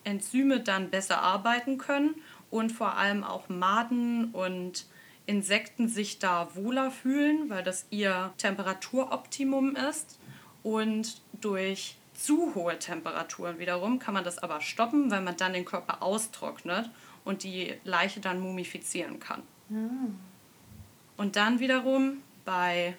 [0.03, 2.15] Enzyme dann besser arbeiten können
[2.51, 4.85] und vor allem auch Maden und
[5.25, 10.19] Insekten sich da wohler fühlen, weil das ihr Temperaturoptimum ist.
[10.63, 15.65] Und durch zu hohe Temperaturen wiederum kann man das aber stoppen, weil man dann den
[15.65, 16.89] Körper austrocknet
[17.25, 19.43] und die Leiche dann mumifizieren kann.
[21.17, 22.95] Und dann wiederum bei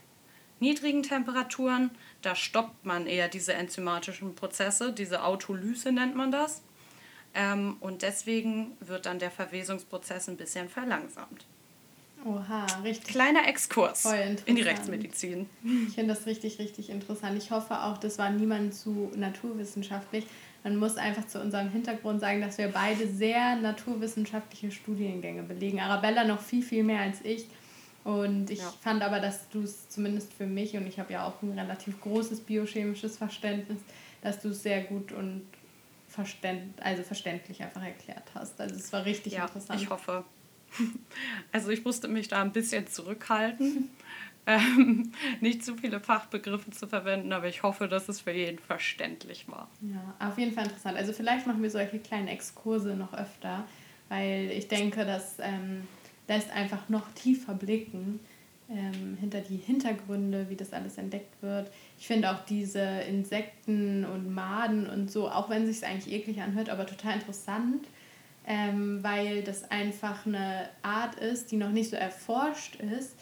[0.60, 1.90] niedrigen Temperaturen,
[2.22, 6.62] da stoppt man eher diese enzymatischen Prozesse, diese Autolyse nennt man das.
[7.32, 11.46] Ähm, und deswegen wird dann der Verwesungsprozess ein bisschen verlangsamt.
[12.24, 13.08] Oha, richtig.
[13.08, 14.06] Kleiner Exkurs
[14.44, 15.48] in die Rechtsmedizin.
[15.88, 17.38] Ich finde das richtig, richtig interessant.
[17.38, 20.26] Ich hoffe auch, das war niemand zu naturwissenschaftlich.
[20.62, 25.80] Man muss einfach zu unserem Hintergrund sagen, dass wir beide sehr naturwissenschaftliche Studiengänge belegen.
[25.80, 27.46] Arabella noch viel, viel mehr als ich.
[28.04, 28.72] Und ich ja.
[28.80, 32.00] fand aber, dass du es zumindest für mich, und ich habe ja auch ein relativ
[32.00, 33.78] großes biochemisches Verständnis,
[34.22, 35.42] dass du es sehr gut und
[36.08, 38.60] verständ, also verständlich einfach erklärt hast.
[38.60, 39.80] Also es war richtig ja, interessant.
[39.80, 40.24] Ich hoffe.
[41.52, 43.90] Also ich musste mich da ein bisschen zurückhalten,
[44.46, 49.48] ähm, nicht zu viele Fachbegriffe zu verwenden, aber ich hoffe, dass es für jeden verständlich
[49.48, 49.68] war.
[49.80, 50.96] Ja, auf jeden Fall interessant.
[50.96, 53.64] Also vielleicht machen wir solche kleinen Exkurse noch öfter,
[54.08, 55.86] weil ich denke, das ähm,
[56.28, 58.20] lässt einfach noch tiefer blicken
[58.68, 61.70] ähm, hinter die Hintergründe, wie das alles entdeckt wird.
[61.98, 66.70] Ich finde auch diese Insekten und Maden und so, auch wenn sich eigentlich eklig anhört,
[66.70, 67.86] aber total interessant
[68.46, 73.14] ähm, weil das einfach eine Art ist, die noch nicht so erforscht ist,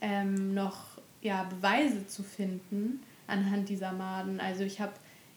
[0.00, 4.40] ähm, noch ja, Beweise zu finden anhand dieser Maden.
[4.40, 4.92] Also ich habe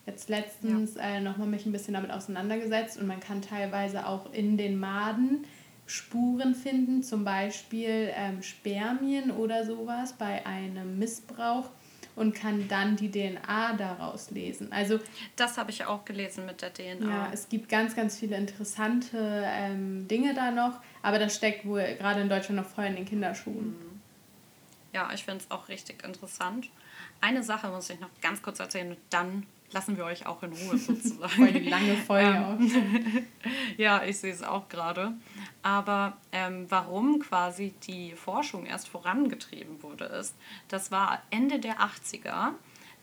[0.05, 1.01] jetzt letztens ja.
[1.01, 5.45] äh, nochmal mich ein bisschen damit auseinandergesetzt und man kann teilweise auch in den Maden
[5.85, 11.69] Spuren finden, zum Beispiel ähm, Spermien oder sowas bei einem Missbrauch
[12.15, 14.71] und kann dann die DNA daraus lesen.
[14.71, 14.99] Also
[15.35, 17.09] das habe ich auch gelesen mit der DNA.
[17.09, 21.95] Ja, es gibt ganz, ganz viele interessante ähm, Dinge da noch, aber das steckt wohl
[21.97, 23.69] gerade in Deutschland noch voll in den Kinderschuhen.
[23.69, 23.88] Mhm.
[24.93, 26.69] Ja, ich finde es auch richtig interessant.
[27.21, 30.53] Eine Sache muss ich noch ganz kurz erzählen und dann lassen wir euch auch in
[30.53, 31.29] Ruhe sozusagen.
[31.29, 33.27] Voll die lange Folge ähm,
[33.77, 35.13] ja, ich sehe es auch gerade.
[35.61, 40.35] Aber ähm, warum quasi die Forschung erst vorangetrieben wurde, ist,
[40.67, 42.51] das war Ende der 80er.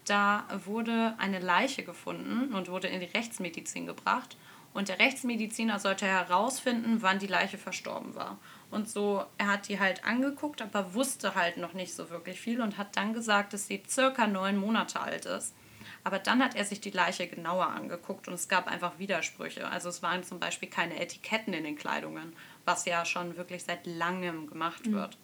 [0.07, 4.37] Da wurde eine Leiche gefunden und wurde in die Rechtsmedizin gebracht.
[4.73, 8.39] Und der Rechtsmediziner sollte herausfinden, wann die Leiche verstorben war.
[8.71, 12.61] Und so, er hat die halt angeguckt, aber wusste halt noch nicht so wirklich viel
[12.61, 15.55] und hat dann gesagt, dass sie circa neun Monate alt ist.
[16.03, 19.69] Aber dann hat er sich die Leiche genauer angeguckt und es gab einfach Widersprüche.
[19.69, 22.35] Also es waren zum Beispiel keine Etiketten in den Kleidungen,
[22.65, 24.93] was ja schon wirklich seit langem gemacht mhm.
[24.93, 25.19] wird.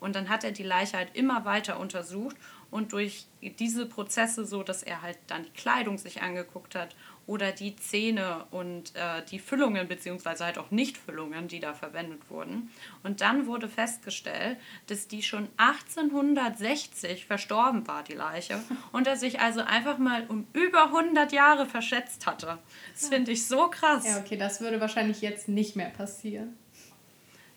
[0.00, 2.36] Und dann hat er die Leiche halt immer weiter untersucht
[2.70, 6.96] und durch diese Prozesse so, dass er halt dann die Kleidung sich angeguckt hat
[7.26, 12.70] oder die Zähne und äh, die Füllungen beziehungsweise halt auch Nichtfüllungen, die da verwendet wurden.
[13.02, 14.58] Und dann wurde festgestellt,
[14.88, 18.60] dass die schon 1860 verstorben war, die Leiche,
[18.92, 22.58] und er sich also einfach mal um über 100 Jahre verschätzt hatte.
[22.94, 24.04] Das finde ich so krass.
[24.06, 26.56] Ja, okay, das würde wahrscheinlich jetzt nicht mehr passieren.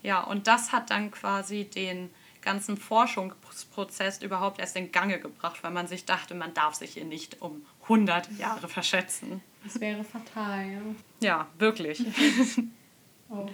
[0.04, 2.12] Ja, und das hat dann quasi den
[2.46, 7.04] ganzen Forschungsprozess überhaupt erst in Gange gebracht, weil man sich dachte, man darf sich hier
[7.04, 9.42] nicht um 100 Jahre verschätzen.
[9.64, 10.80] Das wäre fatal, ja.
[11.22, 12.04] Ja, wirklich.
[13.30, 13.48] oh,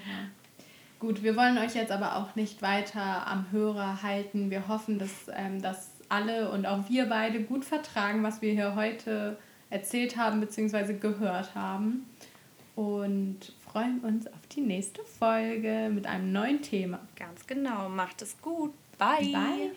[1.02, 4.52] Gut, wir wollen euch jetzt aber auch nicht weiter am Hörer halten.
[4.52, 8.76] Wir hoffen, dass ähm, das alle und auch wir beide gut vertragen, was wir hier
[8.76, 9.40] heute
[9.72, 10.94] erzählt haben bzw.
[10.94, 12.06] gehört haben.
[12.76, 17.00] Und freuen uns auf die nächste Folge mit einem neuen Thema.
[17.16, 17.90] Ganz genau.
[17.90, 18.72] Macht es gut.
[19.00, 19.32] Bye.
[19.32, 19.72] Bye.